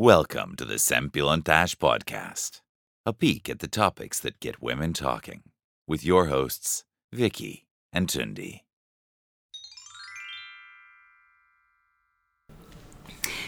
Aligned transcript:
Welcome 0.00 0.54
to 0.58 0.64
the 0.64 0.78
Sempilontash 0.78 1.74
Podcast, 1.76 2.60
a 3.04 3.12
peek 3.12 3.48
at 3.48 3.58
the 3.58 3.66
topics 3.66 4.20
that 4.20 4.38
get 4.38 4.62
women 4.62 4.92
talking, 4.92 5.40
with 5.88 6.04
your 6.04 6.26
hosts, 6.26 6.84
Vicky 7.10 7.66
and 7.92 8.08
Tundi. 8.08 8.60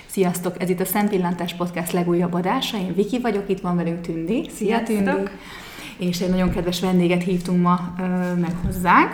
Sziasztok! 0.06 0.60
Ez 0.62 0.68
itt 0.68 0.80
a 0.80 0.84
Szempillantás 0.84 1.54
Podcast 1.54 1.92
legújabb 1.92 2.32
adása. 2.32 2.76
Én 2.76 2.94
Viki 2.94 3.18
vagyok, 3.20 3.48
itt 3.48 3.60
van 3.60 3.76
velünk 3.76 4.00
Tündi. 4.00 4.48
Szia 4.48 4.86
Sziasztok! 4.86 5.16
Tündi! 5.16 5.30
És 5.98 6.20
egy 6.20 6.30
nagyon 6.30 6.50
kedves 6.50 6.80
vendéget 6.80 7.22
hívtunk 7.22 7.62
ma 7.62 7.94
ö, 7.98 8.34
meg 8.34 8.56
hozzánk. 8.64 9.12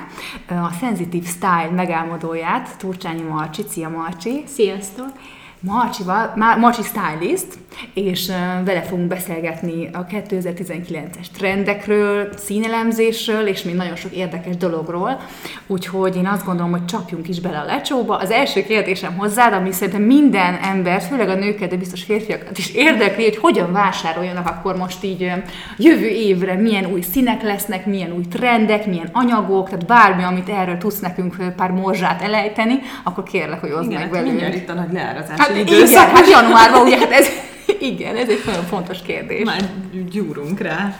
Ö, 0.48 0.54
A 0.54 0.70
Sensitive 0.70 1.26
Style 1.28 1.70
megálmodóját, 1.70 2.78
Turcsányi 2.78 3.22
Marcsi. 3.22 3.62
Szia 3.68 3.88
Marcsi! 3.88 4.44
Sziasztok! 4.46 5.12
Marcsival, 5.60 6.32
Marcsi 6.58 6.82
Stylist, 6.82 7.46
és 7.94 8.26
vele 8.64 8.82
fogunk 8.82 9.08
beszélgetni 9.08 9.90
a 9.92 10.06
2019-es 10.06 11.26
trendekről, 11.36 12.28
színelemzésről, 12.36 13.46
és 13.46 13.62
még 13.62 13.74
nagyon 13.74 13.96
sok 13.96 14.12
érdekes 14.12 14.56
dologról. 14.56 15.20
Úgyhogy 15.66 16.16
én 16.16 16.26
azt 16.26 16.44
gondolom, 16.44 16.70
hogy 16.70 16.84
csapjunk 16.84 17.28
is 17.28 17.40
bele 17.40 17.58
a 17.58 17.64
lecsóba. 17.64 18.16
Az 18.16 18.30
első 18.30 18.62
kérdésem 18.62 19.16
hozzád, 19.16 19.52
ami 19.52 19.72
szerintem 19.72 20.02
minden 20.02 20.54
ember, 20.54 21.02
főleg 21.02 21.28
a 21.28 21.34
nőket, 21.34 21.70
de 21.70 21.76
biztos 21.76 22.02
férfiakat 22.02 22.58
is 22.58 22.74
érdekli, 22.74 23.24
hogy 23.24 23.36
hogyan 23.36 23.72
vásároljanak 23.72 24.46
akkor 24.46 24.76
most 24.76 25.04
így 25.04 25.32
jövő 25.76 26.06
évre, 26.06 26.54
milyen 26.54 26.86
új 26.86 27.00
színek 27.00 27.42
lesznek, 27.42 27.86
milyen 27.86 28.12
új 28.12 28.24
trendek, 28.30 28.86
milyen 28.86 29.08
anyagok, 29.12 29.68
tehát 29.68 29.86
bármi, 29.86 30.22
amit 30.22 30.48
erről 30.48 30.78
tudsz 30.78 30.98
nekünk 30.98 31.36
pár 31.56 31.70
morzsát 31.70 32.22
elejteni, 32.22 32.78
akkor 33.04 33.24
kérlek, 33.24 33.60
hogy 33.60 33.70
hozd 33.70 33.90
Igen, 33.90 34.00
meg 34.00 34.14
hát 34.14 34.24
mindjárt 34.24 34.52
velünk. 34.52 34.62
itt 34.62 34.70
a 34.70 34.74
nagy 34.74 34.92
leárazási 34.92 35.45
Hát 35.46 35.56
időszak. 35.56 35.88
igen, 35.88 36.08
hát 36.08 36.28
januárban 36.28 36.82
ugye, 36.82 36.98
hát 36.98 37.10
ez, 37.10 37.28
igen, 37.92 38.16
ez 38.16 38.28
egy 38.28 38.42
nagyon 38.46 38.64
fontos 38.64 39.02
kérdés. 39.02 39.44
Már 39.44 39.70
gyúrunk 40.10 40.60
rá. 40.60 40.96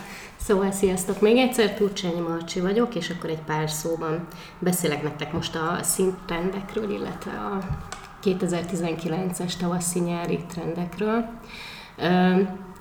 Szóval 0.46 0.72
sziasztok! 0.72 1.20
Még 1.20 1.36
egyszer 1.36 1.74
Turcsányi 1.74 2.20
Marcsi 2.20 2.60
vagyok, 2.60 2.94
és 2.94 3.10
akkor 3.10 3.30
egy 3.30 3.42
pár 3.46 3.70
szóban 3.70 4.26
beszélek 4.58 5.02
nektek 5.02 5.32
most 5.32 5.54
a 5.54 5.78
színtrendekről, 5.82 6.90
illetve 6.90 7.30
a 7.30 7.58
2019-es 8.24 9.56
tavaszi-nyári 9.60 10.38
trendekről. 10.52 11.24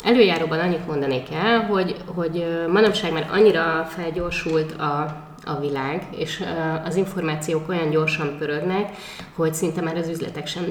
Előjáróban 0.04 0.60
annyit 0.60 0.88
mondanék 0.88 1.32
el, 1.32 1.60
hogy, 1.66 1.96
hogy 2.06 2.66
manapság 2.72 3.12
már 3.14 3.30
annyira 3.32 3.88
felgyorsult 3.90 4.72
a, 4.72 5.24
a 5.46 5.60
világ, 5.60 6.08
és 6.18 6.44
az 6.86 6.96
információk 6.96 7.70
olyan 7.70 7.90
gyorsan 7.90 8.38
pörögnek, 8.38 8.96
hogy 9.36 9.54
szinte 9.54 9.82
már 9.82 9.98
az 9.98 10.08
üzletek 10.08 10.48
sem 10.48 10.64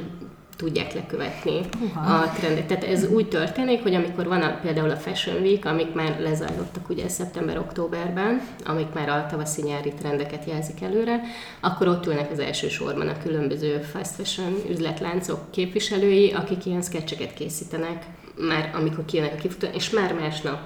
tudják 0.57 0.93
lekövetni 0.93 1.61
Uha. 1.81 2.15
a 2.15 2.33
trendet. 2.39 2.67
Tehát 2.67 2.85
ez 2.85 3.09
úgy 3.09 3.29
történik, 3.29 3.83
hogy 3.83 3.95
amikor 3.95 4.27
van 4.27 4.43
a, 4.43 4.59
például 4.63 4.91
a 4.91 4.97
Fashion 4.97 5.43
Week, 5.43 5.65
amik 5.65 5.93
már 5.93 6.21
lezajlottak 6.21 6.89
ugye 6.89 7.09
szeptember-októberben, 7.09 8.41
amik 8.65 8.93
már 8.93 9.09
a 9.09 9.27
tavaszi-nyári 9.31 9.93
trendeket 9.93 10.45
jelzik 10.45 10.83
előre, 10.83 11.21
akkor 11.61 11.89
ott 11.89 12.07
ülnek 12.07 12.31
az 12.31 12.39
első 12.39 12.69
sorban 12.69 13.09
a 13.09 13.19
különböző 13.23 13.79
fast 13.79 14.11
fashion 14.11 14.55
üzletláncok 14.71 15.51
képviselői, 15.51 16.33
akik 16.33 16.67
ilyen 16.67 16.83
sketcheket 16.83 17.35
készítenek, 17.35 18.05
már 18.37 18.71
amikor 18.75 19.05
kijönnek 19.05 19.35
a 19.35 19.41
kifutó, 19.41 19.67
és 19.73 19.91
már 19.91 20.15
másnap 20.15 20.59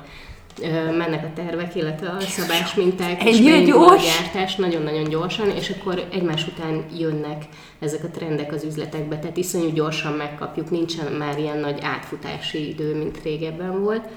mennek 0.97 1.25
a 1.25 1.33
tervek, 1.35 1.75
illetve 1.75 2.09
a 2.09 2.21
szabás 2.21 2.75
minták, 2.75 3.25
és 3.25 3.37
Ennyire 3.39 3.57
beindul 3.57 3.83
a 3.83 3.87
gyors? 3.87 4.05
gyártás 4.05 4.57
nagyon-nagyon 4.57 5.05
gyorsan, 5.05 5.51
és 5.51 5.71
akkor 5.71 6.07
egymás 6.13 6.47
után 6.47 6.85
jönnek 6.99 7.45
ezek 7.79 8.05
a 8.05 8.09
trendek 8.09 8.53
az 8.53 8.65
üzletekbe, 8.65 9.19
tehát 9.19 9.37
iszonyú 9.37 9.73
gyorsan 9.73 10.13
megkapjuk, 10.13 10.71
nincsen 10.71 11.13
már 11.13 11.39
ilyen 11.39 11.59
nagy 11.59 11.79
átfutási 11.83 12.69
idő, 12.69 12.97
mint 12.97 13.23
régebben 13.23 13.83
volt. 13.83 14.09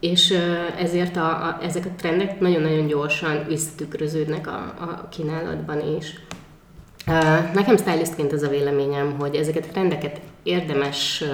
És 0.00 0.38
ezért 0.78 1.16
a, 1.16 1.28
a, 1.28 1.58
ezek 1.62 1.84
a 1.84 1.94
trendek 1.96 2.40
nagyon-nagyon 2.40 2.86
gyorsan 2.86 3.44
visszatükröződnek 3.48 4.46
a, 4.46 4.74
a 4.78 5.08
kínálatban 5.08 5.96
is. 5.98 6.14
Nekem 7.54 7.76
stylistként 7.76 8.32
az 8.32 8.42
a 8.42 8.48
véleményem, 8.48 9.18
hogy 9.18 9.34
ezeket 9.34 9.64
a 9.64 9.72
trendeket 9.72 10.20
érdemes 10.42 11.24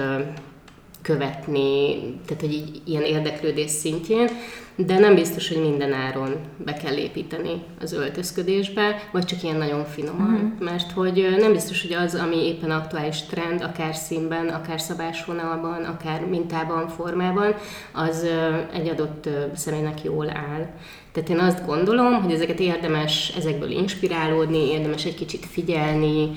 követni, 1.03 1.95
tehát 2.25 2.41
hogy 2.41 2.53
így 2.53 2.81
ilyen 2.85 3.03
érdeklődés 3.03 3.69
szintjén, 3.69 4.29
de 4.75 4.99
nem 4.99 5.15
biztos, 5.15 5.47
hogy 5.47 5.61
minden 5.61 5.93
áron 5.93 6.35
be 6.57 6.73
kell 6.73 6.95
építeni 6.95 7.63
az 7.81 7.93
öltözködésbe, 7.93 9.09
vagy 9.11 9.25
csak 9.25 9.43
ilyen 9.43 9.57
nagyon 9.57 9.85
finoman, 9.85 10.33
uh-huh. 10.33 10.59
mert 10.59 10.91
hogy 10.91 11.35
nem 11.39 11.51
biztos, 11.51 11.81
hogy 11.81 11.93
az, 11.93 12.15
ami 12.15 12.47
éppen 12.47 12.71
aktuális 12.71 13.21
trend, 13.21 13.61
akár 13.61 13.95
színben, 13.95 14.47
akár 14.47 14.81
szabásvonalban, 14.81 15.83
akár 15.83 16.25
mintában, 16.25 16.87
formában, 16.87 17.55
az 17.91 18.25
egy 18.73 18.87
adott 18.87 19.29
személynek 19.55 20.03
jól 20.03 20.29
áll. 20.29 20.67
Tehát 21.13 21.29
én 21.29 21.39
azt 21.39 21.65
gondolom, 21.65 22.21
hogy 22.21 22.33
ezeket 22.33 22.59
érdemes 22.59 23.33
ezekből 23.37 23.71
inspirálódni, 23.71 24.71
érdemes 24.71 25.05
egy 25.05 25.15
kicsit 25.15 25.45
figyelni, 25.45 26.31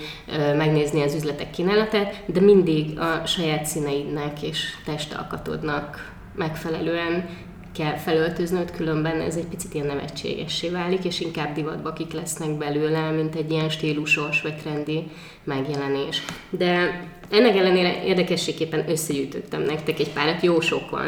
megnézni 0.56 1.03
az 1.03 1.14
üzletek 1.14 1.50
kínálatát, 1.50 2.22
de 2.26 2.41
mindig 2.41 2.98
a 2.98 3.26
saját 3.26 3.64
színeidnek 3.64 4.42
és 4.42 4.75
testalkatodnak 4.84 6.14
megfelelően 6.34 7.28
kell 7.76 7.97
felöltöznöd, 7.97 8.70
különben 8.70 9.20
ez 9.20 9.37
egy 9.37 9.47
picit 9.47 9.75
ilyen 9.75 9.87
nevetségessé 9.87 10.69
válik, 10.69 11.04
és 11.04 11.20
inkább 11.20 11.54
divatba 11.54 11.93
kik 11.93 12.12
lesznek 12.12 12.50
belőle, 12.50 13.10
mint 13.10 13.34
egy 13.34 13.50
ilyen 13.50 13.69
stílusos 13.69 14.43
vagy 14.43 14.56
trendi 14.56 15.10
megjelenés. 15.44 16.22
De 16.50 17.04
ennek 17.31 17.56
ellenére 17.56 18.04
érdekességképpen 18.04 18.84
összegyűjtöttem 18.88 19.62
nektek 19.62 19.98
egy 19.98 20.12
párat, 20.12 20.42
jó 20.42 20.60
sok 20.60 20.91
van, 20.91 21.06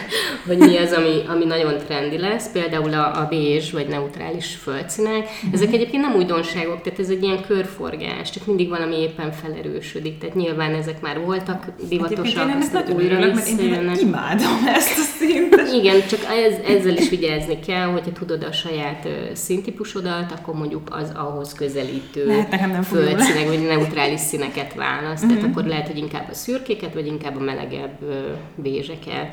hogy 0.46 0.58
mi 0.58 0.76
az, 0.76 0.92
ami, 0.92 1.22
ami 1.28 1.44
nagyon 1.44 1.78
trendi 1.86 2.18
lesz, 2.18 2.52
például 2.52 2.92
a, 2.94 3.20
a 3.20 3.26
bézs 3.28 3.72
vagy 3.72 3.86
neutrális 3.86 4.54
földszínek. 4.62 5.28
Ezek 5.52 5.72
egyébként 5.72 6.02
nem 6.02 6.14
újdonságok, 6.14 6.82
tehát 6.82 6.98
ez 6.98 7.08
egy 7.08 7.22
ilyen 7.22 7.42
körforgás, 7.46 8.30
csak 8.30 8.46
mindig 8.46 8.68
valami 8.68 8.96
éppen 8.96 9.32
felerősödik, 9.32 10.18
tehát 10.18 10.34
nyilván 10.34 10.74
ezek 10.74 11.00
már 11.00 11.20
voltak 11.20 11.64
divatosak, 11.88 12.26
én 12.26 12.38
ennek 12.38 12.56
aztán 12.56 12.82
nagyon 12.82 12.96
újra 12.96 13.14
örülök, 13.14 13.34
mert 13.34 13.48
én 13.48 13.90
imádom 14.00 14.66
ezt 14.74 14.98
a 14.98 15.02
szintet. 15.18 15.72
Igen, 15.72 16.00
csak 16.08 16.20
ez, 16.22 16.76
ezzel 16.76 16.96
is 16.96 17.08
vigyázni 17.08 17.58
kell, 17.60 17.86
hogyha 17.86 18.12
tudod 18.12 18.42
a 18.42 18.52
saját 18.52 19.08
színtípusodat, 19.32 20.32
akkor 20.32 20.54
mondjuk 20.54 20.88
az 20.90 21.12
ahhoz 21.14 21.52
közelítő 21.52 22.26
Lehet, 22.26 22.50
nekem 22.50 22.70
nem 22.70 22.82
földszínek, 22.82 23.46
vagy 23.46 23.66
neutrális 23.66 24.20
színeket 24.20 24.74
választ. 24.74 25.26
Tehát 25.26 25.42
akkor 25.42 25.59
lehet, 25.66 25.86
hogy 25.86 25.96
inkább 25.98 26.28
a 26.30 26.34
szürkéket, 26.34 26.94
vagy 26.94 27.06
inkább 27.06 27.36
a 27.36 27.40
melegebb 27.40 27.98
bézseket. 28.54 29.32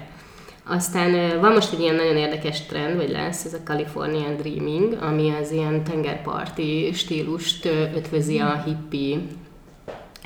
Aztán 0.70 1.40
van 1.40 1.52
most 1.52 1.74
egy 1.74 1.80
ilyen 1.80 1.96
nagyon 1.96 2.18
érdekes 2.18 2.62
trend, 2.66 2.96
vagy 2.96 3.10
lesz, 3.10 3.46
ez 3.46 3.54
a 3.54 3.64
Californian 3.64 4.36
Dreaming, 4.38 4.98
ami 5.02 5.34
az 5.42 5.52
ilyen 5.52 5.84
tengerparti 5.84 6.92
stílust 6.94 7.66
ötvözi 7.96 8.40
a 8.40 8.64
hippi 8.66 9.20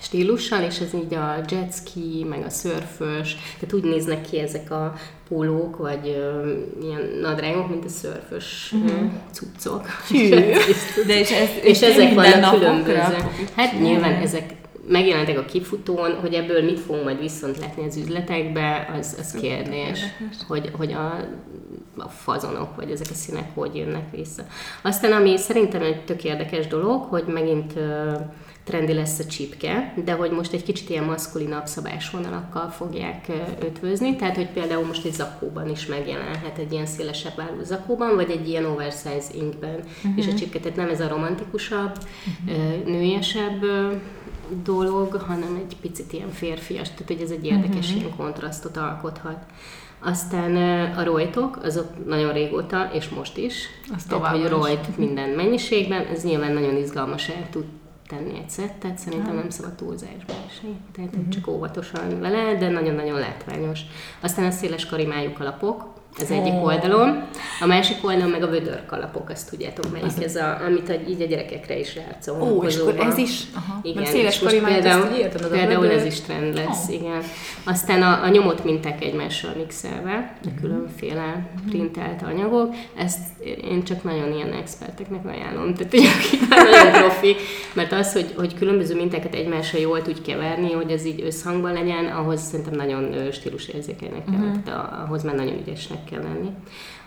stílussal, 0.02 0.64
és 0.64 0.80
ez 0.80 0.94
így 0.94 1.14
a 1.14 1.36
jet 1.50 1.74
ski, 1.74 2.26
meg 2.30 2.44
a 2.46 2.50
szörfös, 2.50 3.36
tehát 3.60 3.74
úgy 3.74 3.84
néznek 3.84 4.22
ki 4.30 4.40
ezek 4.40 4.72
a 4.72 4.94
pólók, 5.28 5.78
vagy 5.78 6.08
ö, 6.08 6.52
ilyen 6.84 7.02
nadrágok, 7.22 7.70
mint 7.70 7.86
a 7.86 7.90
szörfös 7.90 8.74
uh-huh. 8.84 9.10
cuccok. 9.36 9.86
De 11.08 11.20
és, 11.20 11.32
ez, 11.32 11.50
és 11.64 11.82
ezek 11.82 12.06
minden 12.16 12.42
vannak 12.42 12.54
különböző. 12.54 13.00
akkor- 13.00 13.32
Hát 13.56 13.80
nyilván 13.80 14.14
ezek 14.14 14.54
megjelentek 14.92 15.38
a 15.38 15.46
kifutón, 15.46 16.16
hogy 16.20 16.34
ebből 16.34 16.64
mit 16.64 16.80
fogunk 16.80 17.04
majd 17.04 17.20
viszont 17.20 17.58
látni 17.58 17.86
az 17.86 17.98
üzletekbe, 17.98 18.94
az, 19.00 19.16
az 19.20 19.32
kérdés, 19.42 20.00
hogy, 20.48 20.72
hogy 20.78 20.94
a, 20.94 21.28
a 21.98 22.08
fazonok, 22.08 22.76
vagy 22.76 22.92
ezek 22.92 23.08
a 23.10 23.14
színek 23.14 23.50
hogy 23.54 23.76
jönnek 23.76 24.12
vissza. 24.12 24.44
Aztán, 24.82 25.12
ami 25.12 25.38
szerintem 25.38 25.82
egy 25.82 26.04
tök 26.06 26.24
érdekes 26.24 26.68
dolog, 26.68 27.02
hogy 27.02 27.24
megint 27.28 27.74
trendi 28.64 28.94
lesz 28.94 29.20
a 29.20 29.26
csipke, 29.26 29.94
de 30.06 30.12
hogy 30.12 30.32
most 30.32 30.54
egy 30.54 30.64
kicsit 30.64 30.90
ilyen 30.90 31.04
maszkulinabb 31.04 31.66
szabásvonalakkal 31.66 32.70
fogják 32.70 33.28
ötvözni, 33.62 34.16
tehát 34.16 34.36
hogy 34.36 34.50
például 34.50 34.86
most 34.86 35.06
egy 35.06 35.14
zakóban 35.14 35.70
is 35.70 35.86
megjelenhet 35.86 36.58
egy 36.58 36.72
ilyen 36.72 36.86
szélesebb 36.86 37.40
álló 37.40 37.64
zakóban, 37.64 38.16
vagy 38.16 38.30
egy 38.30 38.50
ilyen 38.50 38.66
oversize 38.66 39.28
inkben, 39.34 39.76
uh-huh. 39.76 40.18
és 40.18 40.28
a 40.28 40.34
csipke, 40.34 40.60
tehát 40.60 40.78
nem 40.78 40.90
ez 40.90 41.00
a 41.00 41.08
romantikusabb, 41.08 41.98
uh-huh. 42.46 42.86
nőiesebb 42.86 43.64
dolog, 44.64 45.14
hanem 45.14 45.56
egy 45.56 45.76
picit 45.82 46.14
ilyen 46.14 46.30
férfias, 46.30 46.90
tehát 46.90 47.08
hogy 47.08 47.22
ez 47.22 47.32
egy 47.32 47.46
érdekes 47.46 47.88
uh-huh. 47.88 48.02
ilyen 48.02 48.16
kontrasztot 48.16 48.78
alkothat. 48.78 49.46
Aztán 50.04 50.56
a 50.96 51.04
rojtok, 51.04 51.60
azok 51.64 52.06
nagyon 52.06 52.34
régóta, 52.34 52.90
és 52.94 53.10
most 53.10 53.38
is. 53.38 53.66
Az 53.96 54.04
Tehát, 54.04 54.26
hogy 54.26 54.44
is. 54.44 54.50
rojt 54.50 54.98
minden 54.98 55.30
mennyiségben, 55.30 56.06
ez 56.06 56.24
nyilván 56.24 56.54
nagyon 56.54 56.76
izgalmas 56.76 57.30
el 57.30 57.50
tud 57.50 57.66
tenni 58.08 58.38
egy 58.38 58.50
szettet, 58.50 58.98
szerintem 58.98 59.36
nem 59.36 59.50
szabad 59.50 59.74
túlzásba 59.74 60.34
esni. 60.48 60.76
Tehát 60.96 61.16
uh-huh. 61.16 61.30
csak 61.30 61.48
óvatosan 61.48 62.20
vele, 62.20 62.56
de 62.58 62.70
nagyon-nagyon 62.70 63.20
látványos. 63.20 63.80
Aztán 64.20 64.46
a 64.46 64.52
széles 64.52 64.86
karimájú 64.86 65.34
kalapok, 65.34 65.84
az 66.18 66.32
egyik 66.32 66.54
oldalon. 66.64 67.24
A 67.60 67.66
másik 67.66 67.98
oldalon 68.06 68.30
meg 68.30 68.44
a 68.44 68.48
vödörkalapok, 68.48 69.30
azt 69.30 69.50
tudjátok 69.50 69.92
melyik 69.92 70.24
ez, 70.24 70.36
a, 70.36 70.60
amit 70.66 70.90
a, 70.90 70.94
így 71.10 71.22
a 71.22 71.26
gyerekekre 71.26 71.80
is 71.80 71.96
játszom. 71.96 72.42
Ó, 72.42 72.64
és 72.64 72.78
akkor 72.78 73.00
ez 73.00 73.18
is? 73.18 73.44
Aha. 73.56 73.80
Igen, 73.84 74.02
Meg 74.02 74.12
széles 74.12 74.36
és 74.36 74.42
most 74.42 74.64
például, 74.64 75.08
ezt 75.08 75.18
értem, 75.18 75.44
az 75.44 75.50
például 75.52 75.90
ez 75.92 76.06
is 76.06 76.22
trend 76.22 76.56
lesz, 76.56 76.90
Ó. 76.90 76.94
igen. 76.94 77.22
Aztán 77.64 78.02
a, 78.02 78.24
a 78.24 78.30
nyomott 78.30 78.64
minták 78.64 79.04
egymással 79.04 79.52
mixelve, 79.58 80.38
a 80.44 80.48
különféle 80.62 81.50
printelt 81.70 82.22
anyagok, 82.22 82.74
ezt 82.96 83.20
én 83.44 83.84
csak 83.84 84.04
nagyon 84.04 84.34
ilyen 84.34 84.54
experteknek 84.54 85.26
ajánlom, 85.26 85.74
tehát 85.74 85.92
hogy 85.92 86.10
akik 86.20 86.50
már 86.50 86.66
nagyon 86.70 86.92
profi, 86.92 87.36
mert 87.74 87.92
az, 87.92 88.14
hogy, 88.14 88.34
hogy 88.38 88.54
különböző 88.54 88.96
mintákat 88.96 89.36
egymással 89.36 89.80
jól 89.80 90.02
tudj 90.02 90.22
keverni, 90.22 90.72
hogy 90.72 90.92
ez 90.92 91.06
így 91.06 91.22
összhangban 91.26 91.74
legyen, 91.74 92.06
ahhoz 92.06 92.42
szerintem 92.42 92.76
nagyon 92.76 93.32
stílusérzékenynek 93.32 94.24
kell, 94.26 94.34
uh-huh. 94.34 94.64
tehát 94.64 95.06
ahhoz 95.06 95.24
már 95.24 95.36
nagyon 95.36 95.60
ügyesnek 95.60 96.01
kell 96.04 96.22
lenni. 96.22 96.50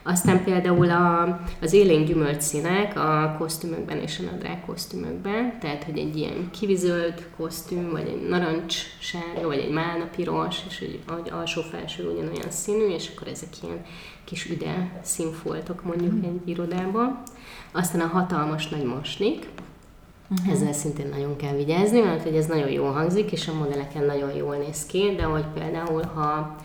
Aztán 0.02 0.44
például 0.44 0.91
a, 0.91 1.41
az 1.61 1.73
élénk 1.73 2.06
gyümölcsszínek 2.06 2.96
a 2.96 3.37
kosztümökben 3.38 3.99
és 3.99 4.19
a 4.19 4.31
nadrág 4.31 4.64
kosztümökben, 4.67 5.58
tehát 5.61 5.85
hogy 5.85 5.99
egy 5.99 6.17
ilyen 6.17 6.50
kivizöld 6.50 7.29
kosztüm, 7.37 7.91
vagy 7.91 8.06
egy 8.06 8.29
narancssárga, 8.29 9.46
vagy 9.46 9.58
egy 9.58 9.70
málna 9.70 10.05
piros, 10.17 10.56
és 10.69 10.79
hogy 11.06 11.31
alsó-felső 11.31 12.11
ugyanolyan 12.11 12.50
színű, 12.50 12.87
és 12.87 13.11
akkor 13.14 13.29
ezek 13.29 13.49
ilyen 13.62 13.85
kis 14.25 14.50
üde 14.50 15.00
színfoltok 15.02 15.85
mondjuk 15.85 16.25
egy 16.25 16.49
irodában. 16.49 17.23
Aztán 17.73 18.00
a 18.00 18.06
hatalmas 18.06 18.69
nagy 18.69 18.85
mosnik, 18.85 19.46
Uh-huh. 20.31 20.52
Ezzel 20.52 20.73
szintén 20.73 21.08
nagyon 21.08 21.37
kell 21.37 21.55
vigyázni, 21.55 22.00
mert 22.00 22.23
hogy 22.23 22.37
ez 22.37 22.46
nagyon 22.46 22.70
jól 22.70 22.93
hangzik, 22.93 23.32
és 23.32 23.49
a 23.49 23.55
modelleken 23.55 24.05
nagyon 24.05 24.35
jól 24.35 24.56
néz 24.56 24.87
ki, 24.87 25.14
de 25.17 25.23
hogy 25.23 25.44
például, 25.55 26.02
ha 26.02 26.56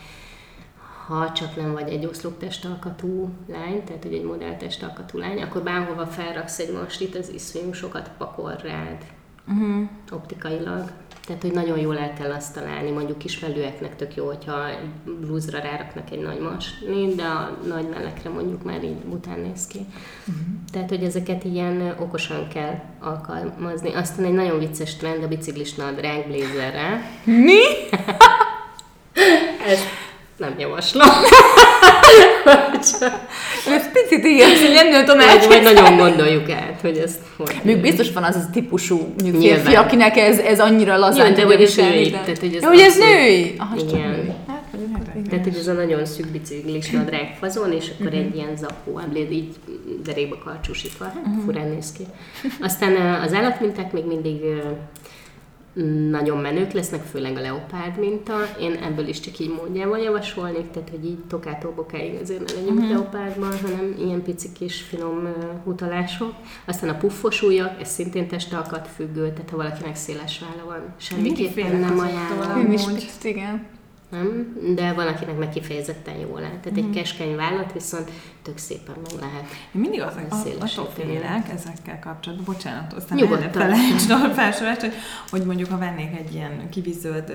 ha 1.10 1.32
csak 1.32 1.56
nem 1.56 1.74
vagy 1.74 1.90
egy 1.90 2.06
oszlop 2.06 2.40
testalkatú 2.40 3.30
lány, 3.48 3.84
tehát 3.84 4.04
hogy 4.04 4.14
egy 4.14 4.24
modell 4.24 4.56
testalkatú 4.56 5.18
lány, 5.18 5.42
akkor 5.42 5.64
bárhova 5.64 6.06
felraksz 6.06 6.60
egy 6.60 6.74
mastit, 6.74 7.16
az 7.16 7.32
iszonyú 7.34 7.74
sokat 7.74 8.12
pakol 8.18 8.56
rád 8.56 9.06
uh-huh. 9.48 9.88
optikailag. 10.12 10.92
Tehát, 11.26 11.42
hogy 11.42 11.52
nagyon 11.52 11.80
jól 11.80 11.98
el 11.98 12.14
kell 12.14 12.32
azt 12.32 12.54
találni, 12.54 12.92
mondjuk 12.92 13.18
kisfelőeknek 13.18 13.96
tök 13.96 14.16
jó, 14.16 14.26
hogyha 14.26 14.70
egy 14.70 14.90
blúzra 15.20 15.60
ráraknak 15.60 16.12
egy 16.12 16.22
nagy 16.22 16.40
masnit, 16.40 17.16
de 17.16 17.24
a 17.24 17.58
nagy 17.68 17.90
mellekre 17.90 18.30
mondjuk 18.30 18.64
már 18.64 18.84
így 18.84 18.98
után 19.10 19.40
néz 19.40 19.68
ki. 19.68 19.80
Uh-huh. 20.20 20.36
Tehát, 20.72 20.90
hogy 20.90 21.04
ezeket 21.04 21.44
ilyen 21.44 21.96
okosan 22.00 22.48
kell 22.48 22.80
alkalmazni. 23.00 23.94
Aztán 23.94 24.26
egy 24.26 24.34
nagyon 24.34 24.60
vicces 24.60 24.96
trend 24.96 25.24
a 25.24 25.28
biciklis 25.28 25.76
nadrág 25.76 26.28
blézerre. 26.28 27.02
Mi? 27.24 27.62
Ezt 29.72 30.08
nem 30.40 30.56
javaslom. 30.58 31.08
Ez 33.68 33.92
picit 33.92 34.26
igen, 34.26 34.50
hogy 34.50 34.90
nem 34.92 35.06
tudom 35.06 35.26
Vagy, 35.28 35.48
vagy 35.48 35.62
nagyon 35.64 35.98
gondoljuk 35.98 36.50
át, 36.50 36.80
hogy 36.82 36.98
ezt 36.98 37.20
hogy... 37.38 37.56
Még 37.64 37.78
biztos 37.82 38.12
van 38.12 38.24
az 38.24 38.36
az 38.36 38.48
típusú 38.54 39.14
férfi, 39.40 39.76
akinek 39.76 40.18
ez, 40.18 40.38
ez 40.40 40.60
annyira 40.60 40.98
lazán 40.98 41.30
Jó, 41.30 41.34
de 41.36 41.44
hogy 41.44 41.54
ez 41.54 41.60
viselni, 41.60 41.96
női, 41.96 42.10
tehát, 42.10 42.38
hogy 42.40 42.56
ez 42.56 42.64
hogy 42.64 42.80
ez 42.80 42.98
női? 42.98 43.56
Csak 43.58 43.90
Igen. 43.94 44.10
női. 44.10 44.32
Hát. 44.48 44.58
Tehát, 45.30 45.44
hogy 45.44 45.56
ez 45.60 45.68
a 45.68 45.74
nagyon 45.74 46.06
szűk 46.06 46.28
biciklis 46.28 46.90
nadrág 46.98 47.36
fazon, 47.40 47.72
és 47.74 47.86
akkor 48.00 48.12
Mhm. 48.12 48.20
egy 48.20 48.36
ilyen 48.36 48.56
zakó 48.58 49.00
emléd 49.00 49.32
így 49.32 49.56
derékba 50.04 50.38
karcsúsítva. 50.46 51.12
Mhm. 51.26 51.40
furán 51.46 51.68
néz 51.70 51.92
ki. 51.98 52.04
Aztán 52.62 53.22
az 53.26 53.34
állatminták 53.34 53.92
még 53.92 54.06
mindig 54.06 54.42
nagyon 56.10 56.38
menők 56.38 56.72
lesznek, 56.72 57.02
főleg 57.02 57.38
a 57.38 57.42
leopárd 57.42 58.00
minta. 58.00 58.34
Én 58.60 58.74
ebből 58.74 59.08
is 59.08 59.20
csak 59.20 59.40
így 59.40 59.50
módjával 59.50 59.98
javasolnék, 60.00 60.72
tehát 60.72 60.90
hogy 60.90 61.06
így 61.06 61.18
tokától 61.28 61.72
bokáig 61.72 62.20
azért 62.22 62.48
ne 62.48 62.54
legyünk 62.60 62.80
Mhm. 62.80 62.90
leopárdban, 62.90 63.52
hanem 63.62 63.96
ilyen 64.00 64.22
pici 64.24 64.52
kis 64.60 64.82
finom 64.82 65.26
ö, 65.26 65.30
utalások. 65.70 66.34
Aztán 66.66 66.90
a 66.90 66.98
puffos 66.98 67.42
ujjak, 67.42 67.82
ez 67.82 67.90
szintén 67.90 68.28
testalkat 68.28 68.88
függő, 68.96 69.32
tehát 69.32 69.50
ha 69.50 69.58
valakinek 69.58 69.96
széles 69.96 70.40
válla 70.40 70.66
van, 70.66 70.94
semmiképpen 70.98 71.76
nem 71.76 72.00
ajánlom. 72.00 72.66
Én 72.66 72.72
is 72.72 72.84
picit, 72.86 73.24
igen. 73.24 73.66
Nem? 74.12 74.58
De 74.76 74.94
van, 74.94 75.08
akinek 75.08 75.38
meg 75.38 75.50
kifejezetten 75.50 76.16
jól 76.20 76.44
áll. 76.44 76.60
Tehát 76.64 76.72
Mhm. 76.80 76.88
egy 76.88 76.90
keskeny 76.96 77.36
vállat 77.36 77.74
viszont 77.74 78.12
tök 78.50 78.58
szépen 78.58 78.96
meg 79.04 79.20
lehet. 79.20 79.44
Én 79.76 79.82
mindig 79.82 80.02
az, 80.02 80.14
a, 80.30 80.36
attól 80.60 80.90
félek 80.96 81.50
ezekkel 81.54 82.00
kapcsolatban, 82.00 82.54
bocsánat, 82.54 82.94
aztán 82.94 83.18
Nyugodtan. 83.18 83.46
ne 83.46 83.52
felejtsd 83.52 84.12
a 84.12 84.18
felsorolást, 84.18 84.82
hogy, 84.82 84.94
hogy 85.30 85.44
mondjuk 85.44 85.70
ha 85.70 85.78
vennék 85.78 86.18
egy 86.18 86.34
ilyen 86.34 86.70
kivizöld, 86.70 87.34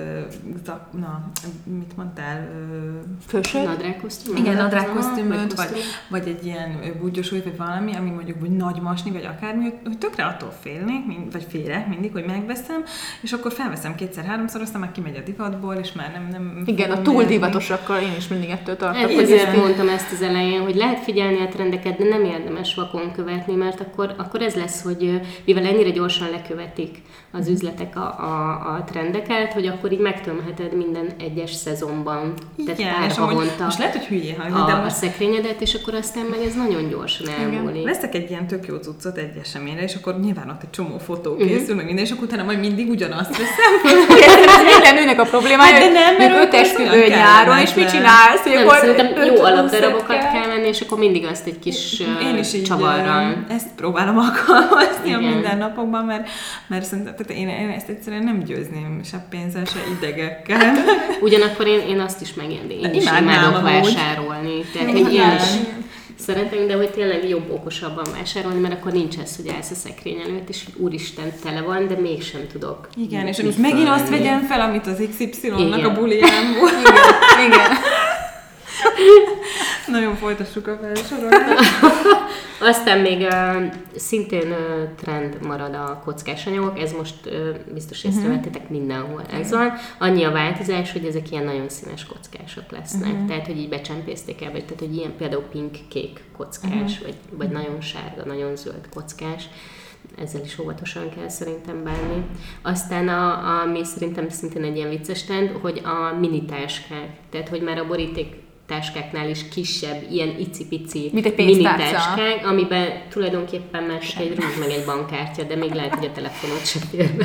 na, 0.90 1.30
mit 1.78 1.96
mondtál, 1.96 2.48
ö, 2.52 2.98
Fősöd? 3.26 3.64
Nadrágkosztüm? 3.64 4.36
igen, 4.36 4.56
nadrágkosztümöt, 4.56 5.54
vagy, 5.54 5.80
vagy 6.08 6.28
egy 6.28 6.46
ilyen 6.46 6.80
búgyos 7.00 7.32
új, 7.32 7.40
vagy 7.40 7.56
valami, 7.56 7.94
ami 7.94 8.10
mondjuk 8.10 8.40
vagy 8.40 8.56
nagy 8.56 8.80
masni, 8.80 9.10
vagy 9.10 9.24
akármi, 9.24 9.62
hogy, 9.62 9.74
hogy 9.84 9.98
tökre 9.98 10.24
attól 10.24 10.52
félnék, 10.60 11.32
vagy 11.32 11.46
félek 11.48 11.88
mindig, 11.88 12.12
hogy 12.12 12.24
megveszem, 12.24 12.84
és 13.20 13.32
akkor 13.32 13.52
felveszem 13.52 13.94
kétszer-háromszor, 13.94 14.60
aztán 14.60 14.80
már 14.80 14.92
kimegy 14.92 15.16
a 15.16 15.22
divatból, 15.22 15.74
és 15.74 15.92
már 15.92 16.12
nem... 16.12 16.28
nem 16.30 16.62
Igen, 16.66 16.90
a 16.90 17.02
túl 17.02 17.24
divatosakkal 17.24 18.00
én 18.00 18.14
is 18.16 18.28
mindig 18.28 18.48
ettől 18.48 18.76
tartok. 18.76 19.10
Ezért 19.10 19.56
mondtam 19.56 19.88
ezt 19.88 20.12
az 20.12 20.22
elején, 20.22 20.60
hogy 20.60 20.74
lehet 20.74 21.03
figyelni 21.04 21.40
a 21.40 21.48
trendeket, 21.48 21.96
de 21.98 22.04
nem 22.04 22.24
érdemes 22.24 22.74
vakon 22.74 23.12
követni, 23.12 23.54
mert 23.54 23.80
akkor, 23.80 24.14
akkor 24.16 24.42
ez 24.42 24.54
lesz, 24.54 24.82
hogy 24.82 25.20
mivel 25.44 25.64
ennyire 25.66 25.90
gyorsan 25.90 26.30
lekövetik 26.30 26.96
az 27.32 27.48
üzletek 27.48 27.96
a, 27.96 28.00
a, 28.00 28.50
a 28.76 28.84
trendeket, 28.90 29.52
hogy 29.52 29.66
akkor 29.66 29.92
így 29.92 29.98
megtömheted 29.98 30.76
minden 30.76 31.06
egyes 31.20 31.50
szezonban, 31.52 32.34
tehát 32.64 32.78
Igen, 32.80 32.94
pár 32.94 33.10
és 33.10 33.16
amúgy, 33.16 33.32
havonta 33.34 33.64
most 33.64 33.78
lehet, 33.78 33.94
hogy 33.96 34.04
hülyé 34.04 34.34
hangzik, 34.38 34.62
a, 34.62 34.66
de 34.66 34.72
a 34.72 34.82
most 34.82 34.96
szekrényedet, 34.96 35.60
és 35.60 35.74
akkor 35.74 35.94
aztán 35.94 36.24
meg 36.24 36.38
ez 36.46 36.54
nagyon 36.54 36.88
gyorsan 36.88 37.26
elmúlik. 37.40 37.84
Veszek 37.84 38.14
egy 38.14 38.30
ilyen 38.30 38.46
tök 38.46 38.66
jó 38.66 38.76
cuccot 38.76 39.16
egy 39.16 39.36
eseményre, 39.42 39.82
és 39.82 39.94
akkor 39.94 40.20
nyilván 40.20 40.48
ott 40.48 40.62
egy 40.62 40.70
csomó 40.70 40.98
fotó 40.98 41.32
Mhm. 41.34 41.46
készül, 41.46 41.74
meg 41.74 41.84
minden, 41.84 42.04
és 42.04 42.10
akkor 42.10 42.24
utána 42.24 42.42
majd 42.44 42.58
mindig 42.60 42.88
ugyanazt 42.90 43.30
veszem. 43.38 43.72
Ez 44.54 44.62
minden 44.72 44.94
nőnek 44.94 45.20
a 45.20 45.24
problémája, 45.24 45.72
Hát 45.74 45.82
de 45.82 45.90
nem, 45.90 46.16
mert 46.16 46.44
öt 46.44 46.54
esküvő 46.54 47.06
nyáron, 47.08 47.58
és 47.58 47.74
mit 47.74 47.90
csinálsz? 47.90 48.42
hogy 48.42 48.52
Nem, 48.52 48.66
akkor 48.66 48.76
szerintem 48.78 49.24
jó 49.24 49.42
alapdarabokat 49.42 50.30
venni, 50.64 50.76
és 50.76 50.80
akkor 50.80 50.98
mindig 50.98 51.24
azt 51.24 51.46
egy 51.46 51.58
kis 51.58 52.02
Én 52.22 52.36
is 52.38 52.54
így 52.54 52.62
csavarral. 52.64 53.44
ezt 53.48 53.68
próbálom 53.76 54.18
alkalmazni 54.18 55.12
a 55.14 55.18
Igen. 55.18 55.22
mindennapokban, 55.22 56.04
mert, 56.04 56.28
mert 56.66 56.84
szerintem 56.84 57.14
tehát 57.16 57.42
én, 57.42 57.48
én 57.48 57.68
ezt 57.68 57.88
egyszerűen 57.88 58.24
nem 58.24 58.42
győzném 58.42 59.00
se 59.04 59.26
pénzzel, 59.30 59.64
se 59.64 59.78
idegekkel. 59.98 60.74
Ugyanakkor 61.20 61.66
én, 61.66 61.80
én 61.88 62.00
azt 62.00 62.20
is 62.20 62.34
megérni, 62.34 62.74
én 62.74 62.94
is 62.94 63.02
Imádnám 63.02 63.22
imádok 63.22 63.62
vásárolni. 63.62 64.60
Tehát, 64.72 64.90
hogy 64.90 65.14
én 65.14 65.34
is 65.36 65.48
szeretem, 66.18 66.66
de 66.66 66.74
hogy 66.74 66.90
tényleg 66.90 67.28
jobb 67.28 67.50
okosabban 67.50 68.04
vásárolni, 68.18 68.60
mert 68.60 68.74
akkor 68.74 68.92
nincs 68.92 69.18
ez, 69.18 69.36
hogy 69.36 69.48
állsz 69.56 69.70
a 69.70 69.74
szekrény 69.74 70.20
előtt, 70.20 70.48
és 70.48 70.64
úristen 70.76 71.32
tele 71.42 71.60
van, 71.60 71.88
de 71.88 71.94
mégsem 72.00 72.40
tudok. 72.52 72.88
Igen, 72.96 73.26
és 73.26 73.42
most 73.42 73.58
megint 73.58 73.88
azt 73.88 74.08
vegyem 74.08 74.40
fel, 74.40 74.60
amit 74.60 74.86
az 74.86 75.02
XY-nak 75.10 75.60
Igen. 75.60 75.84
a 75.84 75.92
bulián 75.92 76.54
volt. 76.60 76.72
Igen. 77.46 77.70
Nagyon 79.86 80.14
folytassuk 80.14 80.66
a 80.66 80.78
felsorolást. 80.82 81.84
Aztán 82.60 82.98
még 82.98 83.20
uh, 83.20 83.72
szintén 83.96 84.50
uh, 84.50 84.94
trend 84.96 85.38
marad 85.46 85.74
a 85.74 86.00
kockás 86.04 86.46
anyagok, 86.46 86.78
ez 86.78 86.92
most 86.92 87.26
uh, 87.26 87.32
biztos 87.74 88.04
észrevettétek 88.04 88.68
mindenhol 88.68 89.22
ez 89.32 89.50
van. 89.50 89.72
Annyi 89.98 90.24
a 90.24 90.30
változás, 90.30 90.92
hogy 90.92 91.04
ezek 91.04 91.30
ilyen 91.30 91.44
nagyon 91.44 91.68
színes 91.68 92.06
kockások 92.06 92.70
lesznek. 92.70 93.12
Uh-huh. 93.12 93.26
Tehát, 93.26 93.46
hogy 93.46 93.58
így 93.58 93.68
becsempészték 93.68 94.42
el, 94.42 94.50
vagy 94.50 94.64
tehát, 94.64 94.80
hogy 94.80 94.96
ilyen 94.96 95.16
például 95.16 95.42
pink-kék 95.42 96.24
kockás, 96.36 96.70
uh-huh. 96.70 97.02
vagy, 97.02 97.16
vagy 97.30 97.48
nagyon 97.48 97.80
sárga, 97.80 98.24
nagyon 98.24 98.56
zöld 98.56 98.88
kockás. 98.94 99.48
Ezzel 100.18 100.44
is 100.44 100.58
óvatosan 100.58 101.10
kell 101.16 101.28
szerintem 101.28 101.84
bánni. 101.84 102.24
Aztán, 102.62 103.08
a, 103.08 103.60
ami 103.60 103.84
szerintem 103.84 104.28
szintén 104.28 104.62
egy 104.64 104.76
ilyen 104.76 104.88
vicces 104.88 105.24
trend, 105.24 105.50
hogy 105.60 105.82
a 105.84 106.18
mini 106.18 106.44
táskák. 106.44 107.08
Tehát, 107.30 107.48
hogy 107.48 107.62
már 107.62 107.78
a 107.78 107.86
boríték 107.86 108.43
táskáknál 108.66 109.28
is 109.28 109.48
kisebb, 109.54 110.02
ilyen 110.10 110.36
icipici 110.38 111.10
Mint 111.12 111.26
egy 111.26 111.36
mini 111.36 111.62
táskák, 111.62 112.46
amiben 112.46 112.88
tulajdonképpen 113.10 113.82
már 113.82 113.98
csak 113.98 114.20
egy 114.20 114.36
rúzs 114.36 114.56
meg 114.60 114.70
egy 114.70 114.84
bankkártya, 114.84 115.42
de 115.42 115.56
még 115.56 115.72
lehet, 115.72 115.94
hogy 115.94 116.04
a 116.04 116.12
telefonot 116.12 116.66
sem 116.66 116.82
fér 116.90 117.10
be. 117.16 117.24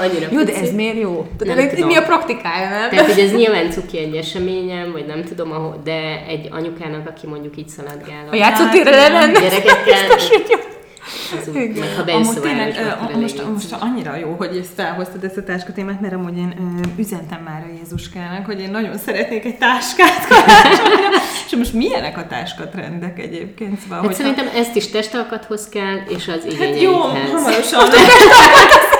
Annyira 0.00 0.26
Jó, 0.30 0.42
de 0.42 0.54
ez 0.54 0.74
miért 0.74 1.00
jó? 1.00 1.28
Nem 1.38 1.68
tudom. 1.68 1.86
mi 1.86 1.94
a 1.94 2.02
praktikája, 2.02 2.68
nem? 2.68 2.90
Tehát, 2.90 3.12
hogy 3.12 3.22
ez 3.22 3.32
nyilván 3.32 3.70
cuki 3.70 3.98
egy 3.98 4.16
eseményen, 4.16 4.92
vagy 4.92 5.06
nem 5.06 5.24
tudom, 5.24 5.52
ahol, 5.52 5.80
de 5.84 6.24
egy 6.28 6.48
anyukának, 6.50 7.08
aki 7.08 7.26
mondjuk 7.26 7.56
így 7.56 7.68
szaladgál 7.68 8.28
A 8.30 8.34
játszótérre 8.34 8.90
le 8.90 9.08
igen. 9.08 9.12
lenne. 9.12 9.40
gyerekekkel, 9.40 10.06
Biztos, 10.14 10.28
hogy 10.28 10.46
jó. 10.50 10.77
Az 11.40 11.48
úgy, 11.48 11.54
meg 11.78 11.88
ha 11.96 12.00
Amúgy 12.00 12.06
bejössz 12.06 12.34
tényleg, 12.40 12.96
a- 13.14 13.18
most, 13.18 13.42
most 13.52 13.72
annyira 13.80 14.16
jó, 14.16 14.34
hogy 14.38 14.56
ezt 14.56 14.72
felhoztad 14.74 15.24
ezt 15.24 15.36
a 15.36 15.42
táskatémát, 15.42 16.00
mert 16.00 16.12
amúgy 16.14 16.36
én 16.38 16.54
ö, 16.58 17.00
üzentem 17.00 17.40
már 17.42 17.64
a 17.70 17.74
Jézuskának, 17.78 18.46
hogy 18.46 18.60
én 18.60 18.70
nagyon 18.70 18.98
szeretnék 18.98 19.44
egy 19.44 19.58
táskát 19.58 20.26
karácsonyra. 20.28 21.08
És 21.46 21.54
most 21.56 21.72
milyenek 21.72 22.18
a 22.18 22.26
táskatrendek 22.26 23.18
egyébként? 23.18 23.80
Szóval, 23.80 24.02
Hát 24.02 24.14
szerintem 24.14 24.48
ezt 24.54 24.76
is 24.76 24.90
testalkathoz 24.90 25.68
kell, 25.68 25.96
és 26.08 26.28
az 26.28 26.34
Hát 26.42 26.44
igényeidhez. 26.52 26.82
jó, 26.82 26.92
hamarosan. 26.92 27.88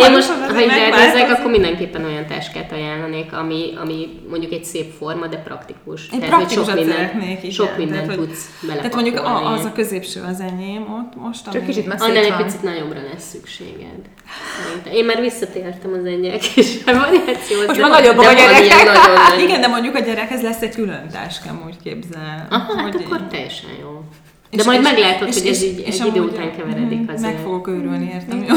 Én 0.00 0.10
most, 0.12 0.28
ha 0.28 0.60
így 0.60 0.68
ránézek, 0.68 1.30
akkor 1.30 1.50
mindenképpen 1.50 2.04
olyan 2.04 2.26
táskát 2.26 2.72
ajánlanék, 2.72 3.32
ami, 3.32 3.72
ami 3.82 4.08
mondjuk 4.30 4.52
egy 4.52 4.64
szép 4.64 4.92
forma, 4.98 5.26
de 5.26 5.36
praktikus. 5.36 6.08
Én 6.12 6.20
Tehát, 6.20 6.34
hogy 6.34 6.50
sok 6.50 6.74
minden, 6.74 6.94
szeretnék, 6.94 7.38
igen. 7.38 7.50
sok 7.50 7.76
mindent 7.76 8.02
Tehát, 8.02 8.16
tudsz 8.16 8.50
Tehát 8.66 8.94
mondjuk 8.94 9.16
a, 9.18 9.52
az 9.52 9.64
a 9.64 9.72
középső 9.72 10.20
az 10.30 10.40
enyém 10.40 10.82
ott 10.82 11.22
most, 11.24 11.50
Csak 11.50 11.66
kicsit 11.66 11.86
messze 11.86 12.04
Annál 12.04 12.24
egy 12.24 12.36
picit 12.44 12.62
nagyobbra 12.62 13.00
lesz 13.12 13.28
szükséged. 13.28 14.00
Szerintem. 14.64 14.92
Én 14.92 15.04
már 15.04 15.20
visszatértem 15.20 15.92
az 15.98 16.04
enyek 16.04 16.56
is. 16.56 16.84
Most 17.66 17.80
már 17.80 17.90
nagyobbak 17.90 18.24
de 18.24 18.30
a 18.30 18.34
van 18.34 18.34
gyerekek. 18.34 18.84
nagyon 18.84 19.40
Igen, 19.46 19.60
de 19.60 19.66
mondjuk 19.66 19.94
a 19.94 20.00
gyerekhez 20.00 20.42
lesz 20.42 20.62
egy 20.62 20.74
külön 20.74 21.08
táskám, 21.12 21.62
úgy 21.66 21.76
képzel. 21.82 22.46
Aha, 22.50 22.76
hát 22.76 22.92
hogy- 22.92 23.02
akkor 23.04 23.22
teljesen 23.30 23.70
jó. 23.80 24.02
De 24.50 24.56
És- 24.58 24.64
majd 24.64 24.82
meglátod, 24.82 25.28
és- 25.28 25.38
hogy 25.38 25.46
ez 25.46 25.62
így 25.62 25.78
és 25.86 25.98
egy 25.98 26.06
idő 26.06 26.20
után 26.20 26.52
keveredik 26.56 27.00
Mhm, 27.00 27.08
azért. 27.12 27.32
Meg 27.32 27.42
fogok 27.42 27.68
őrülni, 27.68 28.10
értem, 28.14 28.38
jó? 28.42 28.54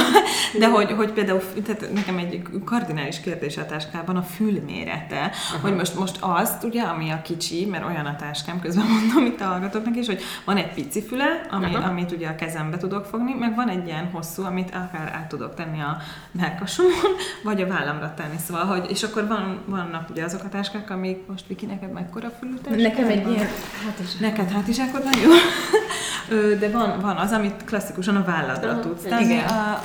De 0.60 0.68
hogy, 0.70 0.92
hogy 0.92 1.12
például, 1.12 1.42
tehát 1.66 1.94
nekem 1.94 2.18
egy 2.18 2.42
kardinális 2.66 3.20
kérdés 3.20 3.58
a 3.58 3.66
táskában 3.66 4.16
a 4.16 4.22
fülmérete, 4.22 5.20
Aha. 5.54 5.62
hogy 5.62 5.76
most, 5.76 5.96
most 6.00 6.18
azt, 6.20 6.64
ugye, 6.64 6.82
ami 6.82 7.10
a 7.10 7.22
kicsi, 7.22 7.66
mert 7.66 7.86
olyan 7.86 8.06
a 8.06 8.16
táskám, 8.16 8.60
közben 8.60 8.86
mondom 8.86 9.26
itt 9.26 9.42
a 9.42 9.46
hallgatóknak 9.46 9.96
is, 9.98 10.06
hogy 10.06 10.22
van 10.46 10.58
egy 10.58 10.74
pici 10.74 11.02
füle, 11.04 11.46
ami, 11.50 11.76
Aha. 11.76 11.90
amit 11.90 12.12
ugye 12.12 12.28
a 12.28 12.36
kezembe 12.36 12.78
tudok 12.78 13.06
fogni, 13.06 13.34
meg 13.40 13.56
van 13.56 13.70
egy 13.70 13.86
ilyen 13.88 14.10
hosszú, 14.14 14.44
amit 14.44 14.70
akár 14.70 15.12
át 15.16 15.28
tudok 15.28 15.56
tenni 15.56 15.80
a 15.82 15.98
melkasomon, 16.32 16.92
vagy 17.44 17.62
a 17.62 17.68
vállamra 17.68 18.14
tenni, 18.18 18.38
szóval, 18.48 18.66
hogy, 18.66 18.86
és 18.92 19.04
akkor 19.04 19.28
van, 19.28 19.60
vannak 19.66 20.10
ugye 20.10 20.24
azok 20.24 20.44
a 20.44 20.50
táskák, 20.50 20.90
amik 20.90 21.18
most 21.28 21.44
Viki, 21.48 21.66
neked 21.66 21.92
mekkora 21.92 22.30
fülű 22.40 22.82
Nekem 22.82 23.08
egy 23.08 23.24
van? 23.24 23.34
ilyen, 23.34 23.48
hát 23.86 24.00
is. 24.04 24.16
Neked 24.16 24.52
hátizsákod 24.52 25.04
van 25.04 25.14
jó? 25.24 25.30
De 26.60 26.70
van, 26.70 27.00
van 27.02 27.16
az, 27.16 27.32
amit 27.32 27.64
klasszikusan 27.66 28.16
a 28.16 28.24
válladra 28.24 28.80
tudsz 28.80 29.06
igen. 29.06 29.46
A, 29.48 29.82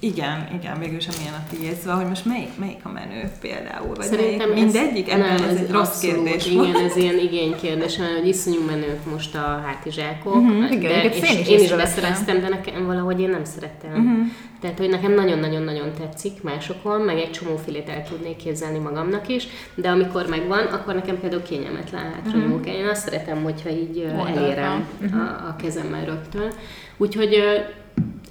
igen, 0.00 0.48
igen, 0.60 0.78
végül 0.78 1.00
sem 1.00 1.14
ilyen 1.22 1.34
a 1.34 1.42
tiéd. 1.50 1.74
Szóval, 1.74 1.96
hogy 1.96 2.08
most 2.08 2.24
melyik, 2.24 2.58
melyik 2.58 2.80
a 2.82 2.88
menő 2.92 3.30
például? 3.40 3.94
Vagy 3.94 4.06
Szerintem 4.06 4.48
melyik, 4.48 4.62
mindegyik? 4.64 5.08
ez, 5.10 5.14
Ebben 5.18 5.34
nem, 5.34 5.48
ez, 5.48 5.56
egy 5.56 5.70
rossz 5.70 5.88
abszolút, 5.88 6.24
kérdés 6.24 6.46
Igen, 6.46 6.56
volt. 6.56 6.78
ez 6.90 6.96
ilyen 6.96 7.18
igénykérdés, 7.18 7.96
mert 7.96 8.18
hogy 8.18 8.28
iszonyú 8.28 8.64
menők 8.66 9.10
most 9.12 9.34
a 9.34 9.62
hátizsákok. 9.66 10.34
Mhm, 10.42 10.62
igen, 10.62 10.80
de, 10.80 11.04
és 11.04 11.30
én 11.30 11.38
is 11.40 11.48
én 11.48 11.58
is 11.60 11.72
beszereztem, 11.72 12.40
de 12.40 12.48
nekem 12.48 12.86
valahogy 12.86 13.20
én 13.20 13.28
nem 13.30 13.44
szerettem. 13.44 13.90
Mhm. 14.02 14.20
Tehát, 14.60 14.78
hogy 14.78 14.88
nekem 14.88 15.12
nagyon-nagyon-nagyon 15.14 15.92
tetszik 15.98 16.42
másokon, 16.42 17.00
meg 17.00 17.18
egy 17.18 17.30
csomó 17.30 17.56
filét 17.56 17.88
el 17.88 18.02
tudnék 18.08 18.36
képzelni 18.36 18.78
magamnak 18.78 19.28
is, 19.28 19.46
de 19.74 19.88
amikor 19.88 20.26
megvan, 20.28 20.66
akkor 20.66 20.94
nekem 20.94 21.20
például 21.20 21.42
kényelmetlen 21.42 22.02
hátra 22.02 22.38
Mhm. 22.38 22.48
nyúlni 22.48 22.64
kell. 22.64 22.74
Én 22.74 22.86
azt 22.86 23.02
szeretem, 23.04 23.42
hogyha 23.42 23.68
így 23.70 23.98
Oldalra. 23.98 24.28
elérem 24.40 24.86
Mhm. 25.00 25.18
a, 25.18 25.22
a 25.48 25.56
kezemmel 25.62 26.04
rögtön. 26.04 26.50
Úgyhogy 26.96 27.36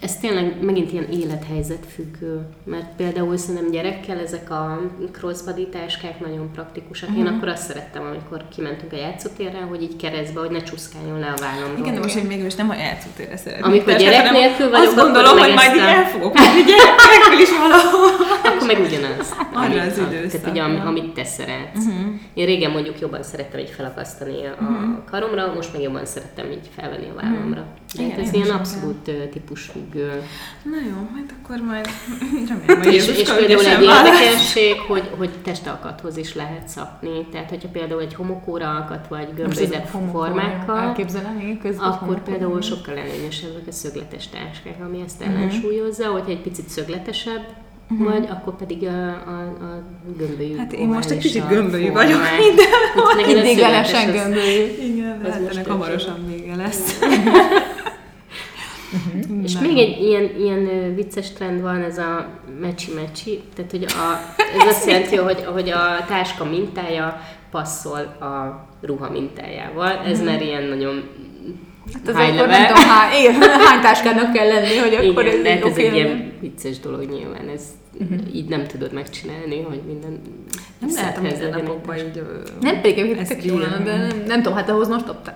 ez 0.01 0.17
tényleg 0.17 0.55
megint 0.61 0.91
ilyen 0.91 1.07
élethelyzet 1.11 1.85
függő, 1.95 2.41
mert 2.63 2.85
például 2.97 3.37
szerintem 3.37 3.71
gyerekkel 3.71 4.19
ezek 4.19 4.51
a 4.51 4.81
crossbody 5.11 5.67
táskák 5.67 6.19
nagyon 6.19 6.51
praktikusak. 6.53 7.09
Én 7.17 7.23
Mhm. 7.23 7.35
akkor 7.35 7.47
azt 7.47 7.63
szerettem, 7.67 8.03
amikor 8.05 8.41
kimentünk 8.55 8.93
a 8.93 8.95
játszótérre, 8.95 9.59
hogy 9.69 9.81
így 9.81 9.95
keresztbe, 9.95 10.39
hogy 10.39 10.49
ne 10.49 10.63
csúszkáljon 10.63 11.19
le 11.19 11.33
a 11.37 11.41
vállamról. 11.41 11.77
Igen, 11.79 11.93
de 11.93 11.99
most 11.99 12.15
én 12.15 12.25
mégis 12.25 12.45
is 12.45 12.55
nem 12.55 12.69
a 12.69 12.75
játszótérre 12.75 13.37
szeretnék. 13.37 13.65
Amikor 13.65 13.93
táskát, 13.93 14.11
gyerek 14.11 14.31
nélkül 14.31 14.69
vagyok, 14.69 14.85
Azt 14.87 14.95
gondolom, 14.95 15.37
hogy 15.37 15.53
majd 15.53 15.75
így 15.75 15.81
el 15.81 16.05
fogok 16.05 16.33
menni 16.33 16.61
gyerek 16.63 16.95
nélkül 17.11 17.39
is 17.41 17.49
valahol. 17.57 18.09
Akkor 18.43 18.67
meg 18.67 18.79
ugyanaz. 18.79 19.35
Arra 19.53 19.81
az 19.81 19.97
időszak, 19.97 20.41
Tehát 20.41 20.49
ugye, 20.51 20.61
am- 20.61 20.87
amit 20.87 21.13
te 21.13 21.23
szeretsz. 21.23 21.85
Mhm. 21.85 22.07
Én 22.33 22.45
régen 22.45 22.71
mondjuk 22.71 22.99
jobban 22.99 23.23
szerettem 23.23 23.59
így 23.59 23.69
felakasztani 23.69 24.45
a 24.45 25.03
karomra, 25.11 25.53
most 25.55 25.73
meg 25.73 25.81
jobban 25.81 26.05
szerettem 26.05 26.51
így 26.51 26.69
felvenni 26.75 27.07
a 27.09 27.21
vállamra. 27.21 27.63
De 27.86 27.86
Igen, 27.93 28.09
hát 28.09 28.19
ez 28.19 28.33
ilyen 28.33 28.49
abszolút 28.49 29.07
ö, 29.07 29.11
típusfüggő. 29.31 30.21
Na 30.63 30.75
jó, 30.89 31.09
majd 31.13 31.33
akkor 31.43 31.57
majd 31.65 31.87
remélem, 32.49 32.83
hogy 32.83 32.93
És, 32.93 33.07
és 33.07 33.29
például 33.31 33.65
egy 33.65 33.81
érdekesség, 33.81 34.79
hogy, 34.87 35.09
hogy 35.17 35.29
testalkathoz 35.43 36.17
is 36.17 36.35
lehet 36.35 36.67
szapni. 36.67 37.25
Tehát, 37.31 37.49
hogyha 37.49 37.67
például 37.67 38.01
egy 38.01 38.13
homokóra 38.13 38.69
alkat, 38.69 39.07
vagy 39.07 39.27
gömbölyzett 39.35 39.89
formákkal, 39.89 40.95
akkor 41.77 42.23
például 42.23 42.61
sokkal 42.61 42.97
előnyösebbek 42.97 43.67
a 43.67 43.71
szögletes 43.71 44.27
táskák, 44.27 44.83
ami 44.85 45.01
ezt 45.05 45.19
Mhm. 45.25 45.29
ellensúlyozza, 45.35 46.05
hogyha 46.07 46.29
egy 46.29 46.41
picit 46.41 46.69
szögletesebb 46.69 47.43
vagy, 47.89 48.27
akkor 48.29 48.55
pedig 48.55 48.83
a, 48.83 49.07
a, 49.09 49.39
a 49.61 49.83
gömbölyű. 50.17 50.57
Hát 50.57 50.73
én 50.73 50.87
most 50.87 51.09
egy 51.09 51.17
kicsit 51.17 51.47
gömbölyű 51.47 51.91
vagyok 51.91 52.19
mindenhol. 52.39 53.23
Hát 53.23 53.27
Idégelesen 53.31 54.11
gömbölyű. 54.11 54.91
Igen, 54.93 55.21
Az 55.25 55.31
hát 55.31 55.51
ennek 55.51 55.67
hamarosan 55.67 56.25
vége 56.27 56.55
lesz. 56.55 56.99
És 59.43 59.53
Na 59.53 59.61
még 59.61 59.77
egy 59.77 60.03
ilyen, 60.03 60.29
ilyen 60.39 60.95
vicces 60.95 61.31
trend 61.31 61.61
van, 61.61 61.81
ez 61.83 61.97
a 61.97 62.29
mecsi-mecsi, 62.59 63.41
tehát 63.55 63.71
hogy 63.71 63.83
a, 63.83 64.35
ez 64.59 64.67
azt 64.67 64.87
jelenti, 64.87 65.15
hogy, 65.27 65.43
hogy 65.43 65.69
a 65.69 66.05
táska 66.07 66.45
mintája 66.45 67.21
passzol 67.51 67.99
a 68.19 68.67
ruha 68.81 69.09
mintájával. 69.09 69.91
Ez 70.05 70.23
már 70.23 70.41
ilyen 70.41 70.63
nagyon 70.63 71.03
Hát 71.93 72.07
az 72.07 72.15
high 72.15 72.33
akkor 72.33 72.47
level. 72.47 72.59
nem 72.59 72.67
tudom, 72.67 72.83
hány, 72.95 73.19
igen, 73.19 73.41
hány 73.41 73.81
táskának 73.81 74.33
kell 74.33 74.47
lenni, 74.47 74.77
hogy 74.77 74.93
akkor 74.93 75.25
Igen, 75.25 75.37
ez 75.37 75.43
de 75.43 75.49
hát 75.49 75.65
ez 75.65 75.77
egy 75.77 75.95
ilyen 75.95 76.33
vicces 76.39 76.79
dolog 76.79 77.09
nyilván, 77.09 77.47
ez 77.49 77.61
így 78.33 78.47
nem 78.47 78.67
tudod 78.67 78.93
megcsinálni, 78.93 79.61
hogy 79.61 79.81
minden 79.85 80.21
Nem 80.79 80.89
lehet 80.95 81.17
a 81.17 81.21
mindennapokban 81.21 81.95
így... 81.97 82.23
Nem 82.61 82.81
pedig 82.81 82.97
egyébként 82.97 83.19
ezt 83.19 83.29
tök 83.29 83.45
jó 83.45 83.57
lenne, 83.57 83.83
de 83.83 83.97
nem, 83.97 84.23
nem 84.27 84.41
tudom, 84.41 84.57
hát 84.57 84.69
ahhoz 84.69 84.87
most 84.87 85.09
ott 85.09 85.31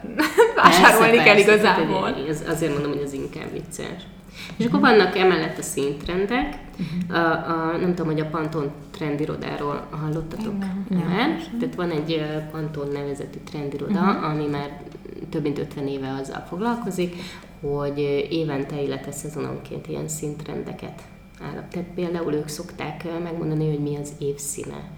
vásárolni 0.55 1.17
kell 1.17 1.37
igazából. 1.37 2.15
Ez, 2.29 2.43
azért 2.47 2.73
mondom, 2.73 2.91
hogy 2.91 3.01
ez 3.01 3.13
inkább 3.13 3.51
vicces. 3.51 4.01
És 4.57 4.65
akkor 4.65 4.79
vannak 4.79 5.17
emellett 5.17 5.57
a 5.57 5.61
színtrendek. 5.61 6.57
A, 7.09 7.17
a, 7.17 7.77
nem 7.79 7.95
tudom, 7.95 8.11
hogy 8.11 8.21
a 8.21 8.25
Panton 8.25 8.71
trendirodáról 8.91 9.87
hallottatok 10.01 10.53
már. 10.59 11.39
Tehát 11.59 11.75
van 11.75 11.89
egy 11.91 12.25
Panton 12.51 12.87
nevezetű 12.93 13.39
trendiroda, 13.51 14.01
ami 14.01 14.45
már 14.45 14.81
több 15.29 15.41
mint 15.41 15.59
50 15.59 15.87
éve 15.87 16.17
azzal 16.21 16.45
foglalkozik, 16.49 17.15
hogy 17.61 17.99
évente, 18.29 18.81
illetve 18.81 19.11
szezononként 19.11 19.87
ilyen 19.87 20.07
színtrendeket 20.07 21.01
állap. 21.41 21.67
Tehát 21.67 21.87
például 21.95 22.33
ők 22.33 22.47
szokták 22.47 23.05
megmondani, 23.23 23.67
hogy 23.69 23.79
mi 23.79 23.95
az 23.95 24.11
évszíne. 24.19 24.89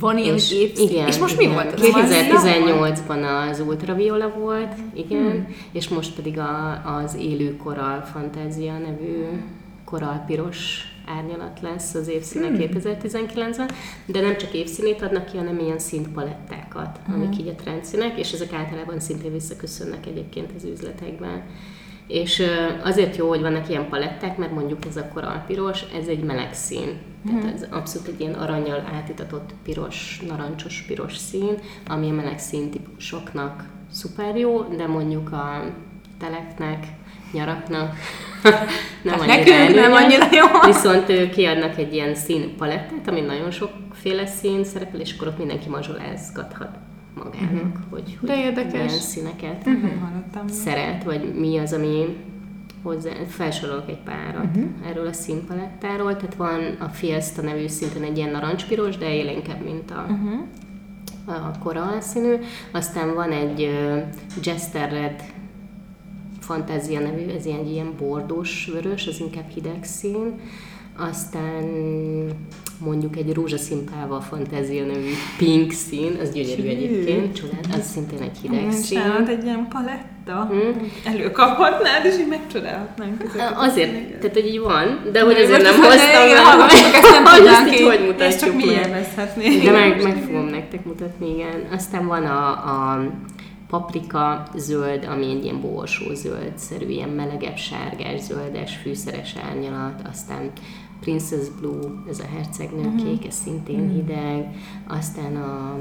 Van 0.00 0.18
ilyen 0.18 0.34
És, 0.34 0.52
évszín. 0.52 0.88
igen, 0.88 1.06
és 1.06 1.18
most 1.18 1.36
mi 1.36 1.44
igen. 1.44 1.54
volt? 1.54 1.72
az? 1.72 1.80
2018-ban 1.82 3.48
az 3.50 3.60
ultraviola 3.60 4.28
volt, 4.38 4.72
igen, 4.94 5.48
és 5.72 5.88
most 5.88 6.14
pedig 6.14 6.38
a, 6.38 6.82
az 6.96 7.16
élő 7.16 7.56
koral 7.56 8.00
fantázia 8.00 8.78
nevű 8.78 9.24
koralpiros 9.84 10.80
árnyalat 11.06 11.60
lesz 11.60 11.94
az 11.94 12.08
évszíne 12.08 12.48
2019-ben, 12.50 13.70
de 14.06 14.20
nem 14.20 14.36
csak 14.36 14.54
évszínét 14.54 15.02
adnak 15.02 15.24
ki, 15.24 15.36
hanem 15.36 15.58
ilyen 15.58 15.78
szintpalettákat, 16.76 17.14
amik 17.14 17.38
így 17.38 17.48
a 17.48 17.54
trendszínek, 17.54 18.18
és 18.18 18.32
ezek 18.32 18.52
általában 18.52 19.00
szintén 19.00 19.32
visszaköszönnek 19.32 20.06
egyébként 20.06 20.50
az 20.56 20.64
üzletekben. 20.64 21.42
És 22.06 22.42
azért 22.82 23.16
jó, 23.16 23.28
hogy 23.28 23.40
vannak 23.40 23.68
ilyen 23.68 23.88
paletták, 23.88 24.36
mert 24.36 24.52
mondjuk 24.52 24.84
ez 24.84 24.96
a 24.96 25.08
koralpiros, 25.08 25.82
ez 26.00 26.06
egy 26.06 26.22
meleg 26.22 26.54
szín. 26.54 26.98
Tehát 27.26 27.54
ez 27.54 27.66
abszolút 27.70 28.08
egy 28.08 28.20
ilyen 28.20 28.34
aranyal 28.34 28.84
átitatott 28.94 29.54
piros, 29.62 30.22
narancsos 30.28 30.84
piros 30.86 31.16
szín, 31.16 31.58
ami 31.86 32.10
a 32.10 32.12
meleg 32.12 32.38
szín 32.38 32.70
típusoknak 32.70 33.64
szuper 33.90 34.36
jó, 34.36 34.62
de 34.62 34.86
mondjuk 34.86 35.32
a 35.32 35.64
teleknek, 36.18 36.86
nyaraknak 37.32 37.94
nem 39.02 39.20
annyira 39.20 39.34
nekünk 39.36 39.74
nem 39.74 39.92
annyira 39.92 40.28
jó. 40.32 40.72
Viszont 40.72 41.30
kiadnak 41.30 41.78
egy 41.78 41.94
ilyen 41.94 42.14
színpalettát, 42.14 43.08
ami 43.08 43.20
nagyon 43.20 43.50
sokféle 44.06 44.26
szín 44.26 44.64
szerepel, 44.64 45.00
és 45.00 45.14
akkor 45.14 45.28
ott 45.28 45.38
mindenki 45.38 45.68
mazsolázgathat 45.68 46.78
magának, 47.14 47.52
uh-huh. 47.52 47.90
hogy, 47.90 48.16
hogy 48.20 48.28
De 48.28 48.44
érdekes. 48.44 48.72
milyen 48.72 48.88
színeket 48.88 49.64
hallottam. 49.64 50.48
szeret, 50.48 51.04
vagy 51.04 51.34
mi 51.34 51.58
az, 51.58 51.72
ami 51.72 52.16
hozzá, 52.82 53.10
felsorolok 53.28 53.88
egy 53.88 54.02
párat 54.02 54.44
uh-huh. 54.44 54.88
erről 54.88 55.06
a 55.06 55.12
színpalettáról, 55.12 56.16
tehát 56.16 56.34
van 56.34 56.76
a 56.78 56.88
Fiesta 56.88 57.42
nevű 57.42 57.66
szinten 57.66 58.02
egy 58.02 58.16
ilyen 58.16 58.30
narancspiros, 58.30 58.96
de 58.96 59.14
élénkebb, 59.14 59.64
mint 59.64 59.90
a, 59.90 60.06
uh-huh. 60.10 61.46
a 61.46 61.58
korall 61.58 62.00
színű, 62.00 62.34
aztán 62.72 63.14
van 63.14 63.30
egy 63.30 63.62
uh, 63.62 64.02
Jester 64.42 64.90
Red 64.90 65.22
Fantázia 66.40 67.00
nevű, 67.00 67.28
ez 67.28 67.46
ilyen, 67.46 67.66
ilyen 67.66 67.94
bordós 67.98 68.70
vörös, 68.72 69.06
az 69.06 69.20
inkább 69.20 69.48
hideg 69.48 69.84
szín, 69.84 70.34
aztán 70.98 71.64
mondjuk 72.78 73.16
egy 73.16 73.32
rózsaszínpával 73.32 74.20
fantázia 74.20 74.84
nevű 74.84 75.10
pink 75.38 75.72
szín, 75.72 76.16
az 76.20 76.32
gyönyörű 76.32 76.68
egyébként, 76.68 77.34
csodát, 77.34 77.66
az 77.78 77.86
szintén 77.86 78.22
egy 78.22 78.38
hideg 78.42 78.58
Igen, 78.58 78.72
szín. 78.72 78.98
csinálod 78.98 79.28
egy 79.28 79.44
ilyen 79.44 79.66
paletta, 79.68 80.14
Hm? 80.50 80.84
előkaphatnád, 81.04 82.04
és 82.04 82.18
így 82.18 82.28
megcsodálhatnánk. 82.28 83.24
Azért, 83.56 84.18
tehát 84.18 84.34
hogy 84.34 84.46
így 84.46 84.60
van, 84.60 85.00
de 85.12 85.20
hogy 85.20 85.36
azért 85.36 85.62
nem 85.62 85.74
hoztam 85.74 86.28
el, 86.30 86.42
hallgatók, 86.44 86.94
ezt 86.94 87.10
nem 87.10 87.24
tudnánk 87.36 87.72
így 87.72 87.86
hogy 87.86 88.14
Ezt 88.18 88.40
csak 88.40 88.52
mutatjuk 88.52 88.54
mi 88.76 88.80
élvezhetnénk. 88.80 89.62
De 89.64 89.70
meg, 89.70 90.02
meg 90.02 90.22
fogom 90.26 90.46
nektek 90.46 90.84
mutatni, 90.84 91.34
igen. 91.34 91.66
Aztán 91.72 92.06
van 92.06 92.24
a, 92.24 92.48
a 92.48 93.00
paprika 93.68 94.46
zöld, 94.56 95.06
ami 95.10 95.30
egy 95.30 95.44
ilyen 95.44 95.60
borsó 95.60 96.14
zöld-szerű, 96.14 96.86
ilyen 96.88 97.08
melegebb, 97.08 97.56
sárgás, 97.56 98.20
zöldes, 98.20 98.76
fűszeres 98.82 99.34
árnyalat, 99.50 100.00
aztán 100.10 100.50
Princess 101.00 101.48
Blue, 101.60 102.02
ez 102.08 102.18
a 102.18 102.26
hercegnő 102.36 102.86
uh-huh. 102.86 103.02
kék, 103.02 103.26
ez 103.26 103.34
szintén 103.34 103.80
uh-huh. 103.80 103.94
hideg, 103.94 104.54
aztán 104.88 105.36
a 105.36 105.76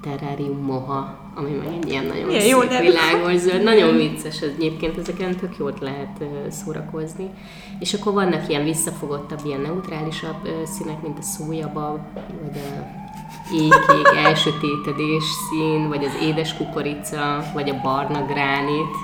Terrarium 0.00 0.58
Moha, 0.58 1.18
ami 1.34 1.50
meg 1.50 1.66
egy 1.66 1.88
ilyen 1.88 2.04
nagyon 2.04 2.26
Milyen 2.26 2.40
szép, 2.40 2.50
jó 2.50 2.60
világos 2.80 3.36
zöld, 3.40 3.62
nagyon 3.62 3.96
vicces 3.96 4.40
ez 4.40 4.50
egyébként, 4.56 4.98
ezeken 4.98 5.36
tök 5.36 5.56
jót 5.58 5.80
lehet 5.80 6.24
szórakozni. 6.50 7.30
És 7.78 7.94
akkor 7.94 8.12
vannak 8.12 8.48
ilyen 8.48 8.64
visszafogottabb, 8.64 9.40
ilyen 9.44 9.60
neutrálisabb 9.60 10.48
színek, 10.64 11.02
mint 11.02 11.18
a 11.18 11.22
szójabab, 11.22 12.00
vagy 12.14 12.56
a 12.56 13.05
éjkék 13.52 14.24
elsötétedés 14.24 15.24
szín, 15.24 15.88
vagy 15.88 16.04
az 16.04 16.18
édes 16.22 16.56
kukorica, 16.56 17.44
vagy 17.54 17.68
a 17.68 17.80
barna 17.82 18.24
gránit. 18.24 18.94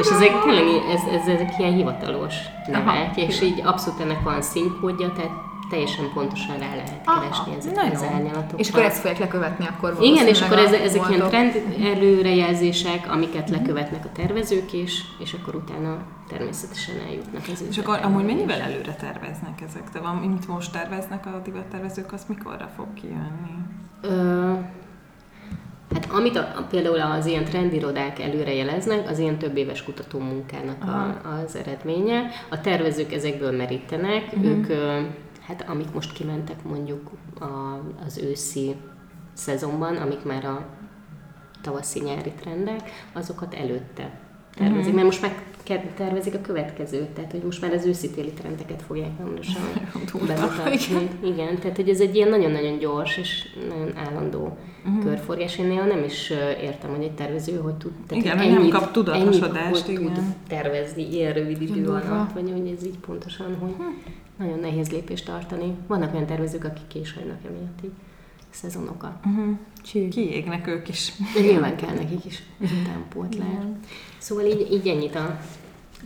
És 0.00 0.06
ezek 0.06 0.42
tényleg 0.42 0.82
ez, 0.94 1.02
ez, 1.20 1.26
ezek 1.26 1.58
ilyen 1.58 1.74
hivatalos 1.74 2.34
nevek, 2.66 2.86
Aha. 2.86 3.12
és 3.14 3.42
így 3.42 3.60
abszolút 3.64 4.00
ennek 4.00 4.22
van 4.22 4.42
színkódja, 4.42 5.12
tehát 5.12 5.30
teljesen 5.72 6.10
pontosan 6.14 6.58
rá 6.58 6.74
lehet 6.74 7.00
Aha, 7.04 7.20
keresni 7.20 7.54
ezeket 7.56 7.92
az 7.92 8.02
árnyalatokat. 8.02 8.60
És 8.60 8.68
akkor 8.68 8.82
ezt 8.82 8.98
fogják 8.98 9.18
lekövetni 9.18 9.66
akkor 9.66 9.96
Igen, 10.00 10.26
és 10.26 10.40
akkor 10.40 10.56
valószínűleg 10.56 10.86
ezek, 10.86 11.08
ilyen 11.08 11.28
trend 11.28 11.54
előrejelzések, 11.82 13.10
amiket 13.12 13.50
lekövetnek 13.50 14.04
a 14.04 14.08
tervezők 14.12 14.72
is, 14.72 15.04
és 15.18 15.32
akkor 15.32 15.54
utána 15.54 15.98
természetesen 16.28 16.94
eljutnak 17.06 17.42
az 17.52 17.64
És 17.70 17.78
akkor 17.78 17.98
amúgy 18.02 18.24
mennyivel 18.24 18.60
előre 18.60 18.94
terveznek 18.94 19.60
ezek? 19.68 19.82
De 19.92 20.00
van, 20.00 20.16
mint 20.16 20.48
most 20.48 20.72
terveznek 20.72 21.26
a 21.26 21.40
divattervezők, 21.44 22.12
az 22.12 22.24
mikorra 22.28 22.70
fog 22.76 22.86
kijönni? 22.94 23.54
Ö, 24.00 24.52
hát 25.94 26.08
amit 26.10 26.36
a, 26.36 26.66
például 26.70 27.00
az 27.00 27.26
ilyen 27.26 27.44
trendirodák 27.44 28.18
előrejeleznek, 28.18 29.10
az 29.10 29.18
ilyen 29.18 29.38
több 29.38 29.56
éves 29.56 29.84
kutató 29.84 30.18
munkának 30.18 30.84
a, 30.84 31.20
az 31.42 31.56
eredménye. 31.56 32.30
A 32.50 32.60
tervezők 32.60 33.12
ezekből 33.12 33.56
merítenek, 33.56 34.24
uh-huh. 34.32 34.44
ők, 34.44 34.66
hát 35.52 35.68
amik 35.68 35.92
most 35.92 36.12
kimentek 36.12 36.64
mondjuk 36.64 37.10
a, 37.40 37.80
az 38.06 38.18
őszi 38.18 38.76
szezonban, 39.32 39.96
amik 39.96 40.24
már 40.24 40.44
a 40.44 40.66
tavaszi-nyári 41.62 42.32
trendek, 42.40 42.90
azokat 43.12 43.54
előtte 43.54 44.20
tervezik, 44.54 44.78
uh-huh. 44.80 44.94
mert 44.94 45.06
most 45.06 45.34
ke- 45.62 45.94
tervezik 45.94 46.34
a 46.34 46.40
következőt, 46.40 47.08
tehát 47.08 47.30
hogy 47.30 47.42
most 47.42 47.60
már 47.60 47.72
az 47.72 47.86
őszi-téli 47.86 48.32
trendeket 48.32 48.82
fogják 48.82 49.10
hamarosan 49.18 49.62
bemutatni. 50.26 51.08
Igen, 51.24 51.58
tehát 51.58 51.76
hogy 51.76 51.88
ez 51.88 52.00
egy 52.00 52.14
ilyen 52.14 52.28
nagyon-nagyon 52.28 52.78
gyors 52.78 53.16
és 53.16 53.48
nagyon 53.68 53.96
állandó 53.96 54.58
uh-huh. 54.84 55.04
körforgás. 55.04 55.58
Én 55.58 55.66
néha 55.66 55.84
nem 55.84 56.04
is 56.04 56.30
értem, 56.60 56.90
hogy 56.90 57.04
egy 57.04 57.14
tervező 57.14 57.56
hogy 57.56 57.74
tud. 57.74 57.92
Igen, 58.10 58.38
hogy 58.38 58.46
hogy 58.46 58.58
nem 58.58 58.68
kap 58.68 58.92
tudatosodást, 58.92 59.88
ennyit, 59.88 59.98
hogy 59.98 60.10
igen. 60.10 60.14
tud 60.14 60.24
tervezni 60.48 61.14
ilyen 61.14 61.32
rövid 61.32 61.62
idő 61.62 61.86
alatt, 61.86 62.32
vagy 62.32 62.50
hogy 62.50 62.74
ez 62.76 62.86
így 62.86 62.98
pontosan, 62.98 63.56
hogy 63.60 63.74
nagyon 64.36 64.58
nehéz 64.58 64.90
lépést 64.90 65.24
tartani. 65.24 65.74
Vannak 65.86 66.14
olyan 66.14 66.26
tervezők, 66.26 66.64
akik 66.64 66.86
később 66.86 67.38
emiatt 67.46 67.84
így 67.84 67.90
szezonokat. 68.50 69.12
Uh-huh. 69.24 69.58
Kiégnek 70.10 70.66
ők 70.66 70.88
is. 70.88 71.12
De 71.34 71.40
nyilván 71.40 71.76
kell 71.76 71.94
nekik 71.94 72.24
is 72.24 72.42
utánpótlás. 72.60 73.48
Szóval 74.18 74.44
így, 74.44 74.72
így 74.72 74.88
ennyit 74.88 75.14
a, 75.14 75.40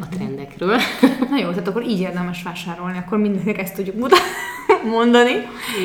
a 0.01 0.09
trendekről. 0.09 0.77
Na 1.31 1.37
jó, 1.39 1.49
tehát 1.51 1.69
akkor 1.69 1.83
így 1.83 2.01
érdemes 2.01 2.43
vásárolni, 2.43 2.99
akkor 2.99 3.19
mindenkinek 3.19 3.59
ezt 3.59 3.75
tudjuk 3.75 3.97
mutat- 3.97 4.21
mondani. 4.87 5.33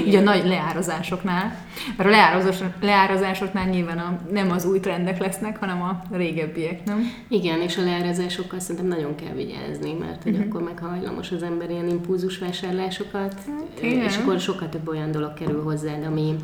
Így 0.07 0.15
a 0.15 0.21
nagy 0.21 0.45
leározásoknál. 0.45 1.55
Mert 1.97 2.09
a 2.09 2.11
leározás, 2.11 2.55
leárazásoknál 2.81 3.65
nyilván 3.65 3.97
a, 3.97 4.19
nem 4.31 4.51
az 4.51 4.65
új 4.65 4.79
trendek 4.79 5.19
lesznek, 5.19 5.57
hanem 5.59 5.81
a 5.81 6.01
régebbiek, 6.11 6.83
nem? 6.85 7.13
Igen, 7.27 7.61
és 7.61 7.77
a 7.77 7.83
leárazásokkal 7.83 8.59
szerintem 8.59 8.87
nagyon 8.87 9.15
kell 9.15 9.33
vigyázni, 9.35 9.93
mert 9.99 10.23
hogy 10.23 10.35
akkor 10.47 10.61
meg 10.63 10.79
hajlamos 10.79 11.31
az 11.31 11.43
ember 11.43 11.69
ilyen 11.69 11.87
impulzus 11.89 12.37
vásárlásokat, 12.37 13.35
igen. 13.81 14.03
és 14.03 14.17
akkor 14.17 14.39
sokkal 14.39 14.69
több 14.69 14.87
olyan 14.87 15.11
dolog 15.11 15.33
kerül 15.33 15.63
hozzád, 15.63 16.05
ami, 16.05 16.35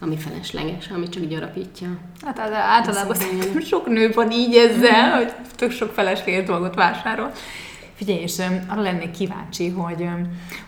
ami 0.00 0.16
felesleges, 0.16 0.88
ami 0.94 1.08
csak 1.08 1.24
gyarapítja. 1.24 1.88
Hát 2.24 2.38
az- 2.38 2.52
általában 2.52 3.16
sok 3.64 3.86
nő 3.86 4.10
van 4.14 4.30
így 4.30 4.54
ezzel, 4.54 5.16
hogy 5.16 5.32
tök 5.56 5.70
sok 5.70 5.92
felesleges 5.92 6.44
dolgot 6.46 6.74
vásárol. 6.74 7.32
Figyelj, 8.00 8.20
és 8.20 8.38
arra 8.68 8.80
lennék 8.80 9.10
kíváncsi, 9.10 9.68
hogy 9.68 10.08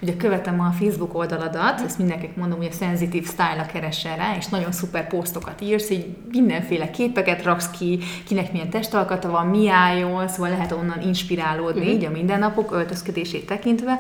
ugye 0.01 0.17
követem 0.17 0.61
a 0.61 0.71
Facebook 0.71 1.15
oldaladat, 1.15 1.81
ezt 1.81 1.99
mindenkinek 1.99 2.37
mondom, 2.37 2.59
hogy 2.59 2.69
a 2.71 2.75
Sensitive 2.75 3.27
Style-a 3.27 3.67
keresel 3.67 4.17
rá, 4.17 4.37
és 4.37 4.47
nagyon 4.47 4.73
szuper 4.73 5.09
posztokat 5.09 5.61
írsz, 5.61 5.91
így 5.91 6.07
mindenféle 6.33 6.91
képeket 6.91 7.43
raksz 7.43 7.71
ki, 7.71 7.99
kinek 8.27 8.53
milyen 8.53 8.71
testalkata 8.71 9.31
van, 9.31 9.47
mi 9.47 9.69
álljon, 9.69 10.29
szóval 10.29 10.51
lehet 10.51 10.73
onnan 10.73 11.01
inspirálódni 11.01 11.81
Mhm. 11.81 11.91
így 11.91 12.05
a 12.05 12.11
mindennapok 12.11 12.73
öltözködését 12.73 13.47
tekintve, 13.47 13.99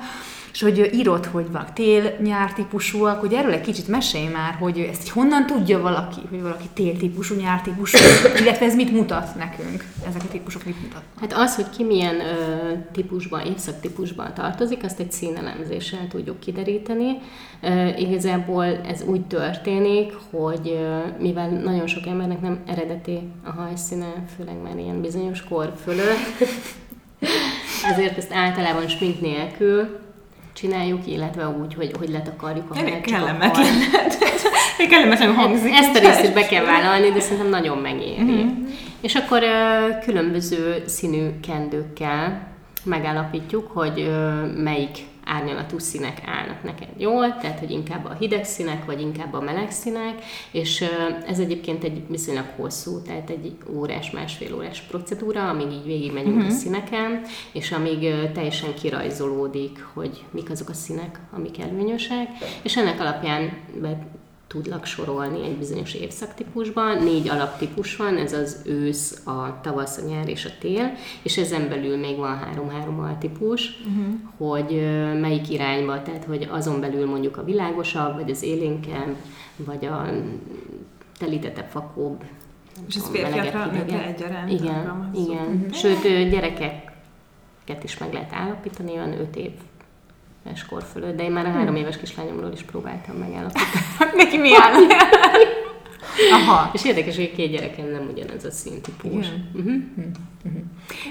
és 0.53 0.63
hogy 0.63 0.91
írod, 0.95 1.27
hogy 1.27 1.51
vannak 1.51 1.73
tél-nyár 1.73 2.53
típusúak, 2.53 3.21
hogy 3.21 3.33
erről 3.33 3.53
egy 3.53 3.61
kicsit 3.61 3.89
mesélj 3.89 4.27
már, 4.27 4.55
hogy 4.55 4.79
ezt 4.79 5.09
honnan 5.09 5.47
tudja 5.47 5.81
valaki, 5.81 6.21
hogy 6.31 6.43
valaki 6.43 6.67
tél-típusú, 6.75 7.35
nyár 7.35 7.61
típusú, 7.61 7.99
illetve 8.41 8.67
ez 8.67 8.75
mit 8.75 8.93
mutat 8.93 9.35
nekünk, 9.35 9.85
ezek 10.09 10.23
a 10.23 10.29
típusok 10.31 10.65
mit 10.65 10.81
mutatnak. 10.83 11.21
Hát 11.21 11.33
az, 11.33 11.55
hogy 11.55 11.71
ki 11.77 11.85
milyen 11.85 12.21
ö, 12.21 12.73
típusban, 12.93 13.41
évszaktípusban 13.41 14.35
tartozik, 14.35 14.85
azt 14.85 15.01
egy 15.01 15.13
színelemzéssel 15.13 16.09
tudjuk 16.09 16.41
kideríteni. 16.41 17.19
Ö, 17.61 17.87
igazából 17.87 18.65
ez 18.65 19.03
úgy 19.03 19.25
történik, 19.27 20.13
hogy 20.31 20.71
ö, 20.75 21.23
mivel 21.23 21.49
nagyon 21.49 21.87
sok 21.87 22.07
embernek 22.07 22.41
nem 22.41 22.63
eredeti 22.67 23.19
a 23.45 23.51
hajszíne, 23.51 24.13
főleg 24.37 24.63
már 24.63 24.79
ilyen 24.79 25.01
bizonyos 25.01 25.43
kor 25.43 25.73
fölött, 25.83 26.49
ezért 27.93 28.17
ezt 28.17 28.33
általában 28.33 28.89
smink 28.89 29.21
nélkül 29.21 30.02
csináljuk, 30.63 31.07
illetve 31.07 31.49
úgy, 31.49 31.75
hogy, 31.75 31.93
hogy 31.99 32.09
letakarjuk 32.09 32.71
a 32.71 32.79
Elég 32.79 33.01
kellemetlen. 33.01 33.67
Elég 34.79 34.91
kellemetlenül 34.91 35.35
hangzik. 35.35 35.73
ezt 35.73 35.97
a 35.97 35.99
részt 35.99 36.23
is 36.23 36.31
be 36.31 36.47
kell 36.47 36.65
vállalni, 36.65 37.11
de 37.11 37.21
szerintem 37.21 37.49
nagyon 37.49 37.79
megéri. 37.79 38.23
Uh-huh. 38.23 38.51
És 39.01 39.15
akkor 39.15 39.43
különböző 40.05 40.83
színű 40.87 41.31
kendőkkel 41.47 42.49
megállapítjuk, 42.85 43.71
hogy 43.73 44.11
melyik 44.57 44.99
árnyalatú 45.33 45.79
színek 45.79 46.23
állnak 46.27 46.63
neked 46.63 46.89
jól, 46.97 47.37
tehát 47.37 47.59
hogy 47.59 47.71
inkább 47.71 48.05
a 48.05 48.17
hideg 48.19 48.45
színek, 48.45 48.85
vagy 48.85 49.01
inkább 49.01 49.33
a 49.33 49.41
meleg 49.41 49.71
színek, 49.71 50.25
és 50.51 50.85
ez 51.27 51.39
egyébként 51.39 51.85
egy 51.85 52.03
viszonylag 52.09 52.47
hosszú, 52.57 53.03
tehát 53.03 53.31
egy 53.31 53.57
órás, 53.75 54.11
másfél 54.11 54.55
órás 54.55 54.81
procedúra, 54.81 55.49
amíg 55.49 55.73
így 55.73 55.85
végigmegyünk 55.85 56.37
uh-huh. 56.37 56.53
a 56.53 56.55
színeken, 56.55 57.21
és 57.53 57.73
amíg 57.73 58.33
teljesen 58.33 58.75
kirajzolódik, 58.75 59.85
hogy 59.93 60.25
mik 60.31 60.51
azok 60.51 60.69
a 60.69 60.75
színek, 60.75 61.21
amik 61.31 61.61
előnyösek, 61.61 62.29
és 62.63 62.77
ennek 62.77 63.01
alapján 63.01 63.53
tudlak 64.53 64.85
sorolni 64.85 65.45
egy 65.45 65.57
bizonyos 65.57 65.95
évszaktípusban. 65.95 67.03
Négy 67.03 67.29
alaptípus 67.29 67.97
van, 67.97 68.17
ez 68.17 68.33
az 68.33 68.63
ősz, 68.65 69.27
a 69.27 69.61
tavasz, 69.61 69.99
a 69.99 70.09
nyár 70.09 70.29
és 70.29 70.45
a 70.45 70.51
tél, 70.61 70.93
és 71.23 71.39
ezen 71.39 71.69
belül 71.69 71.97
még 71.97 72.17
van 72.17 72.37
három-három 72.37 73.01
altípus, 73.01 73.71
uh-huh. 73.81 74.15
hogy 74.37 74.83
melyik 75.21 75.51
irányba, 75.51 76.03
tehát 76.03 76.25
hogy 76.25 76.49
azon 76.51 76.81
belül 76.81 77.07
mondjuk 77.07 77.37
a 77.37 77.45
világosabb, 77.45 78.15
vagy 78.15 78.31
az 78.31 78.43
élénkebb, 78.43 79.17
vagy 79.57 79.85
a 79.85 80.11
telítettebb, 81.19 81.69
fakóbb. 81.69 82.25
És 82.89 82.95
ez 82.95 83.09
férfiakra, 83.09 83.67
nőkre 83.67 84.07
egyaránt 84.07 84.51
Igen, 84.51 85.11
igen. 85.15 85.67
Sőt, 85.73 86.05
ö, 86.05 86.29
gyerekeket 86.29 87.85
is 87.85 87.99
meg 87.99 88.13
lehet 88.13 88.33
állapítani, 88.33 88.93
olyan 88.93 89.21
öt 89.21 89.37
éves 90.47 90.65
kor 90.65 90.83
fölött, 90.93 91.17
de 91.17 91.23
én 91.23 91.31
már 91.31 91.47
a 91.47 91.51
három 91.51 91.77
éves 91.77 91.99
kislányomról 91.99 92.53
is 92.53 92.63
próbáltam 92.63 93.17
megállapítani. 93.17 94.11
Neki 94.23 94.37
mi 94.37 94.51
áll? 94.57 94.73
Aha. 96.33 96.71
És 96.73 96.85
érdekes, 96.85 97.17
hogy 97.17 97.31
a 97.33 97.37
két 97.37 97.51
gyerekem 97.51 97.87
nem 97.91 98.09
ugyanaz 98.13 98.45
a 98.45 98.51
színtípus. 98.51 99.11
Igen. 99.11 99.51
Uh-huh. 99.55 100.63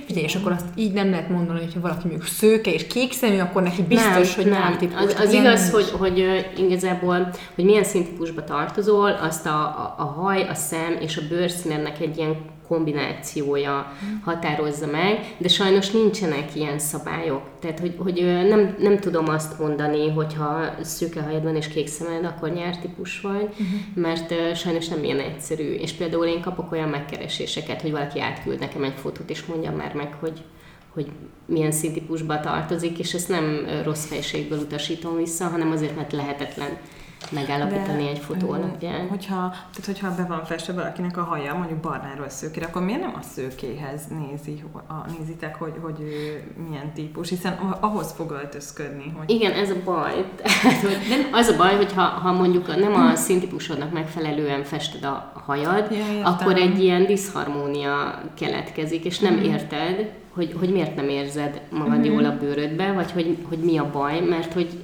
Figyelj, 0.05 0.25
és 0.25 0.35
akkor 0.35 0.51
azt 0.51 0.65
így 0.75 0.93
nem 0.93 1.09
lehet 1.09 1.29
mondani, 1.29 1.59
hogy 1.59 1.73
ha 1.73 1.79
valaki 1.79 2.07
mondjuk 2.07 2.25
szőke 2.25 2.73
és 2.73 2.87
kék 2.87 3.13
szemű, 3.13 3.39
akkor 3.39 3.61
neki 3.61 3.81
biztos, 3.81 4.35
hogy 4.35 4.45
nem 4.45 4.77
típus. 4.77 4.95
Az, 4.95 5.15
az 5.19 5.33
igaz, 5.33 5.71
hogy, 5.71 5.89
hogy 5.89 6.19
ö, 6.19 6.37
igazából, 6.57 7.33
hogy 7.55 7.63
milyen 7.63 7.83
színtípusba 7.83 8.43
tartozol, 8.43 9.11
azt 9.11 9.45
a, 9.45 9.59
a, 9.59 9.95
a 9.97 10.03
haj, 10.03 10.47
a 10.47 10.53
szem 10.53 10.97
és 10.99 11.17
a 11.17 11.21
bőrszínednek 11.29 11.99
egy 11.99 12.17
ilyen 12.17 12.35
kombinációja 12.71 13.91
határozza 14.23 14.87
meg, 14.87 15.35
de 15.37 15.47
sajnos 15.47 15.91
nincsenek 15.91 16.55
ilyen 16.55 16.79
szabályok. 16.79 17.41
Tehát, 17.59 17.79
hogy, 17.79 17.95
hogy 17.97 18.23
nem, 18.47 18.75
nem 18.79 18.99
tudom 18.99 19.29
azt 19.29 19.59
mondani, 19.59 20.09
hogyha 20.09 20.63
szőke 20.81 21.21
hajad 21.21 21.43
van 21.43 21.55
és 21.55 21.67
kék 21.67 21.87
szemed, 21.87 22.25
akkor 22.25 22.49
nyártípus 22.49 23.21
vagy, 23.21 23.49
uh-huh. 23.49 23.65
mert 23.95 24.55
sajnos 24.55 24.87
nem 24.87 25.03
ilyen 25.03 25.19
egyszerű. 25.19 25.73
És 25.73 25.91
például 25.91 26.25
én 26.25 26.41
kapok 26.41 26.71
olyan 26.71 26.89
megkereséseket, 26.89 27.81
hogy 27.81 27.91
valaki 27.91 28.19
átküld 28.19 28.59
nekem 28.59 28.83
egy 28.83 28.97
fotót, 29.01 29.29
és 29.29 29.45
mondja 29.45 29.71
már 29.71 29.93
meg, 29.93 30.13
hogy 30.19 30.43
hogy 30.93 31.07
milyen 31.45 31.71
színtípusba 31.71 32.39
tartozik, 32.39 32.99
és 32.99 33.13
ezt 33.13 33.29
nem 33.29 33.67
rossz 33.83 34.05
fejségből 34.05 34.59
utasítom 34.59 35.15
vissza, 35.17 35.47
hanem 35.47 35.71
azért, 35.71 35.95
mert 35.95 36.11
lehetetlen 36.11 36.77
megállapítani 37.29 38.07
egy 38.07 38.19
fotó 38.19 38.51
alapján. 38.51 39.07
Hogyha, 39.07 39.49
tehát 39.49 39.85
hogyha 39.85 40.15
be 40.15 40.23
van 40.23 40.45
festve 40.45 40.73
valakinek 40.73 41.17
a 41.17 41.23
haja, 41.23 41.53
mondjuk 41.53 41.79
barnáról 41.79 42.29
szőkére, 42.29 42.65
akkor 42.65 42.83
miért 42.83 43.01
nem 43.01 43.15
a 43.19 43.21
szőkéhez 43.21 44.01
nézi, 44.07 44.63
a, 44.87 44.93
nézitek, 45.17 45.55
hogy, 45.55 45.73
hogy 45.81 45.99
ő 45.99 46.43
milyen 46.69 46.93
típus, 46.93 47.29
hiszen 47.29 47.53
ahhoz 47.79 48.11
fog 48.11 48.31
öltözködni. 48.31 49.13
Hogy... 49.17 49.29
Igen, 49.29 49.51
ez 49.51 49.69
a 49.69 49.75
baj. 49.83 50.25
De 51.09 51.27
az 51.31 51.47
a 51.47 51.57
baj, 51.57 51.75
hogy 51.75 51.93
ha, 51.93 52.31
mondjuk 52.31 52.75
nem 52.75 52.93
a 52.93 53.15
színtípusodnak 53.15 53.91
megfelelően 53.91 54.63
fested 54.63 55.03
a 55.03 55.31
hajad, 55.45 55.91
ja, 55.91 56.25
akkor 56.25 56.55
egy 56.55 56.79
ilyen 56.83 57.05
diszharmónia 57.05 58.21
keletkezik, 58.33 59.05
és 59.05 59.19
nem 59.19 59.33
mm. 59.33 59.43
érted, 59.43 60.11
hogy, 60.33 60.55
hogy 60.59 60.71
miért 60.71 60.95
nem 60.95 61.09
érzed 61.09 61.61
magad 61.69 61.97
mm-hmm. 61.97 62.03
jól 62.03 62.25
a 62.25 62.37
bőrödbe, 62.37 62.91
vagy 62.91 63.11
hogy, 63.11 63.37
hogy 63.49 63.57
mi 63.57 63.77
a 63.77 63.89
baj, 63.91 64.19
mert 64.19 64.53
hogy 64.53 64.83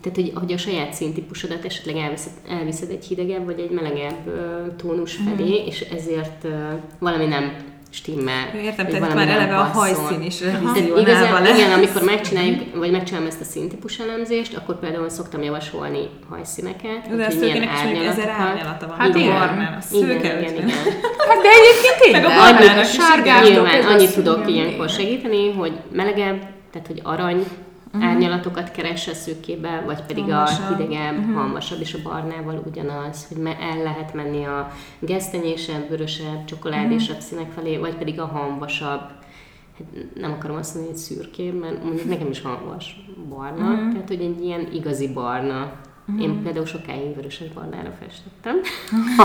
tehát, 0.00 0.14
hogy, 0.14 0.32
hogy 0.34 0.52
a 0.52 0.58
saját 0.58 0.94
színtípusodat 0.94 1.64
esetleg 1.64 1.96
elviszed, 1.96 2.32
elviszed 2.48 2.90
egy 2.90 3.04
hidegebb 3.04 3.44
vagy 3.44 3.58
egy 3.58 3.70
melegebb 3.70 4.30
tónus 4.76 5.18
mhm. 5.18 5.28
felé, 5.28 5.62
mm. 5.62 5.66
és 5.66 5.80
ezért 5.80 6.46
valami 6.98 7.26
nem 7.26 7.74
stimmel. 7.90 8.54
Értem, 8.62 8.86
tehát 8.86 9.14
már 9.14 9.28
eleve 9.28 9.56
a 9.56 9.62
hajszín 9.62 10.22
is 10.22 10.40
igazán, 10.96 11.42
lesz. 11.42 11.58
Igen, 11.58 11.72
amikor 11.72 12.02
megcsináljuk, 12.02 12.60
vagy 12.74 12.90
megcsinálom 12.90 13.28
ezt 13.28 13.40
a 13.40 13.44
színtípus 13.44 13.98
elemzést, 13.98 14.56
akkor 14.56 14.78
például 14.78 15.08
szoktam 15.08 15.42
javasolni 15.42 16.08
hajszíneket, 16.28 17.16
de 17.16 17.24
hogy 17.24 17.38
milyen 17.38 17.68
árnyalatokat. 17.68 18.28
árnyalata 18.28 18.86
van. 18.86 18.96
Hát 18.96 19.14
igen, 19.14 19.38
barnán, 19.38 19.72
a 19.72 19.80
szőke 19.80 20.14
igen, 20.14 20.42
igen, 20.42 20.54
igen. 20.54 20.68
Hát 21.28 21.40
de 21.42 21.48
egyébként 21.58 21.98
tényleg. 22.00 22.22
Meg 22.22 22.30
a 22.30 22.34
barnának 22.34 22.84
is. 22.84 23.48
Nyilván, 23.48 23.84
annyit 23.84 24.14
tudok 24.14 24.50
ilyenkor 24.50 24.88
segíteni, 24.88 25.52
hogy 25.52 25.72
melegebb, 25.92 26.38
tehát 26.72 26.86
hogy 26.86 27.00
arany 27.02 27.46
uh-huh. 27.96 28.10
árnyalatokat 28.10 28.70
keresse 28.70 29.14
szőkébe, 29.14 29.82
vagy 29.86 30.02
pedig 30.02 30.24
halmasabb. 30.24 30.70
a 30.70 30.76
hidegebb, 30.76 31.18
uh-huh. 31.18 31.34
halmasabb, 31.34 31.80
és 31.80 31.94
a 31.94 32.02
barnával 32.02 32.62
ugyanaz, 32.66 33.26
hogy 33.28 33.54
el 33.60 33.82
lehet 33.82 34.14
menni 34.14 34.44
a 34.44 34.70
gesztenyésebb, 34.98 35.88
vörösebb, 35.88 36.44
csokoládésabb 36.44 37.16
uh-huh. 37.16 37.28
színek 37.28 37.50
felé, 37.50 37.76
vagy 37.76 37.94
pedig 37.94 38.20
a 38.20 38.26
hamvasabb, 38.26 39.00
hát 39.78 39.86
nem 40.14 40.32
akarom 40.32 40.56
azt 40.56 40.74
mondani, 40.74 40.94
hogy 40.94 41.04
szürkébb, 41.04 41.60
mert 41.60 41.84
mondjuk 41.84 42.08
nekem 42.08 42.30
is 42.30 42.40
hamvas 42.42 42.96
barna, 43.28 43.72
uh-huh. 43.72 43.92
tehát 43.92 44.08
hogy 44.08 44.20
egy 44.20 44.44
ilyen 44.44 44.68
igazi 44.72 45.12
barna 45.12 45.72
Uh-huh. 46.08 46.24
Én 46.24 46.42
például 46.42 46.66
sokáig 46.66 47.14
vöröses 47.14 47.48
barnára 47.48 47.92
festettem. 48.00 48.60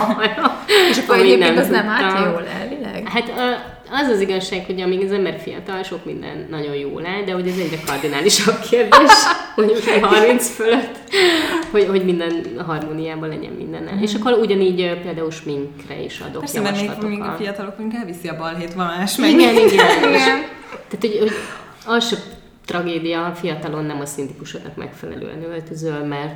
és 0.91 0.97
akkor 0.97 1.17
egyébként 1.17 1.57
az 1.57 1.67
nem 1.67 1.87
állt 1.87 2.25
jól 2.25 2.45
elvileg? 2.45 3.07
Hát 3.07 3.31
az 3.91 4.07
az 4.07 4.19
igazság, 4.19 4.65
hogy 4.65 4.81
amíg 4.81 5.03
az 5.03 5.11
ember 5.11 5.39
fiatal, 5.39 5.83
sok 5.83 6.05
minden 6.05 6.47
nagyon 6.49 6.75
jól 6.75 7.05
áll, 7.05 7.23
de 7.23 7.33
hogy 7.33 7.47
ez 7.47 7.57
egyre 7.57 7.77
kardinálisabb 7.85 8.59
kérdés, 8.69 9.11
hogy 9.55 9.83
30 10.01 10.49
fölött, 10.49 10.97
hogy, 11.71 11.87
hogy 11.87 12.05
minden 12.05 12.45
harmóniában 12.65 13.29
legyen 13.29 13.51
minden. 13.51 13.83
Uh-huh. 13.83 14.01
És 14.01 14.13
akkor 14.13 14.33
ugyanígy 14.33 14.99
például 15.01 15.31
sminkre 15.31 16.01
is 16.03 16.19
adok 16.19 16.39
Persze, 16.39 16.61
mert 16.61 17.01
még, 17.01 17.09
még 17.09 17.21
a 17.21 17.35
fiatalok 17.37 17.77
még 17.77 17.93
elviszi 17.99 18.27
a 18.27 18.37
balhét 18.37 18.73
valás 18.73 19.15
meg. 19.15 19.29
Igen, 19.29 19.55
igen. 19.55 19.69
igen. 20.09 20.39
Tehát, 20.67 20.99
hogy, 20.99 21.17
hogy 21.19 21.31
az 21.85 22.07
se 22.07 22.15
tragédia, 22.65 23.25
a 23.25 23.33
fiatalon 23.33 23.85
nem 23.85 23.99
a 23.99 24.05
szintikusodnak 24.05 24.75
megfelelően 24.75 25.43
öltözöl, 25.43 26.03
mert 26.03 26.33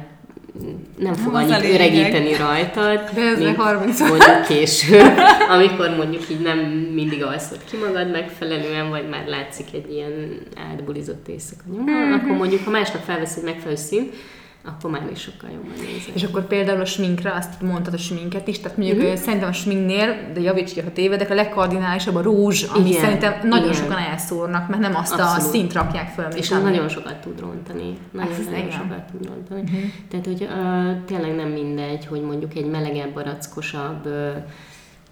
nem 0.98 1.14
fog 1.14 1.34
nem 1.34 1.42
annyit 1.42 1.74
öregíteni 1.74 2.36
rajtad, 2.36 3.00
mint 3.38 3.56
30 3.56 4.00
mondjuk 4.00 4.46
később, 4.48 5.18
amikor 5.56 5.96
mondjuk 5.96 6.30
így 6.30 6.40
nem 6.40 6.58
mindig 6.94 7.24
alszod 7.24 7.60
ki 7.70 7.78
magad 7.78 8.12
megfelelően, 8.12 8.90
vagy 8.90 9.10
már 9.10 9.28
látszik 9.28 9.66
egy 9.74 9.92
ilyen 9.92 10.42
átbulizott 10.72 11.28
éjszaka 11.28 11.62
nyoma, 11.72 11.92
mm-hmm. 11.92 12.14
akkor 12.14 12.38
mondjuk, 12.38 12.64
ha 12.64 12.72
másnap 12.72 13.04
felvesz 13.04 13.36
egy 13.36 13.44
megfelelő 13.44 13.76
szint, 13.76 14.14
akkor 14.66 14.92
már 14.92 15.10
is 15.12 15.20
sokkal 15.20 15.50
jobban 15.50 15.72
nézel. 15.72 16.14
És 16.14 16.24
akkor 16.24 16.48
például 16.48 16.80
a 16.82 16.86
sminkre, 16.86 17.34
azt 17.34 17.62
mondtad 17.62 17.94
a 17.94 17.98
sminket 17.98 18.48
is, 18.48 18.60
tehát 18.60 18.78
mondjuk 18.78 19.02
mm-hmm. 19.02 19.16
szerintem 19.16 19.50
a 19.50 19.52
sminknél, 19.52 20.32
de 20.34 20.40
javíts 20.40 20.74
ki, 20.74 20.82
ha 20.82 20.92
tévedek, 20.92 21.30
a 21.30 21.34
legkardinálisabb 21.34 22.16
a 22.16 22.22
rózs, 22.22 22.64
ami 22.64 22.90
Igen. 22.90 23.02
szerintem 23.02 23.48
nagyon 23.48 23.70
Igen. 23.70 23.82
sokan 23.82 23.98
elszórnak, 23.98 24.70
mert 24.70 24.82
nem 24.82 24.96
azt 24.96 25.14
Abszolút. 25.14 25.38
a 25.38 25.40
szint 25.40 25.74
rakják 25.74 26.10
föl. 26.10 26.26
És 26.26 26.52
az 26.52 26.62
nagyon 26.62 26.90
sokat 26.90 27.16
tud 27.22 27.40
rontani. 27.40 27.98
Nagyon, 28.12 28.34
nagyon 28.52 28.72
sokat 28.72 29.12
tud 29.12 29.28
rontani. 29.28 29.62
Mm-hmm. 29.62 29.88
Tehát, 30.10 30.26
hogy 30.26 30.42
uh, 30.42 31.06
tényleg 31.06 31.36
nem 31.36 31.50
mindegy, 31.50 32.06
hogy 32.06 32.22
mondjuk 32.22 32.56
egy 32.56 32.70
melegebb, 32.70 33.14
barackosabb 33.14 34.06
uh, 34.06 34.36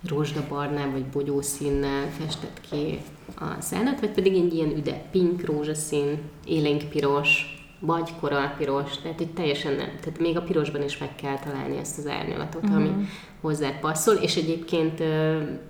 rózsdabarnál 0.08 0.92
vagy 0.92 1.06
bogyószínnel 1.06 2.10
festett 2.20 2.62
ki 2.70 3.00
a 3.36 3.62
szállat, 3.62 4.00
vagy 4.00 4.10
pedig 4.10 4.34
egy 4.36 4.54
ilyen 4.54 4.78
üde 4.78 5.02
pink 5.12 5.46
rózsaszín, 5.46 6.18
élénk 6.46 6.84
piros, 6.84 7.63
vagy 7.86 8.10
koralpiros, 8.20 8.98
tehát 8.98 9.18
hogy 9.18 9.34
teljesen 9.34 9.74
nem. 9.74 9.90
Tehát 10.00 10.20
még 10.20 10.38
a 10.38 10.42
pirosban 10.42 10.84
is 10.84 10.98
meg 10.98 11.16
kell 11.16 11.40
találni 11.40 11.78
ezt 11.78 11.98
az 11.98 12.08
árnyalatot, 12.08 12.64
uh-huh. 12.64 12.78
ami 12.78 12.88
mhm. 12.88 13.02
hozzá 13.42 13.70
passzol, 13.80 14.16
és 14.16 14.36
egyébként 14.36 14.96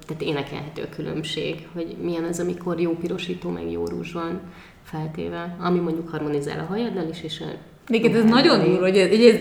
tehát 0.05 0.21
énekelhető 0.21 0.89
különbség, 0.89 1.67
hogy 1.73 1.95
milyen 2.01 2.23
az, 2.23 2.39
amikor 2.39 2.79
jó 2.79 2.91
pirosító, 2.91 3.49
meg 3.49 3.71
jó 3.71 3.85
rúzs 3.85 4.11
van 4.11 4.41
feltéve, 4.83 5.55
ami 5.59 5.79
mondjuk 5.79 6.09
harmonizál 6.09 6.59
a 6.59 6.65
hajaddal 6.65 7.07
is, 7.09 7.23
és 7.23 7.41
a 7.41 7.45
Néked 7.87 8.15
ez 8.15 8.23
nagyon 8.23 8.63
durva, 8.63 8.81
hogy 8.81 8.97
ez, 8.97 9.09
ez, 9.11 9.35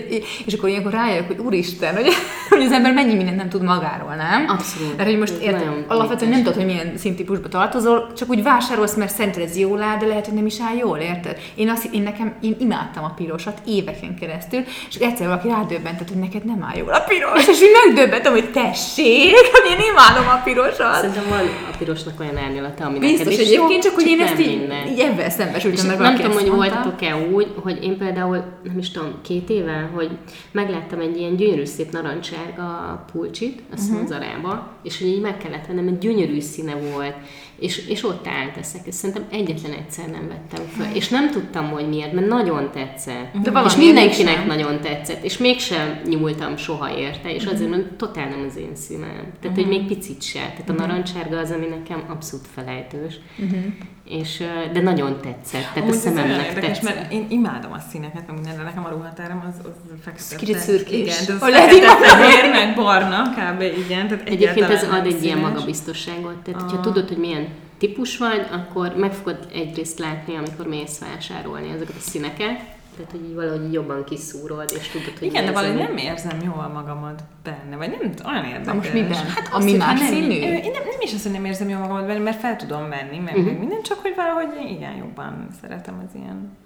és 0.45 0.53
akkor 0.53 0.69
ilyenkor 0.69 0.91
rájövök, 0.91 1.27
hogy 1.27 1.39
úristen, 1.45 1.95
hogy, 1.95 2.07
hogy 2.49 2.61
az 2.61 2.71
ember 2.71 2.93
mennyi 2.93 3.13
mindent 3.13 3.37
nem 3.37 3.49
tud 3.49 3.61
magáról, 3.61 4.15
nem? 4.15 4.45
Abszolút. 4.49 4.97
Mert 4.97 5.09
hogy 5.09 5.17
most 5.17 5.33
értem, 5.41 5.85
alapvetően 5.87 6.31
nem 6.31 6.39
tudod, 6.43 6.55
hogy 6.55 6.65
milyen 6.65 6.93
színtípusba 6.97 7.47
tartozol, 7.47 8.11
csak 8.17 8.29
úgy 8.29 8.43
vásárolsz, 8.43 8.95
mert 8.95 9.13
szerinted 9.13 9.41
ez 9.41 9.57
jól 9.57 9.81
áll, 9.81 9.97
de 9.97 10.05
lehet, 10.05 10.25
hogy 10.25 10.33
nem 10.33 10.45
is 10.45 10.59
áll 10.59 10.75
jól, 10.75 10.97
érted? 10.97 11.37
Én, 11.55 11.69
azt, 11.69 11.87
én 11.91 12.01
nekem, 12.01 12.33
én 12.41 12.55
imádtam 12.59 13.03
a 13.03 13.13
pirosat 13.13 13.61
éveken 13.65 14.15
keresztül, 14.19 14.63
és 14.89 14.95
egyszer 14.95 15.27
valaki 15.27 15.47
rádöbbentett, 15.47 16.07
hogy 16.07 16.19
neked 16.19 16.45
nem 16.45 16.67
áll 16.69 16.77
jól 16.77 16.93
a 16.93 17.03
piros, 17.07 17.47
és 17.47 17.61
én 17.61 17.71
megdöbbentem, 17.85 18.31
hogy 18.31 18.51
tessék, 18.51 19.33
hogy 19.51 19.71
én 19.71 19.79
imádom 19.91 20.27
a 20.27 20.41
pirosat. 20.43 20.95
Szerintem 20.95 21.25
van 21.29 21.39
a 21.73 21.77
pirosnak 21.77 22.19
olyan 22.19 22.37
árnyalata, 22.37 22.85
ami 22.85 22.99
Biztos, 22.99 23.17
neked 23.17 23.31
is 23.31 23.47
egyébként, 23.47 23.83
csak 23.83 23.93
hogy 23.93 24.07
én 24.07 24.19
ezt 24.19 24.39
így, 24.39 24.73
így 24.91 24.99
ebben 24.99 25.29
szembesültem 25.29 25.85
meg. 25.85 25.99
Nem 25.99 26.15
tudom, 26.15 26.31
hogy 26.31 26.49
voltatok-e 26.49 27.15
úgy, 27.33 27.47
hogy 27.63 27.83
én 27.83 27.97
például 27.97 28.31
például, 28.33 28.59
nem 28.63 28.77
is 28.77 28.91
tudom, 28.91 29.13
két 29.21 29.49
éve, 29.49 29.89
hogy 29.93 30.09
megláttam 30.51 30.99
egy 30.99 31.17
ilyen 31.17 31.35
gyönyörű 31.35 31.65
szép 31.65 31.91
narancsága 31.91 33.05
pulcsit, 33.11 33.61
azt 33.73 33.91
uh-huh. 33.91 34.07
Zarába, 34.07 34.71
és 34.83 34.99
hogy 34.99 35.07
így 35.07 35.21
meg 35.21 35.37
kellett 35.37 35.65
vennem, 35.65 35.87
egy 35.87 35.97
gyönyörű 35.97 36.39
színe 36.39 36.75
volt, 36.75 37.15
és, 37.59 37.87
és 37.87 38.03
ott 38.03 38.27
állt 38.27 38.57
ezek, 38.57 38.81
és 38.85 38.93
szerintem 38.93 39.25
egyetlen 39.31 39.71
egyszer 39.71 40.09
nem 40.09 40.27
vettem 40.27 40.65
fel, 40.65 40.95
és 40.95 41.09
nem 41.09 41.31
tudtam, 41.31 41.69
hogy 41.69 41.89
miért, 41.89 42.13
mert 42.13 42.27
nagyon 42.27 42.71
tetszett. 42.71 43.37
De 43.43 43.61
és 43.65 43.75
mindenkinek 43.75 44.35
sem. 44.35 44.47
nagyon 44.47 44.81
tetszett, 44.81 45.23
és 45.23 45.37
mégsem 45.37 46.01
nyúltam 46.05 46.57
soha 46.57 46.97
érte, 46.97 47.33
és 47.33 47.45
azért, 47.45 47.69
mert 47.69 47.93
totál 47.93 48.29
nem 48.29 48.45
az 48.49 48.57
én 48.57 48.75
színem. 48.75 49.09
Tehát, 49.09 49.35
uh-huh. 49.43 49.55
hogy 49.55 49.67
még 49.67 49.87
picit 49.87 50.21
se. 50.21 50.39
Tehát 50.39 50.69
a 50.69 50.73
narancsárga 50.73 51.37
az, 51.37 51.51
ami 51.51 51.65
nekem 51.65 52.03
abszolút 52.07 52.47
felejtős. 52.47 53.19
Uh-huh 53.39 53.63
és, 54.09 54.43
de 54.73 54.81
nagyon 54.81 55.21
tetszett, 55.21 55.73
tehát 55.73 55.89
Úgy, 55.89 55.95
a 55.95 55.97
szememnek 55.97 56.45
érdekes, 56.45 56.79
tetszett. 56.79 56.95
mert 56.95 57.11
én 57.11 57.25
imádom 57.29 57.71
a 57.71 57.79
színeket, 57.91 58.27
meg 58.27 58.35
mindenre, 58.35 58.63
nekem 58.63 58.85
a 58.85 58.89
ruhatárom 58.89 59.43
az, 59.49 59.65
az 59.65 59.99
fekete. 60.01 60.35
Kicsit 60.35 60.57
szürkés. 60.57 60.99
Igen, 60.99 61.25
de 61.25 61.33
az 61.33 61.51
fekete, 61.51 61.95
fehér, 61.95 62.51
meg 62.51 62.75
barna, 62.75 63.21
kb. 63.21 63.61
igen. 63.61 64.07
Tehát 64.07 64.29
Egyébként 64.29 64.69
ez 64.69 64.83
ad 64.83 65.05
egy 65.05 65.11
színes. 65.11 65.23
ilyen 65.23 65.37
magabiztosságot, 65.37 66.35
tehát 66.35 66.61
ah. 66.61 66.69
hogyha 66.69 66.81
tudod, 66.81 67.07
hogy 67.07 67.17
milyen 67.17 67.47
típus 67.77 68.17
vagy, 68.17 68.47
akkor 68.51 68.95
meg 68.97 69.13
fogod 69.13 69.47
egyrészt 69.53 69.99
látni, 69.99 70.35
amikor 70.35 70.67
mész 70.67 70.99
vásárolni 70.99 71.69
ezeket 71.69 71.95
a 71.97 72.01
színeket, 72.01 72.61
tehát, 72.95 73.11
hogy 73.11 73.23
így 73.23 73.35
valahogy 73.35 73.73
jobban 73.73 74.03
kiszúrod, 74.03 74.71
és 74.79 74.87
tudod, 74.87 75.17
hogy 75.17 75.27
Igen, 75.27 75.45
de 75.45 75.51
valahogy 75.51 75.77
nem 75.77 75.97
érzem 75.97 76.41
jól 76.43 76.67
magamad 76.67 77.23
benne, 77.43 77.75
vagy 77.77 77.89
nem 77.89 78.13
olyan 78.25 78.45
érdekes. 78.45 78.73
most 78.73 78.93
minden? 78.93 79.25
Hát 79.25 79.49
ami 79.51 79.73
más 79.73 79.99
színű? 79.99 80.39
Nem, 80.39 80.53
én 80.53 80.71
nem, 80.71 80.83
nem 80.83 80.99
is 80.99 81.13
azt, 81.13 81.23
hogy 81.23 81.31
nem 81.31 81.45
érzem 81.45 81.69
jól 81.69 81.79
magamat 81.79 82.05
benne, 82.05 82.19
mert 82.19 82.39
fel 82.39 82.55
tudom 82.55 82.83
menni, 82.83 83.17
mert 83.17 83.37
uh-huh. 83.37 83.57
minden, 83.57 83.81
csak 83.81 83.99
hogy 83.99 84.13
valahogy 84.15 84.71
igen, 84.71 84.95
jobban 84.95 85.47
szeretem 85.61 86.03
az 86.07 86.15
ilyen 86.15 86.57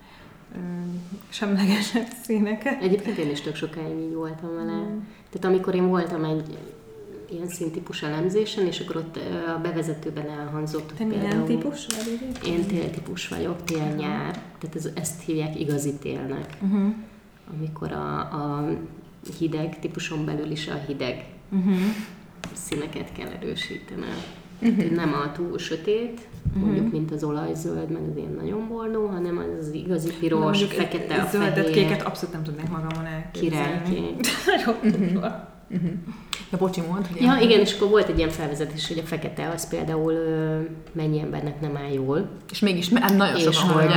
semlegesebb 1.30 2.08
színeket. 2.24 2.82
Egyébként 2.82 3.18
én 3.18 3.30
is 3.30 3.42
tök 3.42 3.56
sokáig 3.56 4.00
így 4.00 4.14
voltam 4.14 4.56
vele. 4.56 4.72
Mm. 4.72 5.00
Tehát 5.30 5.56
amikor 5.56 5.76
én 5.76 5.88
voltam 5.88 6.24
egy 6.24 6.58
ilyen 7.32 7.48
színtípus 7.48 8.04
elemzésen, 8.04 8.66
és 8.66 8.80
akkor 8.80 8.96
ott 8.96 9.20
a 9.56 9.60
bevezetőben 9.62 10.30
elhangzott, 10.30 10.94
Te 10.98 11.04
hogy 11.04 11.14
például... 11.14 11.44
típus 11.44 11.86
vagy? 11.86 12.20
Én 12.46 12.66
téltípus 12.66 13.28
vagyok, 13.28 13.64
tél-nyár, 13.64 14.32
tehát 14.32 14.76
ez, 14.76 14.90
ezt 14.94 15.24
hívják 15.24 15.60
igazi 15.60 15.94
télnek. 15.94 16.58
Uh-huh. 16.62 16.94
Amikor 17.58 17.92
a, 17.92 18.18
a 18.20 18.70
hideg 19.38 19.80
típuson 19.80 20.26
belül 20.26 20.52
is 20.52 20.68
a 20.68 20.84
hideg 20.88 21.26
uh-huh. 21.50 21.76
színeket 22.54 23.12
kell 23.12 23.30
erősíteni. 23.30 24.02
Uh-huh. 24.62 24.78
Tehát 24.78 24.96
nem 24.96 25.14
a 25.14 25.32
túl 25.32 25.58
sötét, 25.58 26.28
uh-huh. 26.48 26.64
mondjuk, 26.64 26.92
mint 26.92 27.12
az 27.12 27.24
olajzöld, 27.24 27.90
meg 27.90 28.02
az 28.10 28.18
ilyen 28.18 28.34
nagyon 28.34 28.68
bornó, 28.68 29.06
hanem 29.08 29.38
az, 29.38 29.68
az 29.68 29.74
igazi 29.74 30.14
piros, 30.20 30.44
mondjuk 30.44 30.70
fekete, 30.70 31.22
a 31.22 31.30
zöldet, 31.30 31.54
fehér. 31.54 31.74
kéket 31.74 32.02
abszolút 32.02 32.34
nem 32.34 32.44
tudnék 32.44 32.70
magamon 32.70 33.06
elképzelni. 33.06 33.82
Királyként. 33.90 34.28
Nagyon 34.46 34.76
uh-huh. 34.84 35.34
Uh-huh. 35.70 35.92
Ja, 36.52 36.58
bocsi, 36.58 36.82
mond, 36.82 37.08
hogy 37.08 37.22
Ja, 37.22 37.38
igen, 37.42 37.60
és 37.60 37.74
akkor 37.74 37.90
volt 37.90 38.08
egy 38.08 38.18
ilyen 38.18 38.30
felvezetés, 38.30 38.88
hogy 38.88 38.98
a 38.98 39.08
fekete 39.08 39.50
az 39.56 39.70
például 39.70 40.14
ö, 40.14 40.60
mennyi 40.92 41.20
embernek 41.20 41.62
nem 41.62 41.78
áll 41.78 41.92
jól. 41.92 42.30
És 42.52 42.60
mégis 42.60 42.90
nagyon 42.90 43.36
és 43.36 43.56
sokan 43.56 43.74
hogy, 43.74 43.92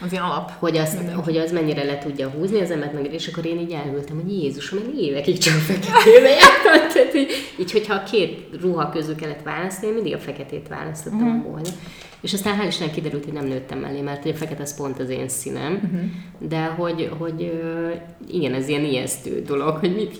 Az 0.00 0.12
ilyen 0.12 0.24
alap. 0.24 0.50
Hogy, 0.58 0.76
azt, 0.76 0.98
hogy 1.24 1.36
az 1.36 1.52
mennyire 1.52 1.84
le 1.84 1.98
tudja 1.98 2.28
húzni 2.28 2.60
az 2.60 2.70
embert 2.70 2.92
meg, 2.92 3.12
és 3.12 3.28
akkor 3.28 3.46
én 3.46 3.58
így 3.58 3.72
elültem, 3.72 4.20
hogy 4.22 4.32
Jézusom, 4.32 4.78
én 4.78 4.98
évekig 4.98 5.38
csak 5.38 5.54
feketébe 5.54 6.28
jártam. 6.40 6.92
Tehát 6.92 7.14
így, 7.14 7.30
így, 7.60 7.72
hogyha 7.72 7.94
a 7.94 8.02
két 8.02 8.48
ruha 8.60 8.88
közül 8.88 9.14
kellett 9.14 9.42
választani, 9.42 9.86
én 9.86 9.94
mindig 9.94 10.14
a 10.14 10.18
feketét 10.18 10.68
választottam 10.68 11.36
uh-huh. 11.36 11.50
volna. 11.50 11.68
És 12.20 12.32
aztán 12.32 12.60
hál' 12.60 12.66
Isten 12.66 12.90
kiderült, 12.90 13.24
hogy 13.24 13.32
nem 13.32 13.46
nőttem 13.46 13.78
mellé, 13.78 14.00
mert 14.00 14.26
a 14.26 14.34
fekete 14.34 14.62
az 14.62 14.76
pont 14.76 14.98
az 14.98 15.08
én 15.08 15.28
színem. 15.28 15.72
Uh-huh. 15.74 16.48
De 16.48 16.64
hogy, 16.64 17.10
hogy 17.18 17.60
igen, 18.30 18.54
ez 18.54 18.68
ilyen 18.68 18.84
ijesztő 18.84 19.42
dolog, 19.42 19.76
hogy 19.76 19.94
mit, 19.94 20.18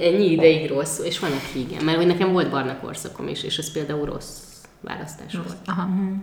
ennyi 0.00 0.30
ideig 0.30 0.68
rossz, 0.68 0.98
és 0.98 1.18
van, 1.18 1.30
aki 1.30 1.58
igen. 1.58 1.84
Mert 1.84 1.96
hogy 1.96 2.06
nekem 2.06 2.32
volt 2.32 2.50
barna 2.50 2.78
korszakom 2.80 3.28
is, 3.28 3.42
és 3.42 3.58
ez 3.58 3.72
például 3.72 4.04
rossz 4.04 4.40
választás 4.80 5.34
rossz. 5.34 5.44
volt. 5.44 5.56
Aha. 5.64 5.82
Uh-huh. 5.82 6.16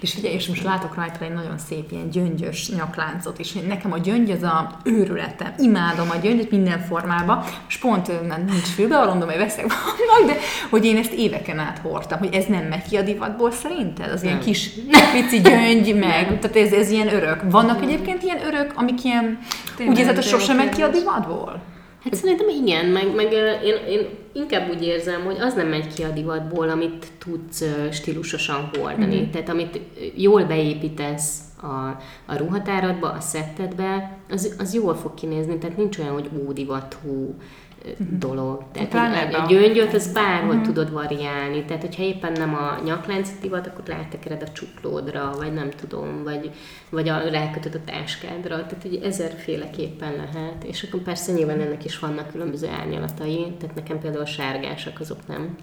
És 0.00 0.16
ugye, 0.16 0.32
és 0.32 0.46
most 0.46 0.62
látok 0.62 0.94
rajta 0.94 1.24
egy 1.24 1.32
nagyon 1.32 1.58
szép 1.58 1.90
ilyen 1.90 2.10
gyöngyös 2.10 2.70
nyakláncot 2.70 3.38
is. 3.38 3.52
Nekem 3.52 3.92
a 3.92 3.98
gyöngy 3.98 4.30
az 4.30 4.42
a 4.42 4.80
őrületem. 4.84 5.54
Imádom 5.58 6.10
a 6.10 6.16
gyöngyöt 6.16 6.50
minden 6.50 6.80
formában. 6.80 7.44
És 7.68 7.76
pont 7.76 8.28
nem 8.28 8.44
nincs 8.44 8.66
fülbevalom, 8.74 9.18
de 9.18 9.24
majd 9.24 9.38
veszek 9.38 9.66
valamit, 10.06 10.34
de 10.34 10.40
hogy 10.70 10.84
én 10.84 10.96
ezt 10.96 11.12
éveken 11.12 11.58
át 11.58 11.78
hordtam, 11.78 12.18
hogy 12.18 12.34
ez 12.34 12.44
nem 12.46 12.64
megy 12.64 12.82
ki 12.82 12.96
a 12.96 13.02
divatból 13.02 13.50
szerinted? 13.50 14.10
Az 14.12 14.20
nem. 14.20 14.30
ilyen 14.30 14.42
kis 14.44 14.70
pici 15.12 15.40
gyöngy, 15.40 15.98
meg, 15.98 16.38
tehát 16.38 16.56
ez, 16.56 16.72
ez 16.72 16.90
ilyen 16.90 17.14
örök. 17.14 17.42
Vannak 17.50 17.82
egyébként 17.82 18.22
ilyen 18.22 18.46
örök, 18.46 18.72
amik 18.74 19.04
ilyen, 19.04 19.38
úgy 19.86 19.98
érzed, 19.98 20.14
hogy 20.14 20.24
sosem 20.24 20.56
megy 20.56 20.68
ki 20.68 20.82
a 20.82 20.88
divatból? 20.88 21.71
Hát 22.04 22.14
szerintem 22.14 22.48
igen, 22.48 22.86
meg, 22.86 23.14
meg 23.14 23.32
én, 23.62 23.74
én 23.88 24.06
inkább 24.32 24.70
úgy 24.70 24.82
érzem, 24.82 25.24
hogy 25.24 25.36
az 25.40 25.54
nem 25.54 25.68
megy 25.68 25.94
ki 25.94 26.02
a 26.02 26.10
divatból, 26.10 26.68
amit 26.68 27.06
tudsz 27.18 27.64
stílusosan 27.90 28.70
hordani. 28.78 29.16
Mm-hmm. 29.16 29.30
Tehát 29.30 29.48
amit 29.48 29.80
jól 30.14 30.44
beépítesz 30.44 31.40
a, 31.62 32.02
a 32.26 32.36
ruhatáradba, 32.36 33.10
a 33.10 33.20
szettedbe, 33.20 34.18
az, 34.30 34.54
az 34.58 34.74
jól 34.74 34.94
fog 34.94 35.14
kinézni. 35.14 35.58
Tehát 35.58 35.76
nincs 35.76 35.98
olyan, 35.98 36.12
hogy 36.12 36.30
ódivatú 36.46 37.34
Mhm. 37.71 37.71
Dolog. 38.18 38.64
Tehát 38.72 39.34
a, 39.34 39.42
a 39.42 39.46
gyöngyöt 39.46 39.94
az 39.94 40.12
bárhogy 40.12 40.48
uh-huh. 40.48 40.66
tudod 40.66 40.92
variálni. 40.92 41.64
Tehát, 41.64 41.82
hogyha 41.82 42.02
éppen 42.02 42.32
nem 42.32 42.54
a 42.54 42.80
nyakláncot 42.84 43.40
divat, 43.40 43.66
akkor 43.66 43.84
rátekered 43.86 44.42
a 44.42 44.52
csuklódra, 44.52 45.32
vagy 45.36 45.52
nem 45.52 45.70
tudom, 45.70 46.22
vagy, 46.24 46.50
vagy 46.90 47.08
a, 47.08 47.28
rákötöd 47.30 47.74
a 47.74 47.84
táskádra. 47.84 48.66
Tehát, 48.66 48.82
hogy 48.82 49.00
ezerféleképpen 49.02 50.12
lehet. 50.12 50.64
És 50.64 50.82
akkor 50.82 51.00
persze 51.00 51.32
nyilván 51.32 51.60
ennek 51.60 51.84
is 51.84 51.98
vannak 51.98 52.30
különböző 52.30 52.68
árnyalatai. 52.68 53.52
Tehát 53.58 53.74
nekem 53.74 53.98
például 53.98 54.22
a 54.22 54.26
sárgásak 54.26 55.00
azok 55.00 55.26
nem 55.26 55.56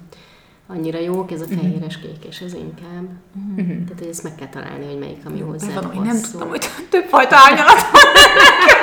annyira 0.72 1.00
jók, 1.00 1.32
ez 1.32 1.42
a 1.42 1.46
mhm. 1.50 1.58
fehéres 1.60 2.00
kékes, 2.00 2.42
ez 2.42 2.54
inkább. 2.54 3.08
Uh-huh. 3.36 3.68
Tehát, 3.68 4.00
hogy 4.00 4.08
ezt 4.08 4.24
meg 4.24 4.36
kell 4.36 4.48
találni, 4.48 4.86
hogy 4.86 5.00
melyik, 5.00 5.26
ami 5.26 5.40
hozzá 5.40 5.82
van, 5.82 6.02
Nem 6.04 6.22
tudtam, 6.22 6.50
hogy 6.50 6.66
több 6.90 7.06
fajta 7.06 7.36
árnyalat 7.36 7.78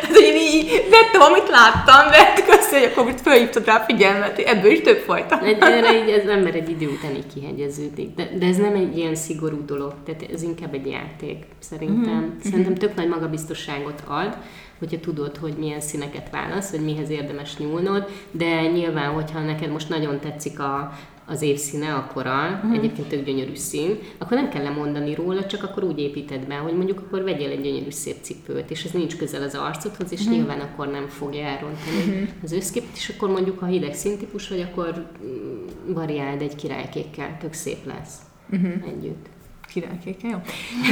Tehát, 0.00 0.14
hogy 0.14 0.22
én 0.22 0.36
így 0.36 0.86
vettem, 0.90 1.20
amit 1.20 1.48
láttam, 1.48 2.10
de 2.10 2.42
köszönöm, 2.46 2.90
hogy 2.94 3.08
akkor 3.08 3.14
fölhívtad 3.22 3.64
rá 3.64 3.76
a 3.76 3.84
figyelmet, 3.84 4.38
ebből 4.38 4.70
is 4.70 4.80
több 4.80 4.98
fajta. 4.98 5.40
Erre 5.60 5.98
így 6.02 6.10
az 6.10 6.28
ember 6.28 6.54
egy 6.54 6.70
idő 6.70 6.86
után 6.86 7.14
így 7.14 7.34
kihegyeződik. 7.34 8.14
De, 8.14 8.28
de, 8.38 8.46
ez 8.46 8.56
nem 8.56 8.74
egy 8.74 8.96
ilyen 8.98 9.14
szigorú 9.14 9.64
dolog, 9.64 9.94
tehát 10.04 10.22
ez 10.32 10.42
inkább 10.42 10.74
egy 10.74 10.86
játék, 10.86 11.44
szerintem. 11.58 12.14
Uh-huh. 12.14 12.42
Szerintem 12.50 12.74
tök 12.74 12.94
nagy 12.94 13.08
magabiztosságot 13.08 14.02
ad, 14.06 14.36
hogyha 14.78 15.00
tudod, 15.00 15.36
hogy 15.36 15.54
milyen 15.58 15.80
színeket 15.80 16.30
válasz, 16.30 16.70
hogy 16.70 16.84
mihez 16.84 17.10
érdemes 17.10 17.56
nyúlnod, 17.56 18.08
de 18.30 18.66
nyilván, 18.66 19.12
hogyha 19.12 19.40
neked 19.40 19.70
most 19.70 19.88
nagyon 19.88 20.20
tetszik 20.20 20.60
a, 20.60 20.92
az 21.26 21.42
évszíne, 21.42 21.94
a 21.94 22.10
koral, 22.12 22.52
uh-huh. 22.54 22.76
egyébként 22.76 23.08
tök 23.08 23.24
gyönyörű 23.24 23.54
szín, 23.54 23.98
akkor 24.18 24.36
nem 24.36 24.48
kell 24.48 24.62
lemondani 24.62 25.14
róla, 25.14 25.46
csak 25.46 25.62
akkor 25.62 25.84
úgy 25.84 25.98
építed 25.98 26.46
be, 26.46 26.54
hogy 26.54 26.76
mondjuk 26.76 27.00
akkor 27.00 27.22
vegyél 27.22 27.50
egy 27.50 27.60
gyönyörű 27.60 27.90
szép 27.90 28.16
cipőt, 28.20 28.70
és 28.70 28.84
ez 28.84 28.90
nincs 28.90 29.16
közel 29.16 29.42
az 29.42 29.54
arcodhoz, 29.54 30.12
és 30.12 30.20
uh-huh. 30.20 30.36
nyilván 30.36 30.60
akkor 30.60 30.88
nem 30.88 31.06
fogja 31.06 31.44
elrontani 31.44 31.98
uh-huh. 31.98 32.28
az 32.42 32.52
őszképet, 32.52 32.96
és 32.96 33.12
akkor 33.16 33.30
mondjuk, 33.30 33.58
ha 33.58 33.66
hideg 33.66 33.94
színtípus 33.94 34.48
vagy, 34.48 34.60
akkor 34.60 35.06
mm, 35.24 35.92
variáld 35.92 36.42
egy 36.42 36.54
királykékkel, 36.54 37.36
tök 37.40 37.52
szép 37.52 37.86
lesz 37.86 38.18
uh-huh. 38.50 38.72
együtt 38.86 39.26
királykéke, 39.72 40.28
jó? 40.28 40.40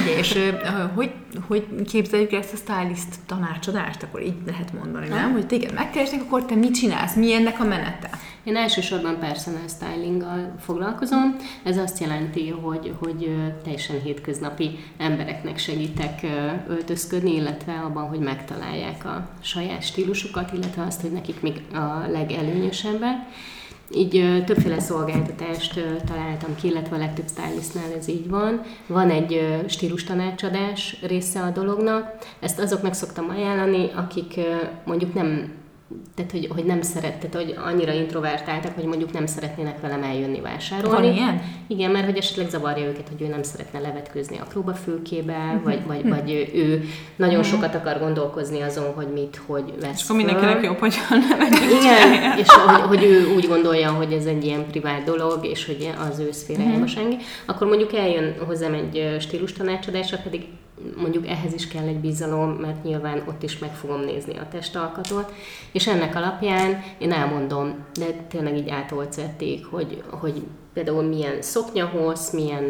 Igen, 0.03 0.19
és 0.19 0.39
hogy, 0.95 1.13
hogy 1.47 1.67
képzeljük 1.87 2.33
ezt 2.33 2.53
a 2.53 2.57
stylist 2.57 3.09
tanácsadást, 3.27 4.03
akkor 4.03 4.23
így 4.23 4.37
lehet 4.47 4.73
mondani, 4.73 5.09
nem? 5.09 5.33
Hogy 5.33 5.47
téged 5.47 5.73
megkeresnek, 5.73 6.21
akkor 6.21 6.45
te 6.45 6.55
mit 6.55 6.75
csinálsz? 6.75 7.15
Mi 7.15 7.33
ennek 7.33 7.61
a 7.61 7.65
menete? 7.65 8.11
Én 8.45 8.57
elsősorban 8.57 9.19
personal 9.19 9.69
stylinggal 9.69 10.55
foglalkozom. 10.61 11.37
Ez 11.63 11.77
azt 11.77 11.99
jelenti, 11.99 12.49
hogy, 12.49 12.95
hogy 12.99 13.37
teljesen 13.63 14.01
hétköznapi 14.03 14.79
embereknek 14.99 15.59
segítek 15.59 16.27
öltözködni, 16.69 17.35
illetve 17.35 17.73
abban, 17.73 18.09
hogy 18.09 18.19
megtalálják 18.19 19.05
a 19.05 19.29
saját 19.43 19.83
stílusukat, 19.83 20.53
illetve 20.53 20.83
azt, 20.83 21.01
hogy 21.01 21.13
nekik 21.13 21.41
még 21.41 21.61
a 21.73 22.11
legelőnyösebbek 22.11 23.17
így 23.95 24.43
többféle 24.47 24.81
szolgáltatást 24.81 25.81
találtam 26.07 26.55
ki, 26.55 26.69
illetve 26.69 26.97
a 26.97 26.99
legtöbb 26.99 27.29
stylistnál 27.29 27.93
ez 27.99 28.09
így 28.09 28.29
van. 28.29 28.61
Van 28.87 29.11
egy 29.11 29.63
stílus 29.67 30.05
tanácsadás 30.05 31.01
része 31.07 31.41
a 31.41 31.51
dolognak, 31.51 32.19
ezt 32.41 32.61
azoknak 32.61 32.95
szoktam 32.95 33.29
ajánlani, 33.29 33.91
akik 33.95 34.41
mondjuk 34.85 35.15
nem 35.15 35.53
tehát, 36.15 36.31
hogy, 36.31 36.49
hogy 36.55 36.65
nem 36.65 36.83
szeret, 36.83 37.15
tehát, 37.17 37.47
hogy 37.47 37.59
annyira 37.65 37.93
introvertáltak, 37.93 38.75
hogy 38.75 38.85
mondjuk 38.85 39.13
nem 39.13 39.27
szeretnének 39.27 39.81
velem 39.81 40.03
eljönni 40.03 40.41
vásárolni. 40.41 41.07
Van 41.07 41.17
ilyen? 41.17 41.43
Igen, 41.67 41.91
mert 41.91 42.05
hogy 42.05 42.17
esetleg 42.17 42.49
zavarja 42.49 42.87
őket, 42.87 43.09
hogy 43.09 43.23
ő 43.23 43.27
nem 43.27 43.43
szeretne 43.43 43.81
levetközni 43.81 44.39
a 44.39 44.45
próbafülkébe, 44.49 45.37
uh-huh. 45.37 45.63
vagy, 45.63 45.87
vagy, 45.87 46.09
vagy 46.09 46.51
ő 46.55 46.85
nagyon 47.17 47.39
uh-huh. 47.39 47.55
sokat 47.55 47.75
akar 47.75 47.99
gondolkozni 47.99 48.61
azon, 48.61 48.95
hogy 48.95 49.07
mit, 49.13 49.41
hogy 49.47 49.73
vesz 49.81 49.99
És 49.99 50.05
akkor 50.05 50.17
mindenkinek 50.17 50.63
jobb, 50.63 50.79
hogy 50.79 50.95
Igen, 51.81 52.39
és 52.39 52.49
hogy, 52.49 52.81
hogy 52.81 53.03
ő 53.03 53.35
úgy 53.35 53.49
gondolja, 53.49 53.91
hogy 53.91 54.13
ez 54.13 54.25
egy 54.25 54.45
ilyen 54.45 54.67
privát 54.67 55.05
dolog, 55.05 55.47
és 55.47 55.67
hogy 55.67 55.91
az 56.11 56.19
ő 56.19 56.33
szférájába 56.33 56.73
uh-huh. 56.73 56.89
senki, 56.89 57.17
akkor 57.47 57.67
mondjuk 57.67 57.95
eljön 57.95 58.35
hozzám 58.47 58.75
egy 58.75 59.17
stílus 59.21 59.53
tanácsadásra, 59.53 60.19
pedig 60.23 60.47
mondjuk 60.97 61.27
ehhez 61.27 61.53
is 61.53 61.69
kell 61.69 61.87
egy 61.87 62.01
bizalom, 62.01 62.51
mert 62.51 62.85
nyilván 62.85 63.23
ott 63.29 63.43
is 63.43 63.59
meg 63.59 63.75
fogom 63.75 64.01
nézni 64.01 64.37
a 64.37 64.49
testalkatot, 64.51 65.33
és 65.73 65.87
ennek 65.87 66.15
alapján 66.15 66.83
én 66.99 67.13
elmondom, 67.13 67.85
de 67.95 68.07
tényleg 68.29 68.57
így 68.57 68.69
átolcették, 68.69 69.67
hogy, 69.67 70.03
hogy 70.11 70.43
például 70.73 71.03
milyen 71.03 71.43
szoknyahossz, 71.43 72.31
milyen 72.31 72.65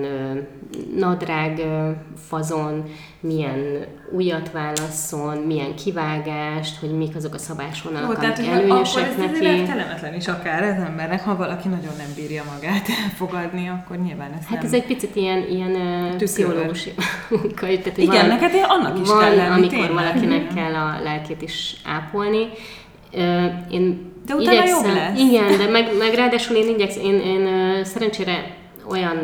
nadrág 0.99 1.63
fazon, 2.29 2.85
milyen 3.21 3.87
újat 4.13 4.51
válasszon, 4.51 5.37
milyen 5.37 5.75
kivágást, 5.75 6.79
hogy 6.79 6.91
mik 6.91 7.17
azok 7.17 7.35
a 7.35 7.39
szabásvonalak, 7.39 8.23
Jó, 8.23 8.29
amik 8.29 8.47
előnyösek 8.47 9.11
akkor 9.11 9.25
neki. 9.25 9.47
Ez 9.47 9.69
kellemetlen 9.69 10.15
is 10.15 10.29
akár 10.29 10.63
az 10.63 10.83
embernek, 10.85 11.25
ha 11.25 11.37
valaki 11.37 11.69
nagyon 11.69 11.93
nem 11.97 12.13
bírja 12.17 12.43
magát 12.55 12.89
elfogadni, 13.05 13.69
akkor 13.69 13.97
nyilván 13.97 14.33
ez 14.33 14.45
Hát 14.47 14.57
nem... 14.57 14.67
ez 14.67 14.73
egy 14.73 14.85
picit 14.87 15.17
ilyen, 15.17 15.49
ilyen 15.49 15.77
pszichológus 16.17 16.89
munka. 17.31 17.69
Igen, 17.69 18.07
van, 18.07 18.27
neked 18.27 18.53
annak 18.69 18.99
is 19.01 19.09
van, 19.09 19.19
kell 19.19 19.37
lenni, 19.37 19.51
amikor 19.51 19.69
tényleg. 19.71 19.93
valakinek 19.93 20.55
kell 20.55 20.75
a 20.75 21.01
lelkét 21.03 21.43
is 21.43 21.77
ápolni. 21.85 22.49
Én 23.71 24.15
de 24.27 24.35
utána 24.35 24.53
igyekszem, 24.53 24.85
jobb 24.85 24.95
lesz. 24.95 25.19
Igen, 25.19 25.59
de 25.59 25.69
meg, 25.71 25.89
meg 25.99 26.15
ráadásul 26.15 26.57
én 26.57 26.69
igyekszem, 26.69 27.03
én, 27.03 27.21
én 27.21 27.85
szerencsére 27.85 28.57
olyan 28.89 29.17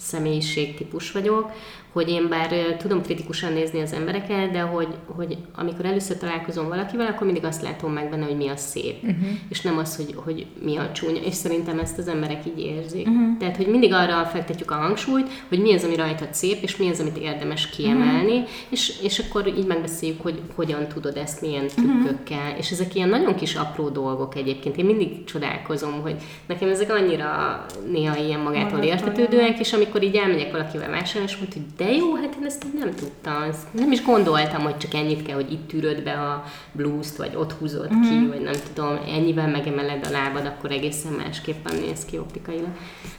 személyiségtípus 0.00 1.12
vagyok, 1.12 1.52
hogy 1.92 2.08
én 2.08 2.28
bár 2.28 2.76
tudom 2.78 3.02
kritikusan 3.02 3.52
nézni 3.52 3.80
az 3.80 3.92
embereket, 3.92 4.50
de 4.50 4.60
hogy, 4.60 4.88
hogy 5.06 5.36
amikor 5.54 5.84
először 5.84 6.16
találkozom 6.16 6.68
valakivel, 6.68 7.06
akkor 7.06 7.24
mindig 7.26 7.44
azt 7.44 7.62
látom 7.62 7.92
meg 7.92 8.10
benne, 8.10 8.24
hogy 8.24 8.36
mi 8.36 8.48
a 8.48 8.56
szép, 8.56 9.02
uh-huh. 9.02 9.28
és 9.48 9.60
nem 9.60 9.78
az, 9.78 9.96
hogy, 9.96 10.14
hogy 10.14 10.46
mi 10.62 10.76
a 10.76 10.90
csúnya, 10.92 11.20
és 11.20 11.34
szerintem 11.34 11.78
ezt 11.78 11.98
az 11.98 12.08
emberek 12.08 12.46
így 12.46 12.58
érzik. 12.58 13.08
Uh-huh. 13.08 13.38
Tehát, 13.38 13.56
hogy 13.56 13.66
mindig 13.66 13.92
arra 13.92 14.24
fektetjük 14.24 14.70
a 14.70 14.74
hangsúlyt, 14.74 15.28
hogy 15.48 15.60
mi 15.60 15.74
az, 15.74 15.84
ami 15.84 15.96
rajtad 15.96 16.34
szép, 16.34 16.62
és 16.62 16.76
mi 16.76 16.88
az, 16.88 17.00
amit 17.00 17.16
érdemes 17.16 17.68
kiemelni, 17.68 18.36
uh-huh. 18.36 18.48
és, 18.68 19.00
és 19.02 19.18
akkor 19.18 19.46
így 19.46 19.66
megbeszéljük, 19.66 20.22
hogy 20.22 20.40
hogyan 20.54 20.86
tudod 20.88 21.16
ezt, 21.16 21.40
milyen 21.40 21.66
trükkökkel, 21.66 22.38
uh-huh. 22.38 22.58
és 22.58 22.70
ezek 22.70 22.94
ilyen 22.94 23.08
nagyon 23.08 23.34
kis 23.34 23.54
apró 23.54 23.88
dolgok 23.88 24.36
egyébként. 24.36 24.76
Én 24.76 24.84
mindig 24.84 25.24
csodálkozom, 25.24 26.00
hogy 26.02 26.16
nekem 26.46 26.68
ezek 26.68 26.92
annyira 26.92 27.64
néha 27.90 28.16
ilyen 28.16 28.40
magától 28.40 28.80
értetődőek, 28.80 29.58
és 29.58 29.72
amikor 29.72 30.02
így 30.02 30.16
elmegyek 30.16 30.52
valakivel 30.52 30.90
vásárolni, 30.90 31.32
és 31.32 31.36
mondja, 31.38 31.60
hogy 31.60 31.79
de 31.80 31.92
jó, 31.92 32.14
hát 32.14 32.34
én 32.40 32.46
ezt 32.46 32.64
nem 32.78 32.94
tudtam. 32.94 33.42
Ezt 33.42 33.72
nem 33.72 33.92
is 33.92 34.02
gondoltam, 34.02 34.62
hogy 34.62 34.76
csak 34.76 34.94
ennyit 34.94 35.22
kell, 35.22 35.34
hogy 35.34 35.52
itt 35.52 35.68
tűröd 35.68 36.02
be 36.02 36.12
a 36.12 36.44
blúzt, 36.72 37.16
vagy 37.16 37.36
ott 37.36 37.52
húzod 37.52 37.92
mm-hmm. 37.92 38.02
ki, 38.02 38.14
mhm. 38.14 38.28
vagy 38.28 38.40
nem 38.40 38.54
tudom, 38.72 38.98
ennyivel 39.06 39.48
megemeled 39.48 40.06
a 40.06 40.10
lábad, 40.10 40.46
akkor 40.46 40.70
egészen 40.70 41.12
másképpen 41.12 41.76
néz 41.76 42.04
ki 42.04 42.18
optikailag. 42.18 42.70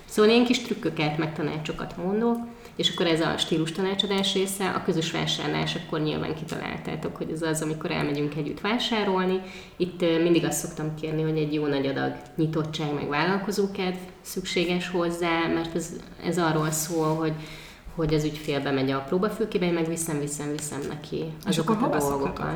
Szóval 0.05 0.31
ilyen 0.31 0.45
kis 0.45 0.59
trükköket, 0.59 1.17
meg 1.17 1.33
tanácsokat 1.33 1.97
mondok, 1.97 2.37
és 2.75 2.91
akkor 2.93 3.05
ez 3.05 3.21
a 3.21 3.37
stílus 3.37 3.71
tanácsadás 3.71 4.33
része, 4.33 4.69
a 4.69 4.83
közös 4.83 5.11
vásárlás, 5.11 5.75
akkor 5.75 6.01
nyilván 6.01 6.35
kitaláltátok, 6.35 7.15
hogy 7.15 7.31
ez 7.31 7.41
az, 7.41 7.61
amikor 7.61 7.91
elmegyünk 7.91 8.35
együtt 8.35 8.61
vásárolni. 8.61 9.41
Itt 9.77 10.01
mindig 10.01 10.45
azt 10.45 10.59
szoktam 10.59 10.95
kérni, 11.01 11.21
hogy 11.21 11.37
egy 11.37 11.53
jó 11.53 11.65
nagy 11.65 11.85
adag 11.85 12.13
nyitottság, 12.35 12.93
meg 12.93 13.07
vállalkozókedv 13.07 13.97
szükséges 14.21 14.89
hozzá, 14.89 15.47
mert 15.53 15.75
ez, 15.75 15.89
ez 16.25 16.37
arról 16.37 16.71
szól, 16.71 17.15
hogy 17.15 17.33
hogy 17.95 18.13
az 18.13 18.23
ügyfél 18.23 18.61
bemegy 18.61 18.91
a 18.91 18.99
próbafülkébe, 19.07 19.65
én 19.65 19.73
meg 19.73 19.87
viszem, 19.87 20.19
viszem, 20.19 20.51
viszem 20.51 20.79
neki 20.89 21.23
azokat 21.45 21.49
és 21.49 21.57
akkor 21.57 21.95
a 21.95 21.97
dolgokat. 21.99 22.51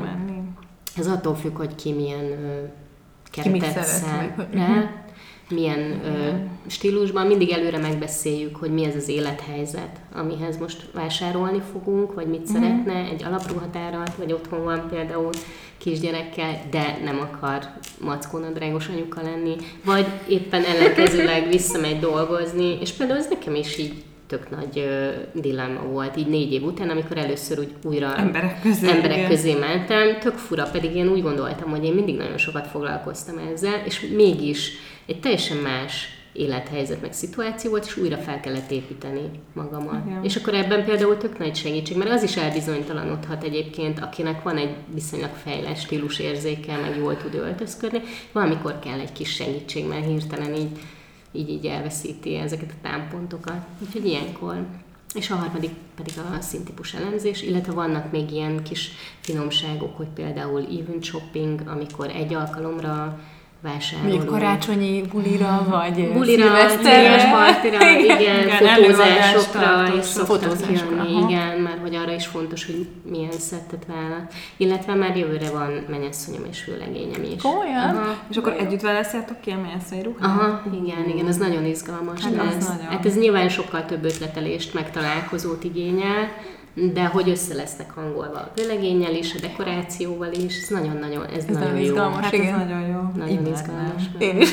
Ez 0.96 1.06
attól 1.06 1.34
függ, 1.34 1.56
hogy 1.56 1.74
ki 1.74 1.92
milyen 1.92 2.24
mit 3.44 3.62
keretet 3.62 3.88
hogy- 4.36 4.46
rá, 4.52 4.90
milyen 5.50 6.00
ö, 6.04 6.30
stílusban. 6.66 7.26
Mindig 7.26 7.50
előre 7.50 7.78
megbeszéljük, 7.78 8.56
hogy 8.56 8.70
mi 8.70 8.84
ez 8.84 8.94
az 8.96 9.08
élethelyzet, 9.08 10.00
amihez 10.14 10.58
most 10.58 10.90
vásárolni 10.94 11.62
fogunk, 11.72 12.14
vagy 12.14 12.26
mit 12.26 12.46
szeretne, 12.46 12.94
egy 12.94 13.24
alapruhatárat, 13.24 14.14
vagy 14.14 14.32
otthon 14.32 14.64
van 14.64 14.88
például 14.90 15.30
kisgyerekkel, 15.78 16.60
de 16.70 16.98
nem 17.04 17.18
akar 17.20 17.62
mackónadrágos 18.00 18.88
anyuka 18.88 19.22
lenni, 19.22 19.56
vagy 19.84 20.06
éppen 20.28 20.62
ellenkezőleg 20.64 21.48
visszamegy 21.48 21.98
dolgozni, 21.98 22.78
és 22.80 22.92
például 22.92 23.18
ez 23.18 23.28
nekem 23.28 23.54
is 23.54 23.78
így 23.78 24.04
tök 24.26 24.50
nagy 24.50 24.78
ö, 24.78 25.10
dilemma 25.40 25.80
volt, 25.80 26.16
így 26.16 26.26
négy 26.26 26.52
év 26.52 26.62
után, 26.62 26.90
amikor 26.90 27.18
először 27.18 27.58
úgy 27.58 27.74
újra 27.82 28.16
Emberek 28.16 28.60
közé, 28.62 28.88
emberek 28.88 29.16
igen. 29.16 29.28
közé 29.28 29.54
mentem, 29.54 30.18
tök 30.18 30.34
fura, 30.34 30.68
pedig 30.72 30.94
én 30.94 31.08
úgy 31.08 31.22
gondoltam, 31.22 31.70
hogy 31.70 31.84
én 31.84 31.92
mindig 31.92 32.16
nagyon 32.16 32.38
sokat 32.38 32.66
foglalkoztam 32.66 33.38
ezzel, 33.52 33.82
és 33.84 34.00
mégis 34.16 34.72
egy 35.06 35.20
teljesen 35.20 35.56
más 35.56 36.16
élethelyzet 36.36 37.00
meg 37.00 37.12
szituáció 37.12 37.70
volt, 37.70 37.84
és 37.84 37.96
újra 37.96 38.16
fel 38.16 38.40
kellett 38.40 38.70
építeni 38.70 39.30
magamat. 39.52 40.06
Igen. 40.06 40.24
És 40.24 40.36
akkor 40.36 40.54
ebben 40.54 40.84
például 40.84 41.16
tök 41.16 41.38
nagy 41.38 41.56
segítség, 41.56 41.96
mert 41.96 42.10
az 42.10 42.22
is 42.22 42.36
elbizonytalanodhat 42.36 43.44
egyébként, 43.44 43.98
akinek 43.98 44.42
van 44.42 44.56
egy 44.56 44.74
viszonylag 44.94 45.30
fejlett 45.42 45.78
stílusérzéke, 45.78 46.76
meg 46.76 46.96
jól 46.96 47.16
tud 47.16 47.34
öltözködni, 47.34 48.00
valamikor 48.32 48.78
kell 48.78 48.98
egy 48.98 49.12
kis 49.12 49.34
segítség, 49.34 49.86
mert 49.86 50.06
hirtelen 50.06 50.54
így, 50.54 50.78
így, 51.36 51.48
így 51.48 51.66
elveszíti 51.66 52.34
ezeket 52.34 52.70
a 52.70 52.88
támpontokat. 52.88 53.66
Úgyhogy 53.86 54.06
ilyenkor. 54.06 54.66
És 55.14 55.30
a 55.30 55.34
harmadik 55.34 55.70
pedig 55.94 56.14
a 56.18 56.40
színtípus 56.40 56.94
elemzés, 56.94 57.42
illetve 57.42 57.72
vannak 57.72 58.10
még 58.10 58.30
ilyen 58.30 58.62
kis 58.62 58.90
finomságok, 59.20 59.96
hogy 59.96 60.08
például 60.14 60.60
event 60.60 61.04
shopping, 61.04 61.62
amikor 61.66 62.10
egy 62.10 62.34
alkalomra 62.34 63.20
vásárolunk. 63.72 64.14
Mondjuk 64.14 64.32
karácsonyi 64.38 65.02
bulira, 65.12 65.66
vagy 65.70 66.12
Bulira, 66.12 66.42
szilveszterre. 66.42 67.30
partira, 67.30 67.90
igen, 68.04 68.18
Igen, 68.18 68.48
fotózásokra 68.50 69.96
is 69.98 70.04
szoktak 70.04 70.26
Fotózásokra, 70.40 70.96
jönni, 70.96 71.14
aha. 71.16 71.28
igen, 71.30 71.58
mert 71.60 71.80
hogy 71.80 71.94
arra 71.94 72.12
is 72.14 72.26
fontos, 72.26 72.66
hogy 72.66 72.86
milyen 73.10 73.32
szettet 73.32 73.86
vállal. 73.88 74.28
Illetve 74.56 74.94
már 74.94 75.16
jövőre 75.16 75.50
van 75.50 75.84
mennyasszonyom 75.88 76.42
és 76.50 76.60
főlegényem 76.60 77.22
is. 77.34 77.42
Komolyan? 77.42 77.96
Aha. 77.96 78.14
És 78.30 78.36
akkor 78.36 78.52
együtt 78.58 78.80
választjátok 78.80 79.40
ki 79.40 79.50
a 79.50 79.58
messzai 79.74 80.02
ruhát? 80.02 80.22
Aha, 80.40 80.62
igen, 80.82 81.08
igen, 81.14 81.26
ez 81.26 81.36
nagyon 81.36 81.64
izgalmas 81.64 82.22
Hát 82.22 82.32
az 82.32 82.54
lesz. 82.54 82.68
nagyon. 82.68 82.86
Hát 82.90 83.06
ez 83.06 83.18
nyilván 83.18 83.48
sokkal 83.48 83.84
több 83.84 84.04
ötletelést, 84.04 84.74
meg 84.74 84.90
találkozót 84.90 85.64
igényel, 85.64 86.28
de 86.92 87.04
hogy 87.04 87.28
össze 87.28 87.54
lesznek 87.54 87.90
hangolva 87.90 88.38
a 88.38 88.50
vőlegénnyel 88.54 89.14
is, 89.14 89.34
a 89.34 89.38
dekorációval 89.40 90.32
is, 90.32 90.62
ez 90.62 90.68
nagyon-nagyon, 90.68 91.24
ez, 91.26 91.36
Ez 91.36 91.44
nagyon 91.44 91.60
nagyon 91.60 91.76
jó. 91.78 91.84
izgalmas. 91.84 92.24
Hát 92.24 92.32
Igen. 92.32 92.54
ez 92.60 92.66
nagyon 92.66 92.80
jó. 92.80 93.00
Nagyon 93.14 93.28
Imádnám. 93.28 93.52
izgalmas. 93.52 94.02
Én 94.18 94.40
is. 94.40 94.50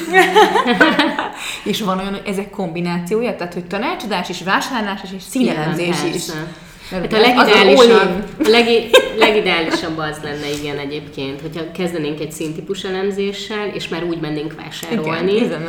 és 1.72 1.82
van 1.82 2.00
olyan, 2.00 2.12
hogy 2.14 2.22
ezek 2.26 2.50
kombinációja, 2.50 3.36
tehát 3.36 3.54
hogy 3.54 3.66
tanácsadás 3.66 4.30
is, 4.30 4.44
vásárlás 4.44 5.04
is, 5.04 5.12
és 5.14 5.22
színelemzés 5.24 5.88
Igen, 5.88 6.06
is. 6.06 6.12
persze. 6.12 6.48
Hát 6.90 7.14
a 7.14 7.20
legideálisabb, 7.20 8.24
a 8.46 8.50
legi, 8.50 8.90
legideálisabb 9.18 9.98
az 9.98 10.18
lenne, 10.24 10.50
igen, 10.62 10.78
egyébként, 10.78 11.42
hogyha 11.42 11.72
kezdenénk 11.72 12.20
egy 12.20 12.32
színtípus 12.32 12.84
elemzéssel, 12.84 13.68
és 13.74 13.88
már 13.88 14.04
úgy 14.04 14.20
mennénk 14.20 14.56
vásárolni, 14.56 15.32
Igen, 15.36 15.62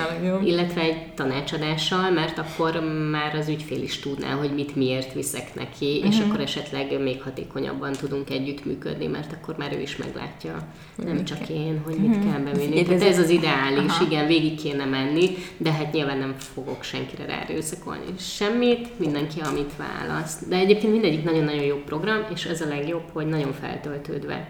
illetve 0.45 0.81
egy 0.81 0.97
tanácsadással, 1.15 2.11
mert 2.11 2.39
akkor 2.39 2.81
már 3.11 3.35
az 3.35 3.49
ügyfél 3.49 3.83
is 3.83 3.99
tudná, 3.99 4.31
hogy 4.33 4.51
mit 4.55 4.77
miért 4.77 5.13
viszek 5.13 5.55
neki, 5.55 6.03
és 6.09 6.17
Mhm. 6.19 6.29
akkor 6.31 6.41
esetleg 6.41 7.03
még 7.03 7.23
hatékonyabban 7.23 7.93
tudunk 7.93 8.31
együttműködni, 8.31 9.07
mert 9.07 9.33
akkor 9.33 9.55
már 9.59 9.73
ő 9.77 9.81
is 9.81 9.97
meglátja, 9.97 10.69
nem 11.05 11.25
csak 11.25 11.49
én, 11.49 11.81
hogy 11.85 11.95
mit 11.95 12.19
kell 12.31 12.41
bevinni. 12.41 12.83
Tehát 12.83 13.03
ez- 13.03 13.19
az 13.19 13.29
ideális, 13.31 13.91
Aha. 13.91 14.05
igen, 14.05 14.27
végig 14.27 14.61
kéne 14.63 14.85
menni, 14.85 15.29
de 15.57 15.73
hát 15.73 15.93
nyilván 15.93 16.19
nem 16.19 16.35
fogok 16.55 16.83
senkire 16.83 17.25
ráerőszakolni 17.27 18.03
semmit, 18.19 18.99
mindenki 18.99 19.41
amit 19.41 19.71
választ. 19.77 20.49
De 20.49 20.57
egyébként 20.57 20.93
mindegyik 21.15 21.25
nagyon-nagyon 21.25 21.65
jó 21.77 21.77
program, 21.85 22.25
és 22.35 22.45
ez 22.45 22.61
a 22.61 22.67
legjobb, 22.69 23.03
hogy 23.13 23.27
nagyon 23.27 23.53
feltöltődve 23.53 24.49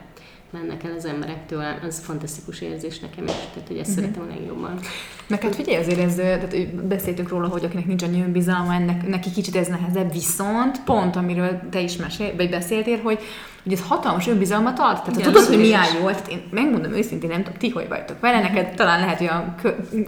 mennek 0.50 0.84
el 0.84 0.92
az 0.96 1.04
emberektől, 1.04 1.64
az 1.86 1.98
fantasztikus 1.98 2.60
érzés 2.60 2.98
nekem 2.98 3.24
is, 3.24 3.32
tehát 3.52 3.68
hogy 3.68 3.76
ezt 3.78 3.90
Mhm. 3.90 3.98
szeretem 3.98 4.22
a 4.22 4.34
legjobban. 4.34 4.78
Meg 5.26 5.42
hát 5.42 5.54
figyelj, 5.54 5.76
azért 5.76 5.98
ez, 5.98 6.14
tehát 6.14 6.74
beszéltünk 6.74 7.28
róla, 7.28 7.48
hogy 7.48 7.64
akinek 7.64 7.86
nincs 7.86 8.02
annyi 8.02 8.22
önbizalma, 8.22 8.74
ennek, 8.74 9.06
neki 9.08 9.30
kicsit 9.30 9.56
ez 9.56 9.68
nehezebb, 9.68 10.12
viszont 10.12 10.84
pont, 10.84 11.16
amiről 11.16 11.60
te 11.70 11.80
is 11.80 11.96
mesél, 11.96 12.36
vagy 12.36 12.50
beszéltél, 12.50 12.98
hogy, 13.02 13.18
hogy 13.64 13.72
ez 13.72 13.82
hatalmas 13.88 14.26
önbizalmat 14.26 14.78
ad. 14.78 14.94
Tehát 14.94 15.18
Igen, 15.18 15.32
tudod, 15.32 15.46
hogy 15.46 15.58
mi 15.58 15.72
áll 15.72 15.88
jól, 16.00 16.10
tehát 16.10 16.28
én 16.28 16.42
megmondom 16.50 16.92
őszintén, 16.92 17.28
nem 17.28 17.42
tudom, 17.42 17.58
ti 17.58 17.68
hogy 17.68 17.88
vagytok 17.88 18.20
vele, 18.20 18.40
neked 18.40 18.74
talán 18.74 19.00
lehet, 19.00 19.18
hogy 19.18 19.26
a, 19.26 19.54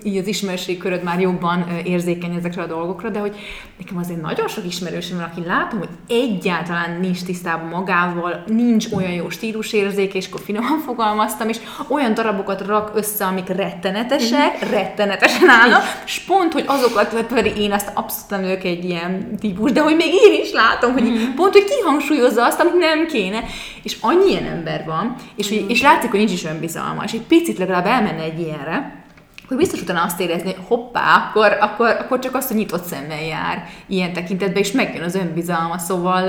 így 0.02 0.16
az 0.16 0.26
ismerőség 0.26 0.78
köröd 0.78 1.02
már 1.02 1.20
jobban 1.20 1.66
érzékeny 1.84 2.34
ezekre 2.34 2.62
a 2.62 2.66
dolgokra, 2.66 3.08
de 3.08 3.18
hogy 3.18 3.36
nekem 3.78 3.96
azért 3.96 4.20
nagyon 4.20 4.48
sok 4.48 4.64
ismerősöm 4.66 5.16
van, 5.16 5.26
aki 5.26 5.46
látom, 5.46 5.78
hogy 5.78 5.88
egyáltalán 6.08 7.00
nincs 7.00 7.22
tisztában 7.22 7.68
magával, 7.68 8.44
nincs 8.46 8.86
olyan 8.92 9.12
jó 9.12 9.30
stílusérzék, 9.30 10.14
és 10.14 10.26
akkor 10.26 10.40
finoman 10.44 10.78
fogalmaztam, 10.78 11.48
és 11.48 11.58
olyan 11.88 12.14
darabokat 12.14 12.66
rak 12.66 12.90
össze, 12.94 13.24
amik 13.24 13.48
rettenetesek, 13.48 14.70
rettenetesen 14.70 15.48
állnak, 15.48 15.82
és 16.06 16.20
pont, 16.26 16.52
hogy 16.52 16.64
azokat, 16.66 17.24
pedig 17.24 17.58
én 17.58 17.72
azt 17.72 17.90
abszolút 17.94 18.30
nem 18.30 18.40
vagyok 18.40 18.64
egy 18.64 18.84
ilyen 18.84 19.38
típus, 19.40 19.72
de 19.72 19.80
hogy 19.80 19.96
még 19.96 20.12
én 20.12 20.40
is 20.42 20.52
látom, 20.52 20.92
hogy 20.92 21.34
pont, 21.34 21.52
hogy 21.52 21.64
kihangsúlyozza 21.64 22.44
azt, 22.44 22.60
amit 22.60 22.78
nem 22.78 23.06
kéne, 23.06 23.44
és 23.82 23.96
annyi 24.00 24.30
ilyen 24.30 24.46
ember 24.46 24.84
van, 24.86 25.14
és, 25.36 25.48
hogy, 25.48 25.64
és 25.68 25.82
látszik, 25.82 26.10
hogy 26.10 26.18
nincs 26.18 26.32
is 26.32 26.44
önbizalma, 26.44 27.04
és 27.04 27.12
egy 27.12 27.26
picit 27.26 27.58
legalább 27.58 27.86
elmenne 27.86 28.22
egy 28.22 28.40
ilyenre, 28.40 29.04
hogy 29.48 29.56
biztos 29.56 29.80
utána 29.80 30.02
azt 30.02 30.20
érezni, 30.20 30.52
hogy 30.52 30.64
hoppá, 30.66 31.14
akkor, 31.16 31.56
akkor, 31.60 31.88
akkor 31.88 32.18
csak 32.18 32.34
azt, 32.34 32.48
hogy 32.48 32.56
nyitott 32.56 32.84
szemmel 32.84 33.22
jár 33.22 33.68
ilyen 33.86 34.12
tekintetben, 34.12 34.62
és 34.62 34.72
megjön 34.72 35.02
az 35.02 35.14
önbizalma, 35.14 35.78
szóval 35.78 36.24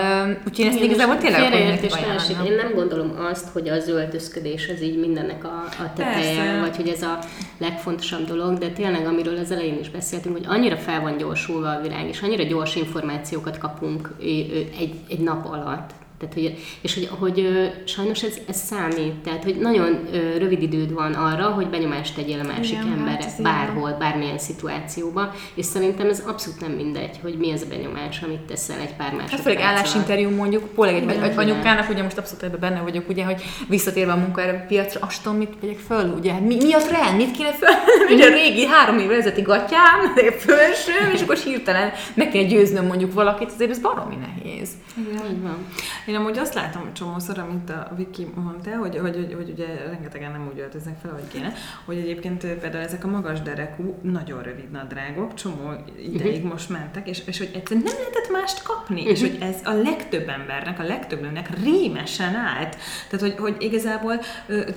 úgyhogy 0.48 0.66
én 0.66 0.72
ezt 0.72 0.82
igazából 0.82 1.18
tényleg 1.18 1.42
akkor. 1.42 2.46
Én 2.46 2.56
nem 2.56 2.74
gondolom 2.76 3.12
azt, 3.32 3.48
hogy 3.54 3.70
az 3.70 3.88
öltözködés 3.88 4.70
az 4.76 4.82
így 4.82 5.00
mindennek 5.00 5.44
a, 5.44 5.64
a 5.84 5.94
teteje, 5.96 6.36
Persze. 6.36 6.60
vagy 6.60 6.76
hogy 6.76 6.88
ez 6.88 7.02
a 7.02 7.20
legfontosabb 7.58 8.28
dolog, 8.28 8.58
de 8.58 8.70
tényleg, 8.70 9.06
amiről 9.06 9.38
az 9.38 9.52
elején 9.52 9.80
is 9.80 9.90
beszéltünk, 9.90 10.36
hogy 10.38 10.46
annyira 10.48 10.76
fel 10.76 11.02
van 11.02 11.18
gyorsulva 11.18 11.70
a 11.70 11.82
világ, 11.82 12.08
és 12.08 12.22
annyira 12.22 12.44
gyors 12.44 12.76
információkat 12.76 13.58
kapunk 13.58 14.14
egy, 14.20 14.94
egy 15.10 15.20
nap 15.20 15.46
alatt. 15.46 15.90
Tehát, 16.20 16.34
hogy, 16.34 16.58
és 16.82 16.94
hogy, 16.94 17.10
hogy 17.20 17.48
sajnos 17.86 18.24
ez, 18.24 18.38
ez 18.48 18.58
számít, 18.58 19.14
tehát 19.14 19.44
hogy 19.44 19.56
nagyon 19.56 20.08
rövid 20.38 20.62
időd 20.62 20.94
van 20.94 21.14
arra, 21.14 21.44
hogy 21.50 21.68
benyomást 21.68 22.16
tegyél 22.16 22.40
a 22.40 22.44
másik 22.44 22.72
Igen, 22.72 22.88
hát 22.88 22.98
emberre, 22.98 23.26
így 23.38 23.44
bárhol, 23.44 23.92
bármilyen 24.00 24.38
szituációban, 24.38 25.32
és 25.54 25.66
szerintem 25.66 26.10
ez 26.10 26.24
abszolút 26.28 26.60
nem 26.62 26.72
mindegy, 26.72 27.20
hogy 27.22 27.38
mi 27.38 27.52
ez 27.52 27.62
a 27.62 27.66
benyomás, 27.70 28.22
amit 28.22 28.40
teszel 28.40 28.80
egy 28.80 28.96
pár 28.96 29.08
Hát 29.08 29.16
másodperc 29.16 29.42
főleg 29.42 29.60
alatt. 29.60 29.72
állásinterjú 29.72 30.30
mondjuk, 30.30 30.64
főleg 30.76 30.96
egy, 30.96 31.04
Igen, 31.04 31.24
egy 31.24 31.32
igen. 31.32 31.38
anyukának, 31.38 31.90
ugye 31.90 32.04
most 32.04 32.18
abszolút 32.18 32.44
ebben 32.44 32.60
benne 32.60 32.82
vagyok, 32.82 33.10
ugye, 33.10 33.24
hogy 33.26 33.42
visszatérve 33.68 34.12
a 34.12 34.16
munkaerőpiacra, 34.16 35.00
azt 35.06 35.24
tudom, 35.24 35.38
mit 35.38 35.54
vegyek 35.62 35.78
föl, 35.78 36.14
ugye, 36.18 36.32
hát 36.32 36.42
mi, 36.42 36.56
mi 36.56 36.74
a 36.74 36.78
trend, 36.80 37.18
mit 37.18 37.32
kéne 37.32 37.52
föl, 37.52 37.70
ugye 38.16 38.26
a 38.26 38.34
régi 38.34 38.66
három 38.66 39.00
évvel 39.00 39.18
ezelőtti 39.18 39.42
gatyám, 39.42 40.00
fölsőm, 40.40 41.12
és 41.14 41.22
akkor 41.22 41.36
hirtelen 41.36 41.92
meg 42.14 42.30
kell 42.30 42.44
győznöm 42.44 42.86
mondjuk 42.86 43.14
valakit, 43.14 43.52
azért 43.52 43.70
ez 43.70 43.80
baromi 43.80 44.16
nehéz. 44.16 44.70
Így 45.00 45.42
van. 45.42 45.66
Én 46.08 46.16
amúgy 46.16 46.38
azt 46.38 46.54
látom 46.54 46.94
csomószor, 46.94 47.40
amit 47.40 47.70
a 47.70 47.92
Viki 47.96 48.28
mondta, 48.36 48.76
hogy, 48.76 48.98
hogy, 48.98 49.16
hogy, 49.16 49.34
hogy 49.34 49.50
ugye 49.50 49.66
rengetegen 49.90 50.32
nem 50.32 50.50
úgy 50.54 50.60
öltöznek 50.60 50.96
fel, 51.02 51.12
ahogy 51.12 51.28
kéne, 51.28 51.54
hogy 51.86 51.98
egyébként 51.98 52.46
például 52.46 52.84
ezek 52.84 53.04
a 53.04 53.08
magas 53.08 53.42
derekú, 53.42 53.96
nagyon 54.02 54.44
rövid 54.44 54.72
nadrágok, 54.72 55.34
csomó 55.34 55.72
ideig 56.14 56.44
most 56.44 56.70
mentek, 56.70 57.10
és, 57.10 57.22
és 57.26 57.38
hogy 57.38 57.52
egyszerűen 57.54 57.86
nem 57.86 57.96
lehetett 57.98 58.32
mást 58.32 58.64
kapni, 58.64 59.02
és 59.02 59.22
hogy 59.22 59.38
ez 59.42 59.56
a 59.64 59.74
legtöbb 59.74 60.30
embernek, 60.30 60.80
a 60.80 60.84
legtöbb 60.84 61.22
nőnek 61.22 61.64
rémesen 61.64 62.36
állt. 62.36 62.78
Tehát, 63.10 63.26
hogy, 63.26 63.36
hogy 63.38 63.56
igazából 63.60 64.22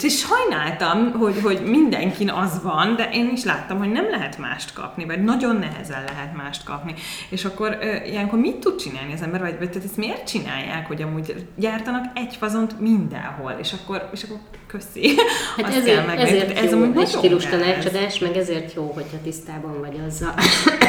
és 0.00 0.18
sajnáltam, 0.18 1.12
hogy, 1.12 1.40
hogy 1.40 1.62
mindenkin 1.64 2.30
az 2.30 2.62
van, 2.62 2.96
de 2.96 3.10
én 3.12 3.30
is 3.32 3.44
láttam, 3.44 3.78
hogy 3.78 3.90
nem 3.90 4.10
lehet 4.10 4.38
mást 4.38 4.72
kapni, 4.72 5.04
vagy 5.04 5.24
nagyon 5.24 5.56
nehezen 5.56 6.04
lehet 6.04 6.36
mást 6.36 6.64
kapni. 6.64 6.94
És 7.28 7.44
akkor 7.44 7.78
ilyenkor 8.06 8.38
mit 8.38 8.56
tud 8.56 8.76
csinálni 8.76 9.12
az 9.12 9.22
ember, 9.22 9.40
vagy, 9.40 9.58
vagy 9.58 9.70
tehát 9.70 9.84
ezt 9.84 9.96
miért 9.96 10.28
csinálják, 10.28 10.86
hogy 10.86 11.02
amúgy 11.02 11.19
gyártanak 11.56 12.04
egy 12.14 12.36
fazont 12.36 12.80
mindenhol, 12.80 13.56
és 13.60 13.72
akkor, 13.72 14.08
és 14.12 14.22
akkor 14.22 14.38
köszi. 14.66 15.14
Hát 15.56 15.66
Azt 15.66 15.76
ezért, 15.76 16.06
kell 16.06 16.16
ezért 16.16 16.58
ez 16.58 16.72
jó 16.72 16.82
amúgy 16.82 17.00
egy 17.00 17.08
stílus 17.08 17.46
tanácsadás, 17.46 18.18
meg 18.18 18.36
ezért 18.36 18.74
jó, 18.74 18.90
hogyha 18.94 19.16
tisztában 19.22 19.80
vagy 19.80 20.00
azzal, 20.06 20.34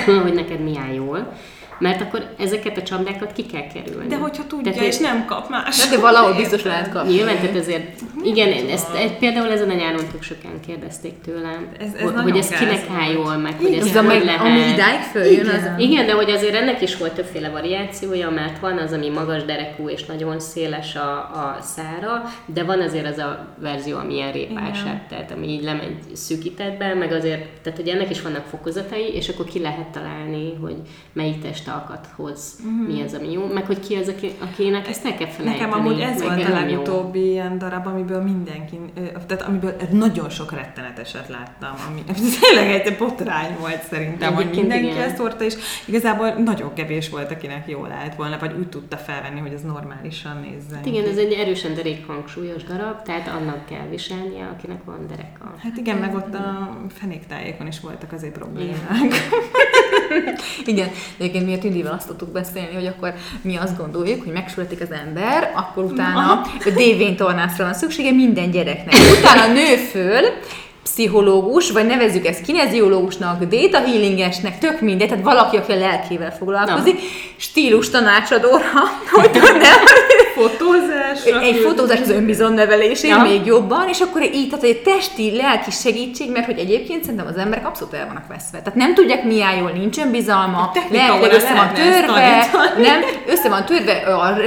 hogy 0.23 0.33
neked 0.33 0.63
mi 0.63 0.77
áll 0.77 0.93
jól. 0.93 1.33
Mert 1.81 2.01
akkor 2.01 2.25
ezeket 2.37 2.77
a 2.77 2.83
csapdákat 2.83 3.33
ki 3.33 3.45
kell 3.45 3.67
kerülni. 3.73 4.07
De 4.07 4.15
hogyha 4.17 4.47
tudja, 4.47 4.71
Tehát, 4.71 4.87
és 4.87 4.97
nem 4.97 5.25
kap 5.25 5.49
más. 5.49 5.89
De 5.89 5.99
valahol 5.99 6.33
biztos 6.33 6.63
lehet 6.63 6.91
kapni. 6.91 7.13
Nyilván, 7.13 7.35
tehát 7.35 7.55
ezért, 7.55 7.99
igen, 8.23 8.69
ezt, 8.69 8.93
ezt 8.95 9.13
például 9.13 9.51
ezen 9.51 9.69
a 9.69 9.73
nyáron 9.73 10.07
tök 10.11 10.23
sokan 10.23 10.59
kérdezték 10.67 11.21
tőlem, 11.21 11.67
Ez- 11.79 11.93
ez 11.93 12.01
hogy, 12.01 12.21
hogy 12.21 12.37
ez 12.37 12.47
kinek 12.47 12.83
áll 12.99 13.11
jól, 13.11 13.35
meg 13.37 13.53
hogy 13.57 13.73
ez 13.73 13.95
hogy 13.95 14.05
meg, 14.05 14.23
lehet. 14.23 14.39
ami 14.41 14.59
idáig 14.73 14.99
följön, 15.11 15.47
az... 15.47 15.69
Igen, 15.77 16.05
de 16.05 16.13
hogy 16.13 16.29
azért 16.29 16.55
ennek 16.55 16.81
is 16.81 16.97
volt 16.97 17.13
többféle 17.13 17.49
variációja, 17.49 18.29
mert 18.29 18.59
van 18.59 18.77
az, 18.77 18.91
ami 18.91 19.09
magas 19.09 19.43
derekú 19.43 19.89
és 19.89 20.05
nagyon 20.05 20.39
széles 20.39 20.95
a, 20.95 21.11
a 21.17 21.57
szára, 21.61 22.23
de 22.45 22.63
van 22.63 22.81
azért 22.81 23.07
az 23.07 23.17
a 23.17 23.47
verzió, 23.61 23.97
ami 23.97 24.13
ilyen 24.13 24.31
répásebb, 24.31 25.07
tehát 25.09 25.31
ami 25.31 25.47
így 25.47 25.63
lemegy 25.63 25.95
szűkítettbe, 26.13 26.93
meg 26.93 27.11
azért, 27.11 27.45
tehát 27.63 27.79
hogy 27.79 27.87
ennek 27.87 28.09
is 28.09 28.21
vannak 28.21 28.45
fokozatai, 28.49 29.13
és 29.13 29.29
akkor 29.29 29.45
ki 29.45 29.59
lehet 29.59 29.87
találni, 29.87 30.55
hogy 30.61 30.75
melyik 31.13 31.41
testalkathoz 31.71 32.59
mm. 32.67 32.85
mi 32.85 33.01
az, 33.01 33.13
ami 33.13 33.31
jó, 33.31 33.45
meg 33.45 33.65
hogy 33.65 33.79
ki 33.79 33.95
az, 33.95 34.07
aki, 34.07 34.31
akinek 34.39 34.87
ezt 34.87 35.05
el 35.05 35.15
kell 35.15 35.27
felejteni. 35.27 35.69
Nekem 35.69 35.79
amúgy 35.79 35.99
ez 35.99 36.21
volt 36.21 36.43
a 36.45 36.49
legutóbbi 36.49 37.29
ilyen 37.29 37.57
darab, 37.57 37.87
amiből 37.87 38.21
mindenki, 38.21 38.79
tehát 39.27 39.41
amiből 39.41 39.75
nagyon 39.91 40.29
sok 40.29 40.51
retteneteset 40.51 41.27
láttam, 41.27 41.73
ami 41.89 42.03
tényleg 42.41 42.71
egy 42.71 42.97
botrány 42.97 43.57
volt 43.59 43.83
szerintem, 43.83 44.33
hogy 44.33 44.49
mindenki 44.55 44.85
igen. 44.85 45.01
ezt 45.01 45.17
hordta, 45.17 45.43
és 45.43 45.55
igazából 45.85 46.29
nagyon 46.29 46.73
kevés 46.73 47.09
volt, 47.09 47.31
akinek 47.31 47.67
jól 47.67 47.91
állt 47.91 48.15
volna, 48.15 48.37
vagy 48.39 48.55
úgy 48.57 48.69
tudta 48.69 48.97
felvenni, 48.97 49.39
hogy 49.39 49.53
ez 49.53 49.61
normálisan 49.61 50.37
nézzen. 50.37 50.77
Hát 50.77 50.85
igen, 50.85 51.05
ez 51.05 51.17
egy 51.17 51.33
erősen 51.33 51.73
derék 51.73 52.07
hangsúlyos 52.07 52.63
darab, 52.63 53.01
tehát 53.01 53.27
annak 53.27 53.65
kell 53.65 53.87
viselnie, 53.89 54.45
akinek 54.45 54.83
van 54.83 55.07
dereka. 55.07 55.53
Hát 55.63 55.77
igen, 55.77 55.97
meg 55.97 56.15
ott 56.15 56.33
a 56.33 56.77
fenéktájékon 56.89 57.67
is 57.67 57.79
voltak 57.79 58.11
azért 58.11 58.33
problémák. 58.33 59.03
Igen, 59.03 59.09
de 60.65 60.91
egyébként 61.17 61.45
miért 61.45 61.61
Tüdivel 61.61 61.93
azt 61.97 62.07
tudtuk 62.07 62.29
beszélni, 62.29 62.73
hogy 62.73 62.85
akkor 62.85 63.13
mi 63.41 63.55
azt 63.55 63.77
gondoljuk, 63.77 64.23
hogy 64.23 64.33
megszületik 64.33 64.81
az 64.81 64.91
ember, 64.91 65.51
akkor 65.55 65.83
utána 65.83 66.41
dévén 66.75 67.15
tornászra 67.15 67.63
van 67.63 67.73
szüksége 67.73 68.11
minden 68.11 68.51
gyereknek. 68.51 68.95
Utána 69.19 69.53
nő 69.53 69.75
föl, 69.75 70.23
pszichológus, 70.83 71.71
vagy 71.71 71.85
nevezzük 71.85 72.25
ezt 72.25 72.41
kineziológusnak, 72.41 73.43
data 73.43 73.77
healingesnek, 73.77 74.57
tök 74.57 74.81
mindegy, 74.81 75.07
tehát 75.07 75.23
valaki, 75.23 75.57
aki 75.57 75.71
a 75.71 75.77
lelkével 75.77 76.31
foglalkozik, 76.31 76.99
stílus 77.37 77.89
tanácsadóra, 77.89 78.63
hogy 79.11 79.31
tudnám, 79.31 79.83
Fotózás. 80.47 81.23
egy 81.41 81.55
fotózás 81.65 81.99
az 81.99 82.09
önbizon 82.09 82.53
nevelésén 82.53 83.09
Ja. 83.09 83.21
még 83.21 83.45
jobban, 83.45 83.87
és 83.89 83.99
akkor 83.99 84.21
így, 84.23 84.49
tehát 84.49 84.65
egy 84.65 84.81
testi, 84.81 85.35
lelki 85.35 85.71
segítség, 85.71 86.31
mert 86.31 86.45
hogy 86.45 86.59
egyébként 86.59 87.03
szerintem 87.03 87.27
az 87.27 87.37
emberek 87.37 87.67
abszolút 87.67 87.93
el 87.93 88.05
vannak 88.05 88.27
veszve. 88.27 88.57
Tehát 88.57 88.75
nem 88.75 88.93
tudják, 88.93 89.23
mi 89.23 89.41
áll 89.41 89.57
jól, 89.57 89.71
nincs 89.71 89.97
önbizalma, 89.97 90.71
technika 90.73 91.07
lelkileg 91.07 91.33
össze 91.33 91.53
van 91.53 91.73
törve, 91.73 92.49
nem, 92.77 93.01
össze 93.27 93.49
van 93.49 93.65
törve, 93.65 93.91
a 94.15 94.37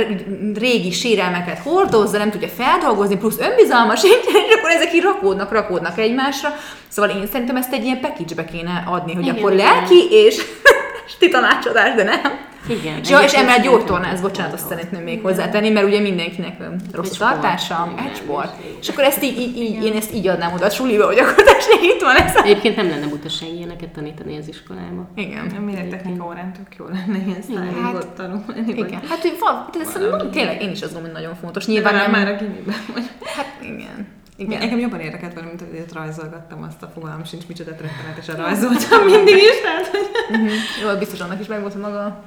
régi 0.59 0.91
sérelmeket 0.91 1.59
hordozza, 1.59 2.19
nem 2.19 2.31
tudja 2.31 2.49
feldolgozni, 2.49 3.17
plusz 3.17 3.39
önbizalma 3.39 3.97
sincsen, 3.97 4.43
és 4.49 4.55
akkor 4.55 4.71
ezek 4.71 4.95
így 4.95 5.03
rakódnak, 5.03 5.53
rakódnak 5.53 5.99
egymásra. 5.99 6.49
Szóval 6.89 7.11
én 7.11 7.29
szerintem 7.33 7.57
ezt 7.57 7.73
egy 7.73 7.85
ilyen 7.85 8.01
package-be 8.01 8.45
kéne 8.45 8.85
adni, 8.87 9.15
hogy 9.15 9.23
Igen, 9.25 9.37
akkor 9.37 9.53
lelki 9.53 10.09
és 10.11 10.43
ti 11.19 11.29
tanácsadás, 11.29 11.95
de 11.95 12.03
nem. 12.03 12.53
Igen. 12.69 13.01
Ja, 13.09 13.19
és 13.21 13.33
emellett 13.33 13.63
gyógytornász, 13.63 14.21
bocsánat, 14.21 14.53
azt 14.53 14.69
szeretném 14.69 15.03
még 15.03 15.23
hozzátenni, 15.23 15.71
mert 15.71 15.87
ugye 15.87 16.01
mindenkinek 16.01 16.61
ö, 16.61 16.65
rossz 16.93 17.09
Egy 17.09 17.15
sport. 17.15 17.31
tartása, 17.33 17.95
egy 17.99 18.17
sport. 18.17 18.53
És 18.81 18.89
akkor 18.89 19.05
ezt 19.05 19.23
így, 19.23 19.39
így, 19.39 19.57
így 19.57 19.85
én 19.85 19.93
ezt 19.97 20.15
így 20.15 20.29
adnám 20.29 20.53
oda 20.53 20.65
a 20.65 20.71
suliba, 20.71 21.07
hogy 21.07 21.19
akkor 21.19 21.35
tessék, 21.35 21.83
itt 21.83 22.01
van 22.01 22.17
ez. 22.17 22.37
Egyébként 22.37 22.77
nem 22.77 22.89
lenne 22.89 23.07
butaság 23.07 23.49
ilyeneket 23.49 23.89
tanítani 23.89 24.39
az 24.39 24.49
iskolába. 24.49 25.09
Igen. 25.17 25.45
Mire 25.47 25.87
technika 25.89 26.25
órán 26.25 26.53
tök 26.53 26.77
jó 26.79 26.85
lenne 26.85 27.19
ilyen 27.27 27.43
stylingot 27.43 28.07
tanulni. 28.07 28.45
vagy- 28.55 28.69
Igen, 28.79 29.01
hát 29.09 29.21
hogy 29.21 29.37
van, 29.41 30.31
tényleg 30.31 30.63
én 30.63 30.71
is 30.71 30.83
azt 30.83 30.93
gondolom, 30.93 31.15
hogy 31.17 31.23
nagyon 31.23 31.37
fontos. 31.41 31.67
Nyilván 31.67 31.95
nem 31.95 32.11
nem, 32.11 32.21
már 32.21 32.33
a 32.33 32.37
gimiben 32.37 32.77
vagy. 32.95 33.11
hát 33.37 33.47
igen. 33.63 34.14
Igen. 34.37 34.61
Engem 34.61 34.79
jobban 34.79 35.01
érdekelt 35.01 35.33
volna, 35.35 35.49
mint 35.49 35.61
hogy 35.61 35.85
rajzolgattam 35.93 36.63
azt 36.63 36.83
a 36.83 36.91
fogalmam 36.95 37.25
sincs, 37.25 37.47
micsoda 37.47 37.71
rettenetesen 37.71 38.37
rajzoltam 38.37 39.05
mindig 39.05 39.35
is, 39.37 39.61
tehát 39.63 39.87
hogy 39.87 40.01
Mhm. 40.31 40.49
Jó, 40.83 40.99
biztos 40.99 41.21
annak 41.21 41.41
is 41.41 41.47
megvolt 41.47 41.75
a 41.75 41.79
maga. 41.79 42.23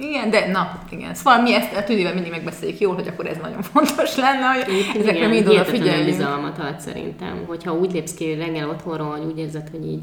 Igen, 0.00 0.30
de 0.30 0.46
na, 0.50 0.78
igen. 0.90 1.14
Szóval 1.14 1.42
mi 1.42 1.54
ezt 1.54 1.76
a 1.76 1.84
tűnivel 1.84 2.14
mindig 2.14 2.30
megbeszéljük 2.30 2.78
jól, 2.78 2.94
hogy 2.94 3.08
akkor 3.08 3.26
ez 3.26 3.36
nagyon 3.42 3.62
fontos 3.62 4.16
lenne, 4.16 4.46
hogy 4.46 4.62
Egyébként 4.68 4.96
ezekre 4.96 5.28
mind 5.28 5.48
hihetetlen 5.48 5.60
odafigyeljünk. 5.60 6.06
bizalmat 6.16 6.58
ad 6.58 6.80
szerintem. 6.80 7.44
Hogyha 7.46 7.72
úgy 7.74 7.92
lépsz 7.92 8.14
ki 8.14 8.34
reggel 8.34 8.68
otthonról, 8.68 9.10
hogy 9.16 9.24
úgy 9.32 9.38
érzed, 9.38 9.68
hogy 9.70 9.86
így 9.86 10.00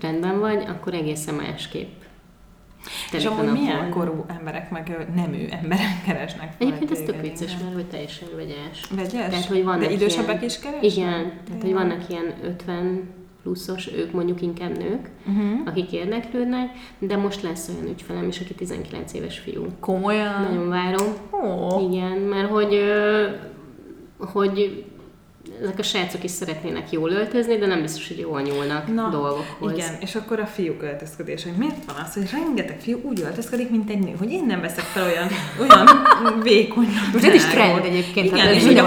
rendben 0.00 0.38
vagy, 0.40 0.64
akkor 0.68 0.94
egészen 0.94 1.34
másképp. 1.34 1.90
És 2.86 3.10
telik 3.10 3.28
a 3.28 3.40
amúgy 3.40 3.52
milyen 3.52 3.90
korú 3.90 4.24
emberek, 4.26 4.70
meg 4.70 5.06
nemű 5.14 5.44
emberek 5.60 6.02
keresnek 6.04 6.52
fel 6.58 6.66
Egyébként 6.66 6.90
ez 6.90 6.98
tök 7.06 7.20
vicces, 7.20 7.52
igen. 7.52 7.64
mert 7.64 7.74
hogy 7.74 7.86
teljesen 7.86 8.28
vegyes. 8.36 8.80
Vegyes? 8.90 9.10
Tehát, 9.12 9.44
hogy 9.44 9.64
vannak 9.64 9.80
De 9.80 9.90
idősebbek 9.90 10.34
ilyen, 10.34 10.44
is 10.44 10.58
keresnek? 10.58 10.92
Igen, 10.92 11.32
tehát 11.46 11.62
hogy 11.62 11.72
vannak 11.72 12.08
ilyen 12.08 12.34
50 12.42 13.14
pluszos, 13.42 13.92
ők 13.92 14.12
mondjuk 14.12 14.42
inkább 14.42 14.78
nők, 14.78 15.10
Uh-huh. 15.28 15.60
akik 15.66 15.92
érdeklődnek, 15.92 16.70
de 16.98 17.16
most 17.16 17.42
lesz 17.42 17.68
olyan 17.68 17.88
ügyfelem 17.88 18.28
is, 18.28 18.40
aki 18.40 18.54
19 18.54 19.12
éves 19.12 19.38
fiú. 19.38 19.66
Komolyan. 19.80 20.42
Nagyon 20.42 20.68
várom. 20.68 21.06
Ó. 21.30 21.80
Igen, 21.90 22.18
mert 22.18 22.48
hogy, 22.48 22.80
hogy 24.18 24.84
ezek 25.62 25.78
a 25.78 25.82
srácok 25.82 26.24
is 26.24 26.30
szeretnének 26.30 26.90
jól 26.92 27.10
öltözni, 27.10 27.56
de 27.56 27.66
nem 27.66 27.80
biztos, 27.82 28.08
hogy 28.08 28.18
jól 28.18 28.40
nyúlnak 28.40 28.94
Na, 28.94 29.08
dolgokhoz. 29.08 29.72
igen, 29.72 29.94
és 30.00 30.14
akkor 30.14 30.40
a 30.40 30.46
fiúk 30.46 30.82
öltözködés, 30.82 31.42
hogy 31.42 31.52
miért 31.52 31.84
van 31.86 31.96
az, 32.04 32.14
hogy 32.14 32.30
rengeteg 32.32 32.80
fiú 32.80 33.00
úgy 33.02 33.20
öltözködik, 33.20 33.70
mint 33.70 33.90
egy 33.90 33.98
nő, 33.98 34.12
hogy 34.18 34.30
én 34.32 34.44
nem 34.46 34.60
veszek 34.60 34.84
fel 34.84 35.04
olyan, 35.04 35.28
olyan 35.60 35.86
vékony 36.42 36.88
Most 37.12 37.24
ez 37.24 37.34
is 37.34 37.44
nadrágot. 37.44 37.80
trend 37.80 37.94
egyébként, 37.94 38.26
Igen, 38.26 38.46
ez 38.46 38.54
és 38.54 38.64
hogy 38.64 38.78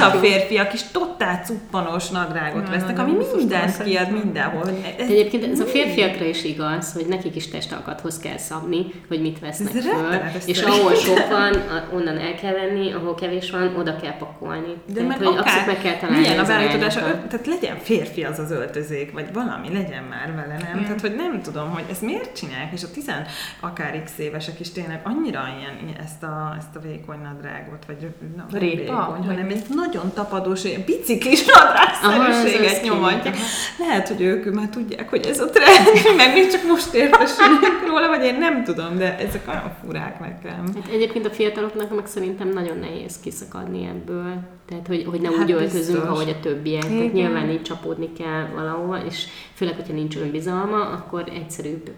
a 0.00 0.10
férfiak 0.10 0.72
is 0.72 0.82
totál 0.92 1.42
cuppanos 1.44 2.08
nadrágot 2.08 2.62
Ja, 2.64 2.70
vesznek, 2.70 2.98
ami 2.98 3.12
mindent 3.36 3.82
kiad 3.82 4.10
mindenhol. 4.22 4.62
De 4.62 4.94
Ez, 4.98 5.10
egyébként 5.10 5.44
ez 5.52 5.60
a 5.60 5.64
férfiakra 5.64 6.24
is 6.24 6.44
igaz, 6.44 6.92
hogy 6.92 7.06
nekik 7.06 7.36
is 7.36 7.48
testalkathoz 7.48 8.18
kell 8.18 8.38
szabni, 8.38 8.86
hogy 9.08 9.20
mit 9.20 9.38
vesznek 9.40 9.74
Ez 9.74 9.84
föl, 9.84 10.18
és 10.46 10.62
ahol 10.62 10.94
sok 10.94 11.28
van, 11.28 11.52
onnan 11.94 12.18
el 12.18 12.34
kell 12.34 12.52
venni, 12.52 12.92
ahol 12.92 13.14
kevés 13.14 13.50
van, 13.50 13.74
oda 13.78 13.96
kell 13.96 14.16
pakolni. 14.16 14.74
de 14.86 15.00
Tehát, 15.00 15.18
hogy 15.18 15.36
akár 15.38 15.66
meg 15.66 15.78
kell 15.82 15.96
találni 15.96 16.17
milyen 16.18 16.38
az 16.38 16.48
arányokat. 16.48 17.28
tehát 17.28 17.46
legyen 17.46 17.76
férfi 17.78 18.24
az 18.24 18.38
az 18.38 18.50
öltözék, 18.50 19.12
vagy 19.12 19.32
valami 19.32 19.72
legyen 19.72 20.02
már 20.02 20.34
vele, 20.34 20.56
nem? 20.72 20.82
Tehát, 20.82 21.00
hogy 21.00 21.14
nem 21.14 21.42
tudom, 21.42 21.70
hogy 21.70 21.84
ezt 21.90 22.02
miért 22.02 22.36
csinálják, 22.36 22.72
és 22.72 22.82
a 22.82 22.90
tizen 22.90 23.26
akár 23.60 24.02
x 24.04 24.18
évesek 24.18 24.60
is 24.60 24.70
tényleg 24.72 25.00
annyira 25.04 25.40
ilyen, 25.58 25.96
ezt, 26.04 26.22
a, 26.22 26.54
ezt 26.58 26.76
a 26.76 26.80
vékony 26.80 27.18
nadrágot, 27.22 27.84
vagy 27.86 28.10
na, 28.36 28.58
Répa? 28.58 28.76
vékony, 28.76 28.94
Vagy 28.94 29.26
hanem 29.26 29.48
egy 29.48 29.64
nagyon 29.68 30.12
tapadós, 30.14 30.64
ilyen 30.64 30.82
biciklis 30.86 31.44
nadrágszerűséget 31.44 32.82
nyomatják. 32.82 33.36
Lehet, 33.78 34.08
hogy 34.08 34.20
ők 34.20 34.54
már 34.54 34.68
tudják, 34.68 35.10
hogy 35.10 35.26
ez 35.26 35.40
a 35.40 35.50
trend, 35.50 35.86
meg 36.16 36.32
még 36.32 36.50
csak 36.50 36.66
most 36.66 36.94
értesülnek 36.94 37.86
róla, 37.86 38.08
vagy 38.08 38.24
én 38.24 38.38
nem 38.38 38.64
tudom, 38.64 38.96
de 38.96 39.18
ezek 39.18 39.48
olyan 39.48 39.72
furák 39.84 40.20
nekem. 40.20 40.64
Hát 40.74 40.92
egyébként 40.92 41.26
a 41.26 41.30
fiataloknak 41.30 41.94
meg 41.94 42.06
szerintem 42.06 42.48
nagyon 42.48 42.78
nehéz 42.78 43.20
kiszakadni 43.20 43.86
ebből. 43.86 44.34
Tehát, 44.68 44.86
hogy, 44.86 45.04
hogy 45.10 45.20
ne 45.20 45.28
Hát 45.28 45.38
úgy 45.38 45.52
öltözünk. 45.52 46.07
Ahogy 46.08 46.28
a 46.28 46.40
többiek. 46.40 46.82
Tehát 46.82 46.96
Igen. 46.96 47.10
nyilván 47.10 47.50
így 47.50 47.62
csapódni 47.62 48.12
kell 48.12 48.46
valahol, 48.54 48.96
és 48.96 49.26
főleg, 49.54 49.74
hogyha 49.74 49.92
nincs 49.92 50.16
önbizalma, 50.16 50.80
akkor 50.80 51.28
egyszerűbb 51.34 51.90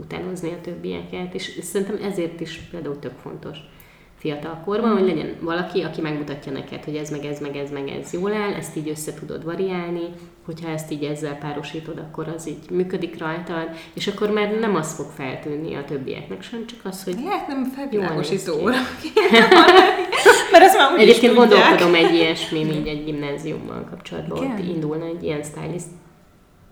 utánozni 0.00 0.52
a 0.52 0.60
többieket. 0.60 1.34
És 1.34 1.58
szerintem 1.62 1.98
ezért 2.02 2.40
is 2.40 2.60
például 2.70 2.98
tök 2.98 3.14
fontos 3.22 3.58
fiatal 4.24 4.60
korban, 4.64 4.92
hogy 4.92 5.06
legyen 5.06 5.36
valaki, 5.40 5.82
aki 5.82 6.00
megmutatja 6.00 6.52
neked, 6.52 6.84
hogy 6.84 6.96
ez 6.96 7.10
meg 7.10 7.24
ez 7.24 7.40
meg 7.40 7.56
ez 7.56 7.70
meg 7.70 7.88
ez 7.88 8.12
jól 8.12 8.32
áll, 8.32 8.52
ezt 8.52 8.76
így 8.76 8.88
össze 8.88 9.14
tudod 9.14 9.44
variálni, 9.44 10.08
hogyha 10.44 10.68
ezt 10.68 10.90
így 10.90 11.04
ezzel 11.04 11.38
párosítod, 11.38 11.98
akkor 11.98 12.28
az 12.36 12.48
így 12.48 12.70
működik 12.70 13.18
rajtad, 13.18 13.68
és 13.92 14.06
akkor 14.06 14.30
már 14.30 14.58
nem 14.60 14.74
az 14.74 14.94
fog 14.94 15.06
feltűnni 15.16 15.74
a 15.74 15.84
többieknek 15.84 16.42
sem, 16.42 16.66
csak 16.66 16.78
az, 16.84 17.04
hogy 17.04 17.14
Lehet 17.24 17.46
nem 17.46 17.64
felvilágosító 17.64 18.60
óra 18.60 18.76
Mert 20.52 20.64
ezt 20.64 20.76
már 20.76 20.92
úgy 20.92 21.00
Egyébként 21.00 21.32
is 21.32 21.38
gondolkodom 21.38 21.94
egy 21.94 22.14
ilyesmi, 22.14 22.58
így 22.58 22.86
egy 22.86 23.04
gimnáziummal 23.04 23.86
kapcsolatban, 23.90 24.42
Igen? 24.42 24.50
ott 24.50 24.58
indulna 24.58 25.04
egy 25.04 25.22
ilyen 25.22 25.42
stylist 25.42 25.86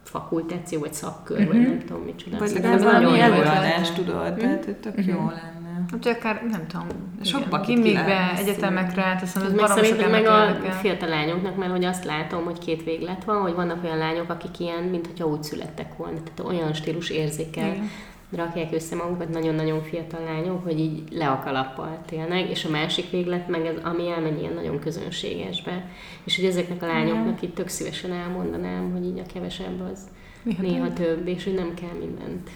fakultáció, 0.02 0.80
vagy 0.80 0.92
szakkör, 0.92 1.46
vagy 1.46 1.60
nem 1.60 1.82
tudom 1.86 2.02
micsoda. 2.02 2.38
Vagy 2.38 2.52
legalább 2.52 2.76
ez 2.76 2.82
valami 2.82 3.04
nagyon 3.04 3.16
jó 3.16 3.22
előadás, 3.22 3.90
ötlet. 3.90 3.94
tudod, 3.94 4.34
tehát 4.34 4.64
hogy 4.64 4.76
tök 4.76 5.04
jó 5.06 5.14
lenne. 5.14 5.62
Hát, 5.90 6.04
hogy 6.04 6.08
akár, 6.08 6.42
nem 6.50 6.66
tudom, 6.66 6.86
Sokba 7.24 7.60
gimikbe, 7.60 8.34
egyetemekre, 8.38 9.02
hát 9.02 9.22
azt 9.22 9.36
Ez 9.36 9.42
mondom, 9.42 9.60
meg 9.60 9.64
ez 9.64 9.74
barom 9.74 10.00
sok 10.00 10.10
meg 10.10 10.26
a 10.26 10.70
fiatal 10.70 11.08
lányoknak, 11.08 11.56
mert 11.56 11.70
hogy 11.70 11.84
azt 11.84 12.04
látom, 12.04 12.44
hogy 12.44 12.58
két 12.58 12.84
véglet 12.84 13.24
van, 13.24 13.40
hogy 13.40 13.54
vannak 13.54 13.84
olyan 13.84 13.98
lányok, 13.98 14.30
akik 14.30 14.58
ilyen, 14.58 14.82
mint 14.82 15.06
hogyha 15.06 15.26
úgy 15.26 15.42
születtek 15.42 15.96
volna. 15.96 16.18
Tehát 16.22 16.52
olyan 16.54 16.72
stílus 16.72 17.10
érzékel 17.10 17.68
Igen. 17.68 17.90
Rakják 18.32 18.72
össze 18.72 18.96
magukat 18.96 19.28
nagyon-nagyon 19.28 19.82
fiatal 19.82 20.24
lányok, 20.24 20.64
hogy 20.64 20.78
így 20.78 21.02
le 21.10 21.30
a 21.30 21.40
kalappal 21.44 21.98
tényleg, 22.06 22.50
és 22.50 22.64
a 22.64 22.70
másik 22.70 23.10
véglet 23.10 23.48
meg 23.48 23.64
az, 23.64 23.80
ami 23.82 24.08
elmegy 24.08 24.40
ilyen 24.40 24.52
nagyon 24.52 24.78
közönségesbe. 24.78 25.90
És 26.24 26.36
hogy 26.36 26.44
ezeknek 26.44 26.82
a 26.82 26.86
lányoknak 26.86 27.42
itt 27.42 27.54
tök 27.54 27.68
szívesen 27.68 28.12
elmondanám, 28.12 28.92
hogy 28.92 29.04
így 29.04 29.18
a 29.18 29.32
kevesebb 29.32 29.80
az 29.92 30.00
Mi 30.42 30.54
a 30.58 30.62
néha 30.62 30.92
több, 30.92 31.26
és 31.26 31.44
hogy 31.44 31.54
nem 31.54 31.74
kell 31.74 31.98
mindent. 31.98 32.50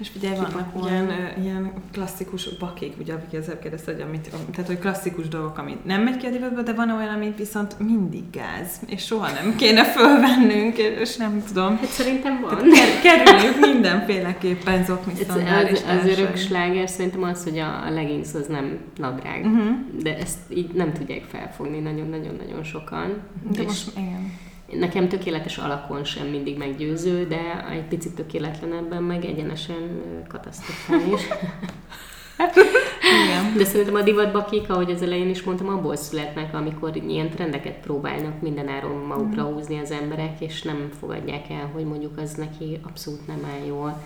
És 0.00 0.08
figyelj, 0.08 0.36
vannak 0.36 0.90
ilyen, 0.90 1.08
ö, 1.08 1.40
ilyen 1.40 1.72
klasszikus 1.92 2.56
bakik, 2.58 2.94
ugye, 3.00 3.12
akik 3.12 3.38
ezzel 3.38 3.58
kérdezte, 3.58 3.92
hogy 3.92 4.00
amit, 4.00 4.30
tehát, 4.50 4.66
hogy 4.66 4.78
klasszikus 4.78 5.28
dolgok, 5.28 5.58
ami 5.58 5.76
nem 5.84 6.02
megy 6.02 6.16
ki 6.16 6.26
a 6.26 6.30
divatba, 6.30 6.62
de 6.62 6.72
van 6.72 6.90
olyan, 6.90 7.14
amit 7.14 7.38
viszont 7.38 7.78
mindig 7.78 8.22
gáz, 8.30 8.80
és 8.86 9.04
soha 9.04 9.32
nem 9.32 9.56
kéne 9.56 9.84
fölvennünk, 9.84 10.78
és 10.78 11.16
nem 11.16 11.42
tudom. 11.46 11.76
Hát 11.76 11.86
szerintem 11.86 12.40
van. 12.40 12.58
Ker- 13.02 13.24
kerüljük 13.24 13.60
mindenféleképpen 13.60 14.84
szandál 14.84 15.66
és 15.66 15.80
az, 15.88 16.04
az 16.04 16.18
örök 16.18 16.36
sláger 16.36 16.88
szerintem 16.88 17.22
az, 17.22 17.44
hogy 17.44 17.58
a, 17.58 17.86
a 17.86 17.90
leggings 17.90 18.34
az 18.34 18.46
nem 18.46 18.78
nadrág. 18.96 19.44
Mhm. 19.44 19.68
De 20.02 20.18
ezt 20.18 20.38
így 20.48 20.70
nem 20.72 20.92
tudják 20.92 21.22
felfogni 21.22 21.78
nagyon-nagyon-nagyon 21.78 22.62
sokan. 22.62 23.22
De 23.50 23.60
És 23.60 23.66
most, 23.66 23.90
igen. 23.96 24.32
Nekem 24.72 25.08
tökéletes 25.08 25.58
alakon 25.58 26.04
sem 26.04 26.26
mindig 26.26 26.58
meggyőző, 26.58 27.26
de 27.26 27.66
egy 27.70 27.84
picit 27.84 28.14
tökéletlenebben 28.14 29.02
meg 29.02 29.24
egyenesen 29.24 30.02
katasztrofális. 30.28 31.20
igen. 33.24 33.56
De 33.56 33.64
szerintem 33.64 33.94
a 33.94 34.02
divatbakik, 34.02 34.70
ahogy 34.70 34.90
az 34.90 35.02
elején 35.02 35.28
is 35.28 35.42
mondtam, 35.42 35.68
abból 35.68 35.96
születnek, 35.96 36.54
amikor 36.54 36.96
ilyen 37.08 37.30
trendeket 37.30 37.80
próbálnak 37.80 38.40
mindenáron 38.40 38.96
magukra 38.96 39.42
húzni 39.42 39.78
az 39.78 39.90
emberek, 39.90 40.40
és 40.40 40.62
nem 40.62 40.90
fogadják 41.00 41.50
el, 41.50 41.70
hogy 41.72 41.84
mondjuk 41.84 42.18
az 42.18 42.32
neki 42.32 42.80
abszolút 42.82 43.26
nem 43.26 43.50
áll 43.50 43.66
jól. 43.66 44.02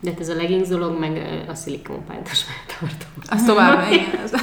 De 0.00 0.10
hát 0.10 0.20
ez 0.20 0.28
a 0.28 0.34
leggings 0.34 0.68
dolog, 0.68 0.98
meg 0.98 1.44
a 1.48 1.54
szilikonpántos 1.54 2.44
megtartó. 2.46 3.06
Az 3.28 3.42
tovább, 3.42 3.92
igen. 3.92 4.18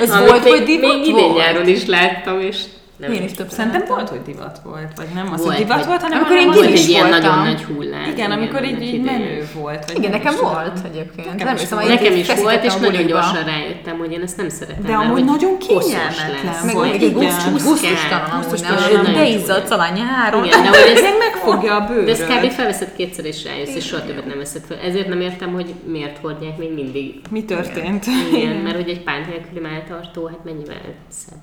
Ez 0.00 0.10
Amit 0.16 0.28
volt, 0.28 0.44
még, 0.44 0.52
hogy 0.52 0.62
divat 0.62 0.98
még 0.98 1.06
idén 1.06 1.32
nyáron 1.32 1.68
is 1.68 1.86
láttam, 1.86 2.40
és 2.40 2.64
nem 3.00 3.12
Én 3.12 3.22
is 3.22 3.32
több 3.32 3.48
Szerintem 3.50 3.82
volt, 3.88 4.08
hogy 4.08 4.22
divat 4.22 4.60
volt, 4.64 4.92
vagy 4.96 5.06
nem 5.14 5.32
az, 5.32 5.40
Volt, 5.42 5.54
hogy 5.56 5.64
divat 5.64 5.78
vagy- 5.78 5.86
volt, 5.86 6.00
hanem 6.02 6.18
Amikor 6.18 6.36
én 6.36 6.46
volt 6.46 6.70
is 6.70 6.82
egy 6.82 6.88
ilyen 6.88 7.08
voltam. 7.08 7.30
nagyon 7.30 7.44
nagy 7.44 7.62
hullám. 7.62 8.10
Igen, 8.10 8.30
amikor 8.30 8.64
így, 8.64 8.82
így 8.82 9.02
menő 9.02 9.48
volt. 9.54 9.84
Vagy 9.86 9.98
Igen, 9.98 10.10
nekem 10.10 10.34
volt 10.40 10.78
egyébként. 10.84 11.26
Nekem 11.30 11.46
Nem 11.46 11.54
is 11.54 11.60
hiszem, 11.60 11.78
Nekem 11.78 12.12
is 12.16 12.26
volt, 12.42 12.64
és 12.64 12.74
a 12.74 12.78
nagyon 12.78 13.06
gyorsan 13.06 13.44
rájöttem, 13.44 13.98
hogy 13.98 14.12
én 14.12 14.22
ezt 14.22 14.36
nem 14.36 14.48
szeretem. 14.48 14.84
De 14.84 14.92
amúgy 14.94 15.24
nagyon 15.24 15.58
kényelmetlen. 15.58 16.64
Meg 16.64 16.74
volt. 16.74 16.94
Igen. 16.94 17.12
gusztus- 17.12 17.52
gusztustalan 17.64 18.30
amúgy, 18.30 19.12
Beizzadsz 19.14 19.70
alá 19.70 19.88
nyáron. 19.92 20.44
Igen, 20.44 20.62
de 20.62 20.68
hogy 20.68 20.92
ez, 20.94 21.00
Meg 21.02 21.12
megfogja 21.18 21.74
a 21.76 21.86
bőröd. 21.86 22.04
de 22.04 22.10
ezt 22.10 22.26
kb. 22.26 22.50
felveszed 22.50 22.92
kétszer 22.96 23.24
és 23.24 23.44
rájössz, 23.44 23.74
és 23.74 23.84
soha 23.86 24.04
többet 24.04 24.26
nem 24.26 24.38
veszed 24.38 24.62
fel. 24.68 24.78
Ezért 24.78 25.08
nem 25.08 25.20
értem, 25.20 25.52
hogy 25.52 25.74
miért 25.84 26.18
hordják 26.18 26.56
még 26.58 26.74
mindig. 26.74 27.14
Mi 27.30 27.44
történt? 27.44 28.04
Igen, 28.32 28.56
mert 28.56 28.76
hogy 28.76 28.88
egy 28.88 29.02
pánt 29.02 29.26
nélküli 29.28 29.60
melltartó, 29.60 30.26
hát 30.26 30.44
mennyivel 30.44 30.80
szebb. 31.08 31.38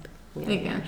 Igen. 0.47 0.83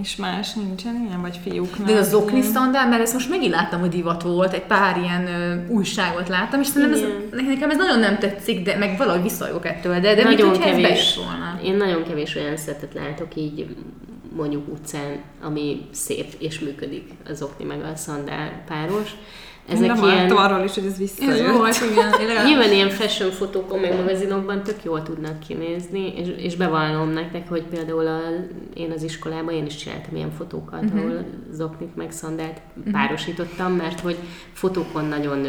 És 0.00 0.16
más 0.16 0.52
nincsen 0.52 1.04
ilyen, 1.06 1.20
vagy 1.20 1.40
fiúknál? 1.42 1.86
De 1.86 1.98
az 1.98 2.08
zokni 2.08 2.42
szandál, 2.42 2.88
mert 2.88 3.02
ezt 3.02 3.12
most 3.12 3.28
megint 3.28 3.52
láttam, 3.52 3.80
hogy 3.80 3.88
divat 3.88 4.22
volt, 4.22 4.52
egy 4.52 4.62
pár 4.62 4.96
ilyen 4.96 5.26
ö, 5.26 5.66
újságot 5.66 6.28
láttam, 6.28 6.60
és 6.60 6.66
szerintem 6.66 7.02
ez, 7.02 7.44
nekem 7.46 7.70
ez 7.70 7.76
nagyon 7.76 7.98
nem 7.98 8.18
tetszik, 8.18 8.64
de 8.64 8.76
meg 8.76 8.96
valahogy 8.96 9.22
visszajogok 9.22 9.66
ettől, 9.66 10.00
de, 10.00 10.14
de 10.14 10.22
nagyon 10.22 10.50
ez 10.50 10.58
kevés, 10.58 10.82
bejött 10.82 11.14
volna. 11.14 11.60
én 11.62 11.76
nagyon 11.76 12.04
kevés 12.04 12.36
olyan 12.36 12.56
szettet 12.56 12.94
látok 12.94 13.36
így 13.36 13.76
mondjuk 14.36 14.68
utcán, 14.68 15.20
ami 15.42 15.80
szép 15.90 16.34
és 16.38 16.58
működik 16.58 17.10
az 17.28 17.42
okni 17.42 17.64
meg 17.64 17.82
a 17.82 17.96
szandál 17.96 18.62
páros. 18.66 19.16
Ezek 19.68 19.86
nem 19.86 20.04
ilyen, 20.04 20.30
arról 20.30 20.64
is, 20.64 20.74
hogy 20.74 20.84
ez 20.84 20.98
visszajött. 20.98 21.56
volt, 21.56 21.76
igen. 21.92 22.44
Nyilván 22.46 22.72
ilyen 22.72 22.90
fashion 22.90 23.30
fotókon, 23.30 23.78
meg 23.78 23.96
magazinokban 23.96 24.62
tök 24.62 24.84
jól 24.84 25.02
tudnak 25.02 25.40
kinézni, 25.40 26.12
és, 26.16 26.28
és 26.36 26.56
bevallom 26.56 27.08
nektek, 27.08 27.48
hogy 27.48 27.62
például 27.62 28.06
a, 28.06 28.20
én 28.74 28.90
az 28.90 29.02
iskolában 29.02 29.54
én 29.54 29.66
is 29.66 29.76
csináltam 29.76 30.16
ilyen 30.16 30.30
fotókat, 30.30 30.82
uh-huh. 30.82 31.00
ahol 31.00 31.24
zoknit 31.52 31.96
meg 31.96 32.12
szandált 32.12 32.60
párosítottam, 32.92 33.72
mert 33.72 34.00
hogy 34.00 34.16
fotókon 34.52 35.04
nagyon 35.04 35.46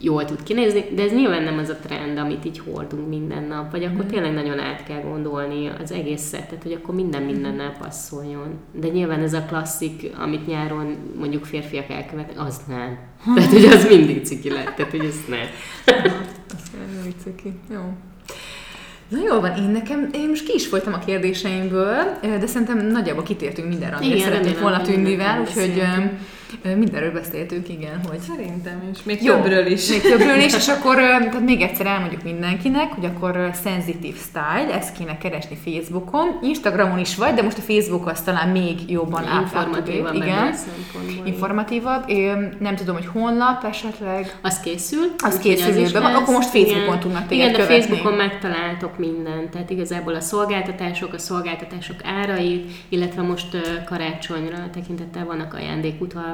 jól 0.00 0.24
tud 0.24 0.42
kinézni, 0.42 0.84
de 0.94 1.02
ez 1.02 1.12
nyilván 1.12 1.42
nem 1.42 1.58
az 1.58 1.68
a 1.68 1.76
trend, 1.86 2.18
amit 2.18 2.44
így 2.44 2.58
hordunk 2.58 3.08
minden 3.08 3.42
nap, 3.42 3.70
vagy 3.70 3.84
akkor 3.84 4.04
tényleg 4.04 4.32
nagyon 4.32 4.58
át 4.58 4.84
kell 4.84 5.00
gondolni 5.00 5.70
az 5.82 5.92
egész 5.92 6.22
szettet, 6.22 6.62
hogy 6.62 6.72
akkor 6.72 6.94
minden 6.94 7.22
mindennel 7.22 7.76
passzoljon. 7.78 8.58
De 8.72 8.88
nyilván 8.88 9.20
ez 9.20 9.32
a 9.32 9.42
klasszik, 9.42 10.10
amit 10.18 10.46
nyáron 10.46 10.96
mondjuk 11.18 11.44
férfiak 11.44 11.90
elkövetnek, 11.90 12.46
az 12.46 12.60
nem. 12.68 12.98
Tehát, 13.34 13.50
hogy 13.52 13.64
az 13.64 13.88
mindig 13.88 14.24
ciki 14.24 14.50
lett, 14.50 14.74
tehát, 14.74 14.90
hogy 14.90 15.04
ez 15.04 15.16
nem. 15.28 15.46
Ez 15.86 17.04
vicci. 17.04 17.52
Jó. 17.70 17.80
Na 19.08 19.18
jól 19.26 19.40
van, 19.40 19.56
én 19.56 19.70
nekem, 19.70 20.08
én 20.12 20.28
most 20.28 20.44
ki 20.44 20.52
is 20.54 20.66
folytam 20.66 20.92
a 20.92 20.98
kérdéseimből, 20.98 21.96
de 22.20 22.46
szerintem 22.46 22.86
nagyjából 22.86 23.22
kitértünk 23.22 23.68
mindenre, 23.68 23.96
amire 23.96 24.28
remélem, 24.28 24.60
volna 24.60 24.80
tűnnivel, 24.80 25.36
mindenről 25.36 25.40
úgyhogy 25.40 25.76
beszéltünk. 25.76 26.20
Mindenről 26.76 27.12
beszéltünk, 27.12 27.68
igen, 27.68 28.00
hogy 28.08 28.18
Szerintem 28.18 28.88
is. 28.92 29.02
Még 29.02 29.22
Jó. 29.22 29.34
többről 29.34 29.66
is. 29.66 29.88
Még 29.88 30.00
többről 30.00 30.36
is, 30.36 30.54
és 30.54 30.68
akkor 30.78 30.96
tehát 30.96 31.40
még 31.44 31.60
egyszer 31.60 31.86
elmondjuk 31.86 32.22
mindenkinek, 32.22 32.92
hogy 32.92 33.04
akkor 33.04 33.50
Sensitive 33.64 34.16
Style, 34.18 34.74
ezt 34.74 34.96
kéne 34.96 35.18
keresni 35.18 35.56
Facebookon, 35.64 36.38
Instagramon 36.42 36.98
is 36.98 37.16
vagy, 37.16 37.34
de 37.34 37.42
most 37.42 37.58
a 37.58 37.60
Facebook 37.60 38.06
az 38.06 38.20
talán 38.22 38.48
még 38.48 38.90
jobban 38.90 39.22
Informatívan 39.22 39.46
átlátható. 39.66 39.90
ebből 39.92 40.06
a 40.06 40.24
Igen, 40.24 40.54
informatívabb. 41.24 42.04
Én 42.06 42.56
nem 42.58 42.76
tudom, 42.76 42.94
hogy 42.94 43.06
honlap 43.06 43.64
esetleg. 43.64 44.38
Az 44.42 44.60
készül. 44.60 45.04
Az 45.18 45.36
úgyhogy 45.36 45.54
készülőben 45.54 46.02
van, 46.02 46.14
akkor 46.14 46.34
most 46.34 46.48
Facebookon 46.48 46.82
Igen. 46.86 46.98
tudnak 47.00 47.26
téged 47.26 47.48
Igen, 47.48 47.60
de 47.60 47.66
követni. 47.66 47.80
Facebookon 47.80 48.12
megtaláltok 48.16 48.98
mindent. 48.98 49.50
Tehát 49.50 49.70
igazából 49.70 50.14
a 50.14 50.20
szolgáltatások, 50.20 51.12
a 51.12 51.18
szolgáltatások 51.18 51.96
árait, 52.04 52.70
illetve 52.88 53.22
most 53.22 53.56
karácsonyra 53.86 54.56
tekintettel 54.72 55.24
vannak 55.24 55.54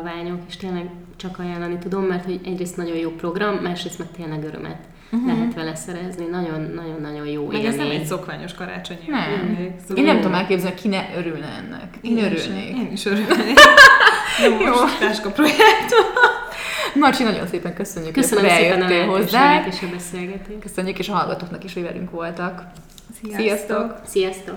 ajándékutalványok, 0.04 0.40
és 0.48 0.56
tényleg 0.56 0.90
csak 1.16 1.38
ajánlani 1.38 1.78
tudom, 1.78 2.04
mert 2.04 2.24
hogy 2.24 2.40
egyrészt 2.44 2.76
nagyon 2.76 2.96
jó 2.96 3.10
program, 3.10 3.54
másrészt 3.54 3.98
meg 3.98 4.08
tényleg 4.16 4.44
örömet 4.44 4.78
uh-huh. 5.12 5.26
lehet 5.32 5.54
vele 5.54 5.74
szerezni. 5.74 6.24
Nagyon-nagyon-nagyon 6.24 7.26
jó 7.26 7.46
Meg 7.46 7.64
ez 7.64 7.74
nem 7.74 7.84
élmény. 7.84 8.00
egy 8.00 8.06
szokványos 8.06 8.54
karácsonyi 8.54 9.06
Nem. 9.08 9.56
szóval- 9.80 9.96
Én 9.96 10.04
nem 10.04 10.16
tudom 10.16 10.34
elképzelni, 10.34 10.76
ki 10.76 10.88
ne 10.88 11.04
örülne 11.16 11.46
ennek. 11.46 11.98
Én 12.00 12.16
is- 12.16 12.24
örülnék. 12.24 12.76
Én 12.76 12.92
is 12.92 13.04
örülnék. 13.06 13.58
Jó, 14.44 14.56
most 14.66 14.98
táska 14.98 15.30
projekt. 15.30 15.92
Marcsi, 16.94 17.22
nagyon 17.22 17.46
szépen 17.46 17.74
köszönjük, 17.74 18.12
Köszönöm 18.12 18.44
hogy 18.44 18.52
szépen 18.52 19.08
hozzá. 19.08 19.66
és 19.66 19.82
a 19.82 19.86
beszélgetést. 19.92 20.58
Köszönjük, 20.60 20.98
és 20.98 21.08
a 21.08 21.12
hallgatóknak 21.14 21.64
is, 21.64 21.74
hogy 21.74 21.82
velünk 21.82 22.10
voltak. 22.10 22.62
Sziasztok. 23.22 23.40
Sziasztok! 23.40 24.00
Sziasztok! 24.06 24.56